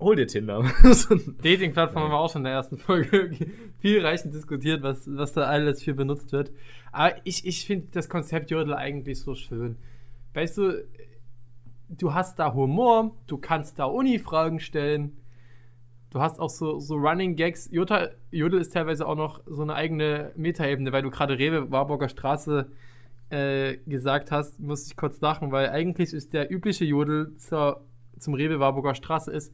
Hol 0.00 0.16
dir 0.16 0.26
Tinder. 0.26 0.62
Dating-Plattform 1.42 2.04
haben 2.04 2.10
wir 2.12 2.18
auch 2.18 2.32
schon 2.32 2.40
in 2.40 2.44
der 2.44 2.54
ersten 2.54 2.78
Folge 2.78 3.30
viel 3.78 4.00
reichend 4.00 4.32
diskutiert, 4.32 4.82
was, 4.82 5.06
was 5.06 5.34
da 5.34 5.42
alles 5.42 5.82
für 5.82 5.92
benutzt 5.92 6.32
wird. 6.32 6.50
Aber 6.92 7.14
ich, 7.24 7.46
ich 7.46 7.66
finde 7.66 7.88
das 7.92 8.08
Konzept 8.08 8.50
Jodel 8.50 8.74
eigentlich 8.74 9.20
so 9.20 9.34
schön. 9.34 9.76
Weißt 10.34 10.58
du, 10.58 10.84
du 11.88 12.12
hast 12.12 12.38
da 12.38 12.52
Humor, 12.52 13.12
du 13.26 13.38
kannst 13.38 13.78
da 13.78 13.84
Uni-Fragen 13.84 14.60
stellen. 14.60 15.16
Du 16.10 16.20
hast 16.20 16.38
auch 16.38 16.50
so, 16.50 16.78
so 16.78 16.96
Running 16.96 17.36
Gags. 17.36 17.68
Jota, 17.72 18.08
Jodel 18.30 18.60
ist 18.60 18.72
teilweise 18.72 19.06
auch 19.06 19.16
noch 19.16 19.40
so 19.46 19.62
eine 19.62 19.74
eigene 19.74 20.32
Metaebene, 20.36 20.92
weil 20.92 21.02
du 21.02 21.10
gerade 21.10 21.38
Rewe 21.38 21.70
Warburger 21.70 22.08
Straße 22.08 22.70
äh, 23.30 23.78
gesagt 23.86 24.30
hast, 24.30 24.60
muss 24.60 24.86
ich 24.86 24.96
kurz 24.96 25.20
lachen, 25.20 25.50
weil 25.50 25.70
eigentlich 25.70 26.12
ist 26.12 26.32
der 26.32 26.52
übliche 26.52 26.84
Jodel 26.84 27.36
zur, 27.36 27.84
zum 28.18 28.34
Rewe 28.34 28.60
Warburger 28.60 28.94
Straße 28.94 29.32
ist, 29.32 29.52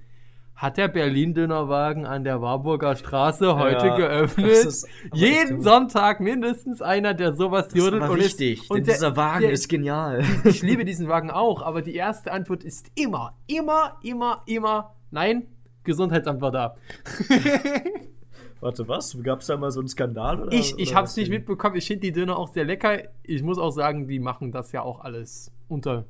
hat 0.60 0.76
der 0.76 0.88
Berlin-Dönerwagen 0.88 2.04
an 2.04 2.22
der 2.22 2.42
Warburger 2.42 2.94
Straße 2.94 3.56
heute 3.58 3.86
Ja, 3.86 3.96
geöffnet? 3.96 4.46
ist 4.50 4.86
Jeden. 5.14 5.62
Sonntag 5.62 6.20
mindestens 6.20 6.82
einer, 6.82 7.14
der 7.14 7.34
sowas 7.34 7.68
Das 7.68 7.74
ist 7.76 7.82
jodelt 7.82 8.02
und 8.02 8.18
ist- 8.18 8.38
wichtig, 8.38 8.68
und 8.70 8.76
denn 8.76 8.84
der- 8.84 8.94
dieser 8.94 9.16
Wagen 9.16 9.40
der- 9.42 9.52
ist 9.52 9.68
genial. 9.68 10.22
ich 10.44 10.60
liebe 10.62 10.84
diesen 10.84 11.08
Wagen 11.08 11.30
auch, 11.30 11.62
aber 11.62 11.80
die 11.80 11.94
erste 11.94 12.30
Antwort 12.30 12.62
ist 12.62 12.90
immer, 12.94 13.38
immer, 13.46 13.96
immer, 14.02 14.42
immer, 14.46 14.94
nein, 15.10 15.46
Gesundheitsamt 15.82 16.42
war 16.42 16.50
da. 16.50 16.76
Warte, 18.60 18.86
was? 18.86 19.16
Gab 19.22 19.40
es 19.40 19.46
da 19.46 19.56
mal 19.56 19.70
so 19.70 19.80
einen 19.80 19.88
Skandal? 19.88 20.42
Oder, 20.42 20.52
Ich, 20.52 20.78
ich 20.78 20.94
hab's 20.94 21.12
was 21.12 21.16
nicht 21.16 21.30
mitbekommen, 21.30 21.76
ich 21.76 21.86
finde 21.86 22.02
die 22.02 22.12
Döner 22.12 22.36
auch 22.36 22.48
sehr 22.48 22.64
lecker. 22.66 22.98
Ich 23.22 23.42
muss 23.42 23.58
auch 23.58 23.70
sagen, 23.70 24.06
die 24.06 24.18
machen 24.18 24.52
das 24.52 24.72
ja 24.72 24.82
auch 24.82 25.00
alles 25.00 25.50
unter 25.68 26.04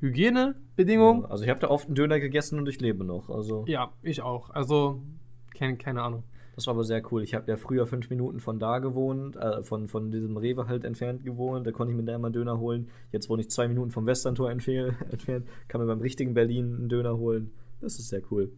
Hygienebedingungen. 0.00 1.24
Also 1.26 1.44
ich 1.44 1.50
habe 1.50 1.60
da 1.60 1.68
oft 1.68 1.86
einen 1.86 1.94
Döner 1.94 2.20
gegessen 2.20 2.58
und 2.58 2.68
ich 2.68 2.80
lebe 2.80 3.04
noch. 3.04 3.28
Also 3.30 3.64
Ja, 3.66 3.92
ich 4.02 4.22
auch. 4.22 4.50
Also, 4.50 5.02
keine, 5.54 5.76
keine 5.76 6.02
Ahnung. 6.02 6.22
das 6.54 6.66
war 6.66 6.74
aber 6.74 6.84
sehr 6.84 7.02
cool. 7.12 7.22
Ich 7.22 7.34
habe 7.34 7.50
ja 7.50 7.56
früher 7.56 7.86
fünf 7.86 8.08
Minuten 8.10 8.40
von 8.40 8.58
da 8.58 8.78
gewohnt, 8.78 9.36
äh, 9.36 9.62
von, 9.62 9.88
von 9.88 10.10
diesem 10.10 10.36
Rewe 10.36 10.66
halt 10.68 10.84
entfernt 10.84 11.24
gewohnt. 11.24 11.66
Da 11.66 11.72
konnte 11.72 11.92
ich 11.92 11.96
mir 11.96 12.04
da 12.04 12.14
immer 12.14 12.26
einen 12.28 12.32
Döner 12.34 12.58
holen. 12.58 12.88
Jetzt 13.12 13.28
wohne 13.28 13.42
ich 13.42 13.50
zwei 13.50 13.68
Minuten 13.68 13.90
vom 13.90 14.06
Westerntor 14.06 14.50
entfe- 14.50 14.94
entfernt, 15.10 15.46
kann 15.68 15.80
mir 15.80 15.86
beim 15.86 16.00
richtigen 16.00 16.34
Berlin 16.34 16.74
einen 16.76 16.88
Döner 16.88 17.16
holen. 17.18 17.50
Das 17.80 17.98
ist 17.98 18.08
sehr 18.08 18.22
cool. 18.30 18.52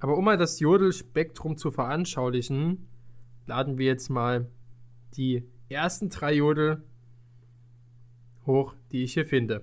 Aber 0.00 0.16
um 0.18 0.24
mal 0.24 0.36
das 0.36 0.60
Jodelspektrum 0.60 1.56
zu 1.56 1.70
veranschaulichen, 1.70 2.86
laden 3.46 3.78
wir 3.78 3.86
jetzt 3.86 4.10
mal 4.10 4.46
die 5.16 5.44
ersten 5.70 6.10
drei 6.10 6.34
Jodel 6.34 6.82
hoch, 8.46 8.74
die 8.92 9.02
ich 9.02 9.14
hier 9.14 9.24
finde. 9.24 9.62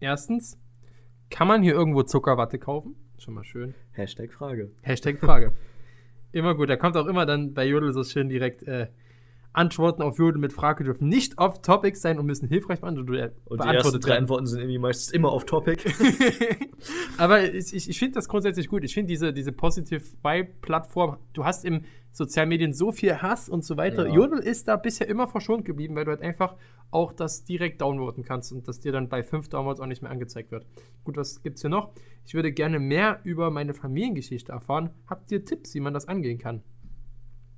Erstens, 0.00 0.58
kann 1.28 1.46
man 1.46 1.62
hier 1.62 1.74
irgendwo 1.74 2.02
Zuckerwatte 2.02 2.58
kaufen? 2.58 2.96
Schon 3.18 3.34
mal 3.34 3.44
schön. 3.44 3.74
Hashtag 3.92 4.32
Frage. 4.32 4.72
Hashtag 4.80 5.18
Frage. 5.18 5.52
immer 6.32 6.54
gut. 6.54 6.70
Da 6.70 6.76
kommt 6.76 6.96
auch 6.96 7.06
immer 7.06 7.26
dann 7.26 7.52
bei 7.52 7.66
Jodel 7.66 7.92
so 7.92 8.02
schön 8.02 8.30
direkt 8.30 8.62
äh, 8.62 8.88
Antworten 9.52 10.02
auf 10.02 10.18
Jodel 10.18 10.40
mit 10.40 10.52
Frage 10.52 10.84
dürfen 10.84 11.08
nicht 11.08 11.38
off-topic 11.38 11.96
sein 11.96 12.18
und 12.18 12.26
müssen 12.26 12.48
hilfreich 12.48 12.80
beantwortet 12.80 13.12
werden. 13.12 13.32
Und 13.46 13.64
die 13.64 13.68
ersten 13.68 14.00
drei 14.00 14.16
Antworten 14.18 14.46
sind 14.46 14.60
irgendwie 14.60 14.78
meistens 14.78 15.12
immer 15.12 15.32
off 15.32 15.44
Topic. 15.44 15.82
Aber 17.18 17.42
ich, 17.52 17.74
ich, 17.74 17.90
ich 17.90 17.98
finde 17.98 18.14
das 18.14 18.28
grundsätzlich 18.28 18.68
gut. 18.68 18.84
Ich 18.84 18.94
finde 18.94 19.08
diese, 19.08 19.32
diese 19.32 19.50
Positive 19.50 20.02
Vibe-Plattform, 20.22 21.16
du 21.32 21.44
hast 21.44 21.64
im 21.64 21.82
Sozialmedien 22.12 22.72
so 22.72 22.92
viel 22.92 23.22
Hass 23.22 23.48
und 23.48 23.64
so 23.64 23.76
weiter. 23.76 24.06
Ja. 24.06 24.14
Jodel 24.14 24.38
ist 24.38 24.68
da 24.68 24.76
bisher 24.76 25.08
immer 25.08 25.26
verschont 25.26 25.64
geblieben, 25.64 25.96
weil 25.96 26.04
du 26.04 26.10
halt 26.12 26.22
einfach 26.22 26.54
auch 26.92 27.12
das 27.12 27.44
direkt 27.44 27.80
downloaden 27.80 28.24
kannst 28.24 28.52
und 28.52 28.66
das 28.66 28.80
dir 28.80 28.92
dann 28.92 29.08
bei 29.08 29.22
fünf 29.22 29.48
Downloads 29.48 29.80
auch 29.80 29.86
nicht 29.86 30.02
mehr 30.02 30.10
angezeigt 30.10 30.50
wird. 30.50 30.66
Gut, 31.04 31.16
was 31.16 31.42
gibt's 31.42 31.60
hier 31.60 31.70
noch? 31.70 31.92
Ich 32.24 32.34
würde 32.34 32.52
gerne 32.52 32.78
mehr 32.78 33.20
über 33.24 33.50
meine 33.50 33.74
Familiengeschichte 33.74 34.52
erfahren. 34.52 34.90
Habt 35.06 35.30
ihr 35.32 35.44
Tipps, 35.44 35.74
wie 35.74 35.80
man 35.80 35.94
das 35.94 36.08
angehen 36.08 36.38
kann? 36.38 36.62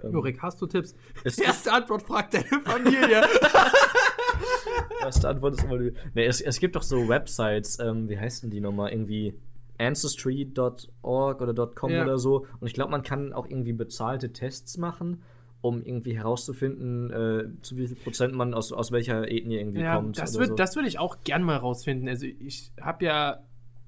Ähm, 0.02 0.12
Jurik, 0.12 0.40
hast 0.42 0.60
du 0.60 0.66
Tipps? 0.66 0.94
es- 1.24 1.38
Erste 1.40 1.72
Antwort 1.72 2.02
fragt 2.02 2.34
deine 2.34 2.60
Familie. 2.64 3.22
Erste 5.02 5.28
Antwort 5.28 5.54
ist 5.54 5.64
immer 5.64 5.78
die. 5.78 5.92
Nee, 6.14 6.24
es, 6.26 6.40
es 6.40 6.58
gibt 6.60 6.76
doch 6.76 6.82
so 6.82 7.08
Websites, 7.08 7.78
ähm, 7.80 8.08
wie 8.08 8.18
heißen 8.18 8.50
die 8.50 8.60
nochmal? 8.60 8.90
Irgendwie 8.92 9.34
ancestry.org 9.78 11.40
oder 11.40 11.66
.com 11.66 11.90
Ja. 11.90 12.02
oder 12.02 12.18
so. 12.18 12.46
Und 12.60 12.66
ich 12.68 12.74
glaube, 12.74 12.90
man 12.90 13.02
kann 13.02 13.32
auch 13.32 13.46
irgendwie 13.48 13.72
bezahlte 13.72 14.32
Tests 14.32 14.76
machen, 14.78 15.22
um 15.60 15.82
irgendwie 15.82 16.16
herauszufinden, 16.16 17.10
äh, 17.10 17.62
zu 17.62 17.76
wie 17.76 17.88
viel 17.88 17.96
Prozent 17.96 18.34
man 18.34 18.54
aus, 18.54 18.72
aus 18.72 18.92
welcher 18.92 19.28
Ethnie 19.30 19.56
irgendwie 19.58 19.80
Ja, 19.80 19.96
kommt. 19.96 20.18
das 20.18 20.34
würde 20.34 20.48
so. 20.50 20.54
das 20.54 20.76
würd 20.76 20.86
ich 20.86 20.98
auch 20.98 21.18
gern 21.24 21.42
mal 21.42 21.56
rausfinden. 21.56 22.08
Also 22.08 22.26
ich 22.26 22.70
habe 22.80 23.04
ja, 23.04 23.38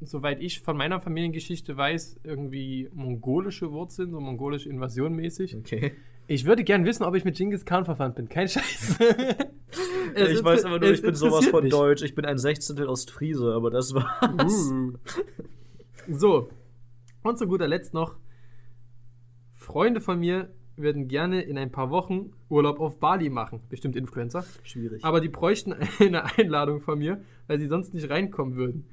soweit 0.00 0.40
ich 0.40 0.60
von 0.60 0.76
meiner 0.76 1.00
Familiengeschichte 1.00 1.76
weiß, 1.76 2.20
irgendwie 2.24 2.88
mongolische 2.92 3.72
Wurzeln, 3.72 4.10
so 4.10 4.20
mongolische 4.20 4.68
Invasion 4.68 5.14
mäßig. 5.14 5.56
Okay. 5.56 5.92
Ich 6.26 6.46
würde 6.46 6.64
gern 6.64 6.84
wissen, 6.86 7.04
ob 7.04 7.14
ich 7.14 7.24
mit 7.24 7.36
Genghis 7.36 7.64
Khan 7.64 7.84
verwandt 7.84 8.16
bin. 8.16 8.28
Kein 8.28 8.48
Scheiß. 8.48 8.98
Ich 10.16 10.44
weiß 10.44 10.66
aber 10.66 10.78
nur, 10.78 10.92
ich 10.92 11.02
bin 11.02 11.14
sowas 11.14 11.48
von 11.48 11.64
mich. 11.64 11.72
Deutsch. 11.72 12.02
Ich 12.02 12.14
bin 12.14 12.24
ein 12.24 12.38
Sechzehntel 12.38 12.86
Ostfriese, 12.86 13.52
aber 13.52 13.70
das 13.70 13.94
war's. 13.94 14.70
Uh. 14.70 14.92
So. 16.08 16.50
Und 17.22 17.38
zu 17.38 17.48
guter 17.48 17.66
Letzt 17.66 17.94
noch. 17.94 18.16
Freunde 19.52 20.00
von 20.00 20.20
mir 20.20 20.50
würden 20.76 21.08
gerne 21.08 21.42
in 21.42 21.56
ein 21.56 21.72
paar 21.72 21.90
Wochen 21.90 22.32
Urlaub 22.48 22.80
auf 22.80 22.98
Bali 22.98 23.30
machen. 23.30 23.60
Bestimmt 23.68 23.96
Influencer. 23.96 24.44
Schwierig. 24.62 25.04
Aber 25.04 25.20
die 25.20 25.28
bräuchten 25.28 25.74
eine 25.98 26.24
Einladung 26.36 26.80
von 26.80 26.98
mir, 26.98 27.22
weil 27.46 27.58
sie 27.58 27.66
sonst 27.66 27.94
nicht 27.94 28.10
reinkommen 28.10 28.56
würden. 28.56 28.86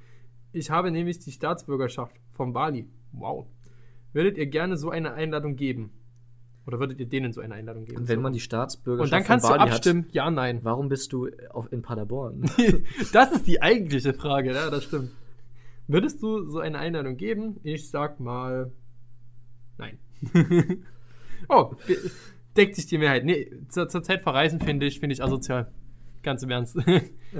Ich 0.53 0.69
habe 0.69 0.91
nämlich 0.91 1.19
die 1.19 1.31
Staatsbürgerschaft 1.31 2.15
von 2.33 2.53
Bali. 2.53 2.87
Wow. 3.11 3.47
Würdet 4.13 4.37
ihr 4.37 4.47
gerne 4.47 4.77
so 4.77 4.89
eine 4.89 5.13
Einladung 5.13 5.55
geben? 5.55 5.91
Oder 6.67 6.79
würdet 6.79 6.99
ihr 6.99 7.07
denen 7.07 7.33
so 7.33 7.41
eine 7.41 7.55
Einladung 7.55 7.85
geben? 7.85 7.99
Und 7.99 8.07
wenn 8.07 8.17
So. 8.17 8.21
man 8.21 8.33
die 8.33 8.39
Staatsbürgerschaft 8.39 9.11
Und 9.11 9.19
dann 9.19 9.25
kannst 9.25 9.47
von 9.47 9.57
du 9.57 9.61
abstimmen, 9.61 10.05
Hat, 10.05 10.13
ja, 10.13 10.29
nein. 10.29 10.59
warum 10.63 10.89
bist 10.89 11.11
du 11.11 11.27
auf, 11.49 11.71
in 11.71 11.81
Paderborn? 11.81 12.49
das 13.13 13.31
ist 13.31 13.47
die 13.47 13.61
eigentliche 13.61 14.13
Frage, 14.13 14.53
ja, 14.53 14.69
das 14.69 14.83
stimmt. 14.83 15.11
Würdest 15.87 16.21
du 16.21 16.47
so 16.49 16.59
eine 16.59 16.77
Einladung 16.77 17.17
geben? 17.17 17.59
Ich 17.63 17.89
sag 17.89 18.19
mal 18.19 18.71
nein. 19.77 19.97
oh, 21.49 21.73
deckt 22.55 22.75
sich 22.75 22.85
die 22.85 22.97
Mehrheit. 22.97 23.25
Nee, 23.25 23.51
zur, 23.69 23.87
zur 23.89 24.03
Zeit 24.03 24.21
verreisen 24.21 24.59
finde 24.59 24.85
ich, 24.85 24.99
finde 24.99 25.13
ich 25.13 25.23
asozial. 25.23 25.71
Ganz 26.21 26.43
im 26.43 26.51
Ernst. 26.51 26.77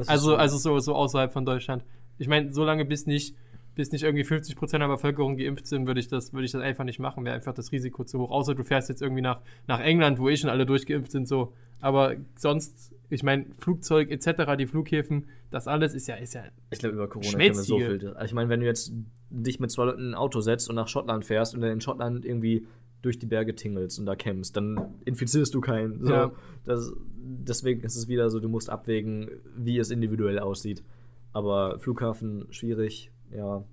Also, 0.07 0.29
so. 0.29 0.35
also 0.37 0.57
so, 0.57 0.79
so 0.79 0.95
außerhalb 0.95 1.33
von 1.33 1.45
Deutschland. 1.45 1.83
Ich 2.21 2.27
meine, 2.27 2.53
so 2.53 2.63
lange 2.63 2.85
bis 2.85 3.05
nicht 3.05 3.35
bis 3.75 3.91
nicht 3.91 4.03
irgendwie 4.03 4.23
50% 4.23 4.79
der 4.79 4.87
Bevölkerung 4.87 5.37
geimpft 5.37 5.67
sind, 5.67 5.87
würde 5.87 5.99
ich, 5.99 6.07
das, 6.07 6.33
würde 6.33 6.45
ich 6.45 6.51
das 6.51 6.61
einfach 6.61 6.83
nicht 6.83 6.99
machen. 6.99 7.23
Wäre 7.23 7.35
einfach 7.35 7.53
das 7.53 7.71
Risiko 7.71 8.03
zu 8.03 8.19
hoch. 8.19 8.31
Außer 8.31 8.53
du 8.53 8.63
fährst 8.63 8.89
jetzt 8.89 9.01
irgendwie 9.01 9.21
nach, 9.21 9.39
nach 9.67 9.79
England, 9.79 10.19
wo 10.19 10.29
eh 10.29 10.35
schon 10.35 10.49
alle 10.49 10.65
durchgeimpft 10.65 11.11
sind, 11.11 11.27
so. 11.27 11.53
Aber 11.79 12.15
sonst, 12.37 12.93
ich 13.09 13.23
meine, 13.23 13.45
Flugzeug 13.59 14.11
etc., 14.11 14.55
die 14.57 14.67
Flughäfen, 14.67 15.27
das 15.49 15.67
alles 15.67 15.93
ist 15.93 16.07
ja, 16.07 16.15
ist 16.15 16.33
ja 16.33 16.43
Ich 16.69 16.79
glaube, 16.79 16.95
über 16.95 17.07
Corona 17.07 17.31
können 17.31 17.43
wir 17.43 17.53
so 17.55 17.79
viel. 17.79 18.07
Also 18.09 18.25
ich 18.25 18.33
meine, 18.33 18.49
wenn 18.49 18.59
du 18.59 18.65
jetzt 18.65 18.93
dich 19.29 19.59
mit 19.59 19.71
zwei 19.71 19.85
Leuten 19.85 20.01
in 20.01 20.07
ein 20.09 20.15
Auto 20.15 20.41
setzt 20.41 20.69
und 20.69 20.75
nach 20.75 20.87
Schottland 20.87 21.25
fährst 21.25 21.55
und 21.55 21.61
dann 21.61 21.71
in 21.71 21.81
Schottland 21.81 22.25
irgendwie 22.25 22.67
durch 23.01 23.17
die 23.17 23.25
Berge 23.25 23.55
tingelst 23.55 23.97
und 23.99 24.05
da 24.05 24.15
campst, 24.15 24.55
dann 24.57 24.79
infizierst 25.05 25.55
du 25.55 25.61
keinen. 25.61 26.05
So, 26.05 26.13
Ja. 26.13 26.31
das, 26.65 26.93
deswegen 27.15 27.81
ist 27.81 27.95
es 27.95 28.07
wieder 28.07 28.29
so, 28.29 28.39
du 28.39 28.49
musst 28.49 28.69
abwägen, 28.69 29.29
wie 29.57 29.79
es 29.79 29.89
individuell 29.89 30.37
aussieht. 30.39 30.83
Aber 31.33 31.79
Flughafen 31.79 32.45
schwierig, 32.51 33.11
ja. 33.31 33.63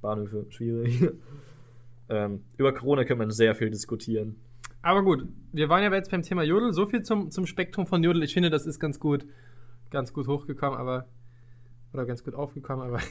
Bahnhöfe 0.00 0.46
schwierig. 0.50 1.10
ähm, 2.08 2.44
über 2.56 2.72
Corona 2.72 3.04
kann 3.04 3.18
man 3.18 3.30
sehr 3.30 3.54
viel 3.54 3.70
diskutieren. 3.70 4.36
Aber 4.82 5.02
gut, 5.02 5.26
wir 5.52 5.68
waren 5.68 5.82
ja 5.82 5.92
jetzt 5.92 6.10
beim 6.10 6.22
Thema 6.22 6.42
Jodel. 6.44 6.72
So 6.72 6.86
viel 6.86 7.02
zum, 7.02 7.30
zum 7.30 7.46
Spektrum 7.46 7.86
von 7.86 8.02
Jodel. 8.04 8.22
Ich 8.22 8.34
finde, 8.34 8.50
das 8.50 8.66
ist 8.66 8.78
ganz 8.78 9.00
gut, 9.00 9.26
ganz 9.90 10.12
gut 10.12 10.28
hochgekommen, 10.28 10.78
aber. 10.78 11.06
Oder 11.92 12.06
ganz 12.06 12.22
gut 12.22 12.34
aufgekommen, 12.34 12.86
aber. 12.86 13.00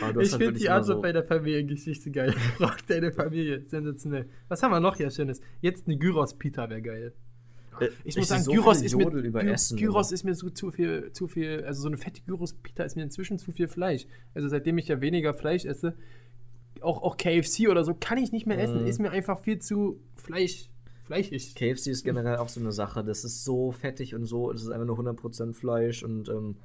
Aber 0.00 0.22
ich 0.22 0.30
finde 0.30 0.54
die 0.54 0.70
Antwort 0.70 0.96
so- 0.96 1.02
bei 1.02 1.12
der 1.12 1.24
Familiengeschichte 1.24 2.10
geil. 2.10 2.32
Braucht 2.58 2.88
deine 2.88 3.12
Familie. 3.12 3.64
Sensationell. 3.66 4.30
Was 4.48 4.62
haben 4.62 4.70
wir 4.70 4.80
noch 4.80 4.96
hier 4.96 5.10
Schönes? 5.10 5.42
Jetzt 5.60 5.86
eine 5.86 5.98
Gyros-Pita 5.98 6.70
wäre 6.70 6.80
geil. 6.80 7.12
Äh, 7.80 7.88
Ich 8.04 8.16
muss 8.16 8.28
sehe 8.28 8.38
sagen, 8.38 8.42
so 8.42 8.52
Gyros 8.52 8.82
ist, 8.82 8.94
mir, 8.96 9.04
Gyros 9.10 10.06
aber- 10.08 10.14
ist 10.14 10.24
mir 10.24 10.34
so 10.34 10.50
zu 10.50 10.70
viel, 10.70 11.10
zu 11.12 11.26
viel, 11.28 11.64
also 11.66 11.82
so 11.82 11.88
eine 11.88 11.96
fette 11.96 12.20
Gyros-Pita 12.22 12.84
ist 12.84 12.96
mir 12.96 13.02
inzwischen 13.02 13.38
zu 13.38 13.52
viel 13.52 13.68
Fleisch. 13.68 14.06
Also 14.34 14.48
seitdem 14.48 14.78
ich 14.78 14.88
ja 14.88 15.00
weniger 15.00 15.34
Fleisch 15.34 15.64
esse, 15.64 15.94
auch, 16.80 17.02
auch 17.02 17.16
KFC 17.16 17.68
oder 17.68 17.84
so, 17.84 17.94
kann 17.94 18.18
ich 18.18 18.32
nicht 18.32 18.46
mehr 18.46 18.58
essen. 18.58 18.82
Mhm. 18.82 18.86
Ist 18.86 19.00
mir 19.00 19.10
einfach 19.10 19.38
viel 19.40 19.58
zu 19.58 20.00
Fleisch, 20.16 20.68
fleischig. 21.04 21.54
KFC 21.54 21.88
ist 21.88 22.04
generell 22.04 22.36
auch 22.36 22.48
so 22.48 22.60
eine 22.60 22.72
Sache. 22.72 23.04
Das 23.04 23.24
ist 23.24 23.44
so 23.44 23.72
fettig 23.72 24.14
und 24.14 24.24
so. 24.26 24.50
Es 24.50 24.62
ist 24.62 24.68
einfach 24.70 24.86
nur 24.86 24.98
100% 24.98 25.54
Fleisch. 25.54 26.02
Und 26.02 26.28
ähm, 26.28 26.56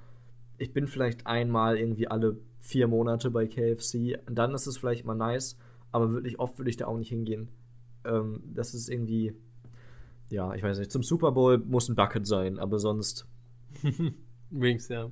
ich 0.57 0.74
bin 0.74 0.88
vielleicht 0.88 1.26
einmal 1.28 1.78
irgendwie 1.78 2.07
alle 2.07 2.38
vier 2.60 2.88
Monate 2.88 3.32
bei 3.32 3.47
KFC. 3.47 4.20
Dann 4.30 4.53
ist 4.53 4.68
es 4.68 4.78
vielleicht 4.78 5.05
mal 5.05 5.16
nice. 5.16 5.57
Aber 5.91 6.12
wirklich 6.12 6.39
oft 6.39 6.57
würde 6.57 6.70
ich 6.70 6.78
da 6.78 6.88
auch 6.88 6.97
nicht 6.97 7.10
hingehen. 7.10 7.47
Ähm, 8.05 8.43
das 8.53 8.74
ist 8.74 8.89
irgendwie. 8.89 9.34
Ja, 10.30 10.53
ich 10.53 10.63
weiß 10.63 10.77
nicht. 10.80 10.91
Zum 10.91 11.03
Super 11.03 11.32
Bowl 11.32 11.57
muss 11.57 11.89
ein 11.89 11.95
Bucket 11.95 12.25
sein. 12.27 12.59
Aber 12.59 12.80
sonst. 12.80 13.27
Wings, 14.51 14.89
ja. 14.89 15.09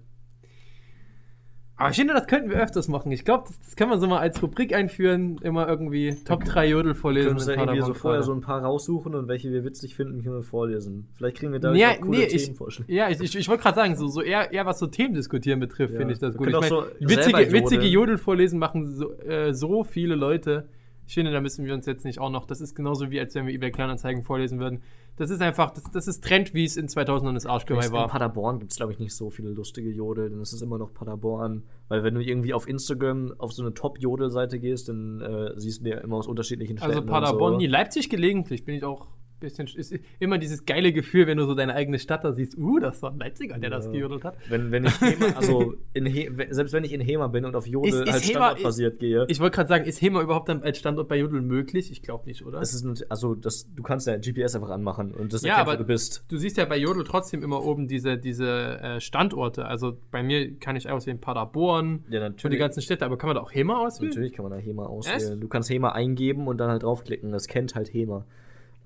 Aber 1.79 1.91
ich 1.91 1.95
finde, 1.95 2.15
das 2.15 2.25
könnten 2.25 2.49
wir 2.49 2.57
öfters 2.59 2.87
machen. 2.87 3.11
Ich 3.11 3.23
glaube, 3.23 3.43
das, 3.47 3.59
das 3.59 3.75
kann 3.75 3.87
man 3.87 3.99
so 3.99 4.07
mal 4.07 4.17
als 4.17 4.41
Rubrik 4.41 4.73
einführen. 4.73 5.37
Immer 5.43 5.67
irgendwie 5.67 6.17
Top 6.25 6.43
3 6.43 6.69
Jodel 6.69 6.95
vorlesen. 6.95 7.35
Können 7.37 7.47
wir 7.47 7.53
ja 7.55 7.61
irgendwie 7.61 7.81
so 7.85 7.93
vorher 7.93 8.23
so 8.23 8.33
ein 8.33 8.41
paar 8.41 8.63
raussuchen 8.63 9.13
und 9.13 9.27
welche 9.27 9.51
wir 9.51 9.63
witzig 9.63 9.93
finden, 9.95 10.23
können 10.23 10.37
wir 10.37 10.43
vorlesen. 10.43 11.07
Vielleicht 11.13 11.37
kriegen 11.37 11.51
wir 11.51 11.59
da 11.59 11.73
Ja, 11.75 11.91
auch 11.91 12.01
coole 12.01 12.17
nee, 12.17 12.23
ich, 12.25 12.45
Themenvorschläge. 12.45 12.91
ja, 12.91 13.09
ich, 13.11 13.19
ich, 13.21 13.35
ich 13.37 13.47
wollte 13.47 13.61
gerade 13.61 13.75
sagen, 13.75 13.95
so, 13.95 14.07
so 14.07 14.23
eher, 14.23 14.51
eher 14.51 14.65
was 14.65 14.79
so 14.79 14.87
Themen 14.87 15.13
diskutieren 15.13 15.59
betrifft, 15.59 15.93
Ja. 15.93 15.99
finde 15.99 16.13
ich 16.15 16.19
das 16.19 16.33
Wir 16.33 16.37
gut. 16.39 16.47
Ich 16.49 16.55
auch 16.55 16.63
so 16.63 16.85
witzige, 16.99 17.37
jodeln. 17.41 17.53
witzige 17.53 17.85
Jodel 17.85 18.17
vorlesen 18.17 18.57
machen 18.57 18.95
so, 18.95 19.13
äh, 19.19 19.53
so 19.53 19.83
viele 19.83 20.15
Leute. 20.15 20.67
Ich 21.05 21.13
finde, 21.13 21.31
da 21.31 21.41
müssen 21.41 21.63
wir 21.63 21.75
uns 21.75 21.85
jetzt 21.85 22.05
nicht 22.05 22.17
auch 22.19 22.31
noch, 22.31 22.47
das 22.47 22.59
ist 22.59 22.73
genauso 22.73 23.11
wie, 23.11 23.19
als 23.19 23.35
wenn 23.35 23.45
wir 23.45 23.53
eBay 23.53 23.69
Kleinanzeigen 23.71 24.23
vorlesen 24.23 24.59
würden. 24.59 24.81
Das 25.17 25.31
ist 25.31 25.41
einfach, 25.41 25.71
das, 25.71 25.83
das 25.91 26.07
ist 26.07 26.23
Trend, 26.23 26.53
wie 26.53 26.63
es 26.63 26.77
in 26.77 26.87
2000 26.87 27.35
das 27.35 27.47
Arschgeweih 27.47 27.87
In 27.87 27.91
war. 27.91 28.07
Paderborn 28.07 28.59
gibt 28.59 28.71
es, 28.71 28.77
glaube 28.77 28.93
ich, 28.93 28.99
nicht 28.99 29.15
so 29.15 29.31
viele 29.31 29.49
lustige 29.49 29.89
Jodel, 29.89 30.29
denn 30.29 30.39
es 30.39 30.53
ist 30.53 30.61
immer 30.61 30.77
noch 30.77 30.93
Paderborn. 30.93 31.63
Weil 31.87 32.03
wenn 32.03 32.13
du 32.13 32.21
irgendwie 32.21 32.53
auf 32.53 32.67
Instagram 32.67 33.33
auf 33.39 33.51
so 33.51 33.63
eine 33.63 33.73
Top-Jodel-Seite 33.73 34.59
gehst, 34.59 34.89
dann 34.89 35.21
äh, 35.21 35.59
siehst 35.59 35.83
du 35.83 35.89
ja 35.89 35.97
immer 35.97 36.17
aus 36.17 36.27
unterschiedlichen 36.27 36.77
Städten. 36.77 36.91
Also 36.91 37.01
und 37.01 37.07
Paderborn, 37.07 37.53
so. 37.53 37.57
nie. 37.57 37.67
Leipzig 37.67 38.09
gelegentlich 38.09 38.63
bin 38.63 38.75
ich 38.75 38.83
auch 38.83 39.07
bisschen. 39.39 39.67
Ist 39.75 39.93
immer 40.19 40.37
dieses 40.37 40.65
geile 40.65 40.91
Gefühl, 40.93 41.27
wenn 41.27 41.37
du 41.37 41.45
so 41.45 41.55
deine 41.55 41.73
eigene 41.75 41.99
Stadt 41.99 42.23
da 42.23 42.33
siehst. 42.33 42.57
Uh, 42.57 42.79
das 42.79 43.01
war 43.01 43.11
ein 43.11 43.19
Leipziger, 43.19 43.57
der 43.57 43.69
das 43.69 43.85
Ja. 43.85 43.91
gejodelt 43.91 44.23
hat. 44.23 44.35
Wenn, 44.49 44.71
wenn 44.71 44.85
ich 44.85 44.99
Hema, 45.01 45.25
also 45.35 45.73
He 45.95 46.29
selbst 46.49 46.73
wenn 46.73 46.83
ich 46.83 46.93
in 46.93 47.01
Hema 47.01 47.27
bin 47.27 47.45
und 47.45 47.55
auf 47.55 47.67
Jodel 47.67 47.89
Ist- 47.89 48.01
ist 48.01 48.11
halt 48.13 48.23
Hema- 48.23 48.29
standardbasiert 48.29 48.99
gehe, 48.99 49.25
Ich 49.29 49.39
wollte 49.39 49.55
gerade 49.55 49.69
sagen, 49.69 49.85
ist 49.85 50.01
Hema 50.01 50.21
überhaupt 50.21 50.49
dann 50.49 50.63
als 50.63 50.77
Standort 50.77 51.07
bei 51.07 51.17
Jodel 51.17 51.41
möglich? 51.41 51.91
Ich 51.91 52.01
glaube 52.01 52.25
nicht, 52.27 52.45
oder? 52.45 52.59
das 52.59 52.73
ist 52.73 53.05
also 53.11 53.35
das, 53.35 53.67
du 53.75 53.83
kannst 53.83 54.07
ja 54.07 54.17
GPS 54.17 54.55
einfach 54.55 54.69
anmachen 54.69 55.11
und 55.13 55.33
das 55.33 55.41
Ja, 55.43 55.49
erkennt, 55.53 55.67
aber 55.67 55.77
wo 55.79 55.83
du 55.83 55.87
bist. 55.87 56.23
Du 56.29 56.37
siehst 56.37 56.57
ja 56.57 56.65
bei 56.65 56.77
Jodel 56.77 57.03
trotzdem 57.03 57.43
immer 57.43 57.63
oben 57.63 57.87
diese, 57.87 58.17
diese 58.17 58.79
äh, 58.81 58.99
Standorte. 59.01 59.65
Also 59.65 59.97
bei 60.11 60.23
mir 60.23 60.57
kann 60.59 60.75
ich 60.75 60.89
auswählen 60.89 61.19
Paderborn 61.19 61.87
Ja, 61.87 61.93
und 61.93 62.11
die 62.11 62.17
natürlich. 62.19 62.59
ganzen 62.59 62.81
Städte, 62.81 63.05
aber 63.05 63.17
kann 63.17 63.27
man 63.27 63.35
da 63.35 63.41
auch 63.41 63.53
Hema 63.53 63.79
auswählen? 63.85 64.09
Natürlich 64.09 64.33
kann 64.33 64.43
man 64.43 64.51
da 64.51 64.57
Hema 64.57 64.85
auswählen. 64.85 65.33
Echt? 65.33 65.43
Du 65.43 65.47
kannst 65.47 65.69
Hema 65.69 65.89
eingeben 65.91 66.47
und 66.47 66.57
dann 66.57 66.69
halt 66.69 66.83
draufklicken. 66.83 67.31
Das 67.31 67.47
kennt 67.47 67.75
halt 67.75 67.93
Hema. 67.93 68.25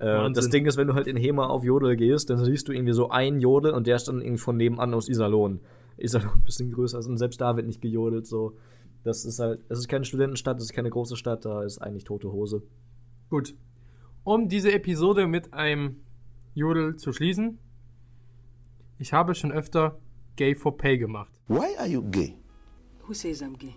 Äh, 0.02 0.06
Wahnsinn. 0.06 0.34
das 0.34 0.50
Ding 0.50 0.66
ist, 0.66 0.78
wenn 0.78 0.88
du 0.88 0.96
halt 0.96 1.06
in 1.06 1.16
Hema 1.16 1.46
auf 1.46 1.64
Jodel 1.64 1.96
gehst, 1.96 2.32
dann 2.32 2.44
siehst 2.44 2.68
du 2.68 2.72
irgendwie 2.72 2.94
so 2.94 3.10
einen 3.12 3.40
Jodel 3.40 3.72
und 3.74 3.86
der 3.86 3.98
ist 3.98 4.08
dann 4.08 4.20
irgendwie 4.20 4.40
von 4.40 4.58
nebenan 4.58 4.96
aus 4.96 5.08
Iserlohn. 5.08 5.60
Iserlohn 5.98 6.34
ein 6.40 6.44
bisschen 6.44 6.72
größer 6.72 6.98
ist 6.98 7.06
und 7.06 7.18
selbst 7.18 7.40
da 7.40 7.56
wird 7.56 7.68
nicht 7.68 7.82
gejodelt. 7.82 8.26
So. 8.26 8.58
Das 9.04 9.26
ist 9.26 9.38
halt, 9.38 9.64
es 9.70 9.78
ist 9.78 9.88
keine 9.88 10.04
Studentenstadt, 10.04 10.58
es 10.58 10.64
ist 10.66 10.74
keine 10.74 10.90
große 10.90 11.16
Stadt, 11.16 11.46
da 11.46 11.62
ist 11.62 11.78
eigentlich 11.78 12.04
tote 12.04 12.32
Hose. 12.32 12.64
Gut. 13.30 13.54
Um 14.24 14.50
diese 14.50 14.72
Episode 14.72 15.28
mit 15.28 15.54
einem 15.54 15.98
Jodel 16.56 16.96
zu 16.96 17.14
schließen, 17.14 17.60
ich 18.98 19.14
habe 19.14 19.36
schon 19.36 19.52
öfter 19.52 20.00
Gay 20.36 20.56
for 20.56 20.78
Pay 20.78 20.98
gemacht. 20.98 21.32
Why 21.48 21.78
are 21.78 21.88
you 21.88 22.02
gay? 22.10 22.38
Who 23.08 23.14
says 23.14 23.44
I'm 23.44 23.56
gay? 23.56 23.76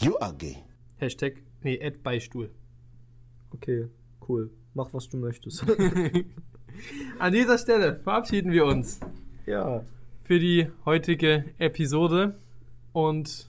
You 0.00 0.16
are 0.18 0.34
gay. 0.34 0.58
Hashtag, 0.98 1.42
nee, 1.62 1.80
Ad 1.82 1.98
Beistuhl. 2.02 2.50
Okay, 3.54 3.88
cool. 4.28 4.50
Mach, 4.74 4.92
was 4.92 5.08
du 5.08 5.16
möchtest. 5.18 5.64
An 7.18 7.32
dieser 7.32 7.58
Stelle 7.58 8.00
verabschieden 8.02 8.50
wir 8.52 8.64
uns 8.64 9.00
ja. 9.46 9.84
für 10.24 10.38
die 10.38 10.68
heutige 10.84 11.44
Episode. 11.58 12.36
Und 12.92 13.48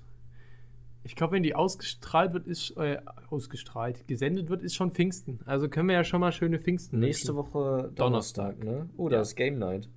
ich 1.03 1.15
glaube, 1.15 1.33
wenn 1.33 1.43
die 1.43 1.55
ausgestrahlt 1.55 2.33
wird, 2.33 2.47
ist 2.47 2.71
äh, 2.77 2.99
ausgestrahlt, 3.29 4.07
gesendet 4.07 4.49
wird, 4.49 4.63
ist 4.63 4.75
schon 4.75 4.91
Pfingsten. 4.91 5.39
Also 5.45 5.69
können 5.69 5.87
wir 5.87 5.95
ja 5.95 6.03
schon 6.03 6.19
mal 6.21 6.31
schöne 6.31 6.59
Pfingsten. 6.59 6.99
Nächste 6.99 7.35
wünschen. 7.35 7.53
Woche 7.53 7.91
Donnerstag, 7.95 8.63
ne? 8.63 8.89
Oh, 8.97 9.09
da 9.09 9.17
Ja. 9.17 9.21
ist 9.21 9.35
Game 9.35 9.57
Night. 9.59 9.89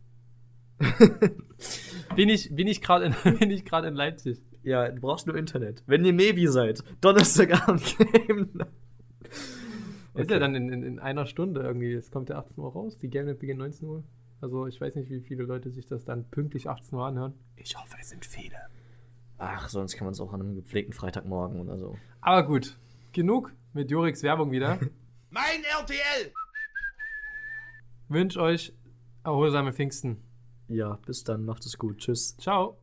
Bin 2.17 2.29
ich, 2.29 2.55
bin 2.55 2.67
ich 2.69 2.81
gerade 2.81 3.07
in, 3.25 3.39
bin 3.39 3.51
ich 3.51 3.65
gerade 3.65 3.89
in 3.89 3.95
Leipzig. 3.95 4.41
Ja, 4.63 4.89
du 4.89 5.01
brauchst 5.01 5.27
nur 5.27 5.37
Internet. 5.37 5.83
Wenn 5.87 6.05
ihr 6.05 6.13
Nevi 6.13 6.47
seid, 6.49 6.83
Donnerstagabend 7.01 7.97
Game 7.99 8.49
Night. 8.55 8.69
Ist 10.23 10.31
ja 10.31 10.39
dann 10.39 10.55
in, 10.55 10.69
in, 10.71 10.83
in 10.83 10.99
einer 10.99 11.27
Stunde 11.27 11.63
irgendwie. 11.63 11.93
Es 11.93 12.11
kommt 12.11 12.29
ja 12.29 12.39
18 12.39 12.59
Uhr 12.59 12.73
raus. 12.73 12.99
Die 12.99 13.09
Game 13.09 13.27
Night 13.27 13.39
beginnt 13.39 13.59
19 13.61 13.89
Uhr. 13.89 14.05
Also 14.41 14.67
ich 14.67 14.81
weiß 14.81 14.95
nicht, 14.95 15.11
wie 15.11 15.21
viele 15.21 15.45
Leute 15.45 15.71
sich 15.71 15.87
das 15.87 16.05
dann 16.05 16.25
pünktlich 16.25 16.69
18 16.69 16.97
Uhr 16.97 17.07
anhören. 17.07 17.35
Ich 17.57 17.77
hoffe, 17.77 17.97
es 18.01 18.11
sind 18.11 18.25
viele. 18.25 18.57
Ach, 19.39 19.69
sonst 19.69 19.97
kann 19.97 20.05
man 20.05 20.13
es 20.13 20.21
auch 20.21 20.33
an 20.33 20.41
einem 20.41 20.55
gepflegten 20.55 20.93
Freitagmorgen 20.93 21.61
oder 21.61 21.79
so. 21.79 21.97
Aber 22.21 22.47
gut, 22.47 22.79
genug 23.13 23.55
mit 23.73 23.91
Joriks 23.91 24.23
Werbung 24.23 24.51
wieder. 24.51 24.79
Mein 25.31 25.63
RTL! 25.79 26.33
Wünsche 28.09 28.41
euch 28.41 28.73
erholsame 29.25 29.73
Pfingsten. 29.73 30.23
Ja, 30.69 30.99
bis 31.07 31.25
dann, 31.25 31.45
macht 31.45 31.65
es 31.67 31.79
gut. 31.79 31.99
Tschüss. 31.99 32.37
Ciao. 32.39 32.79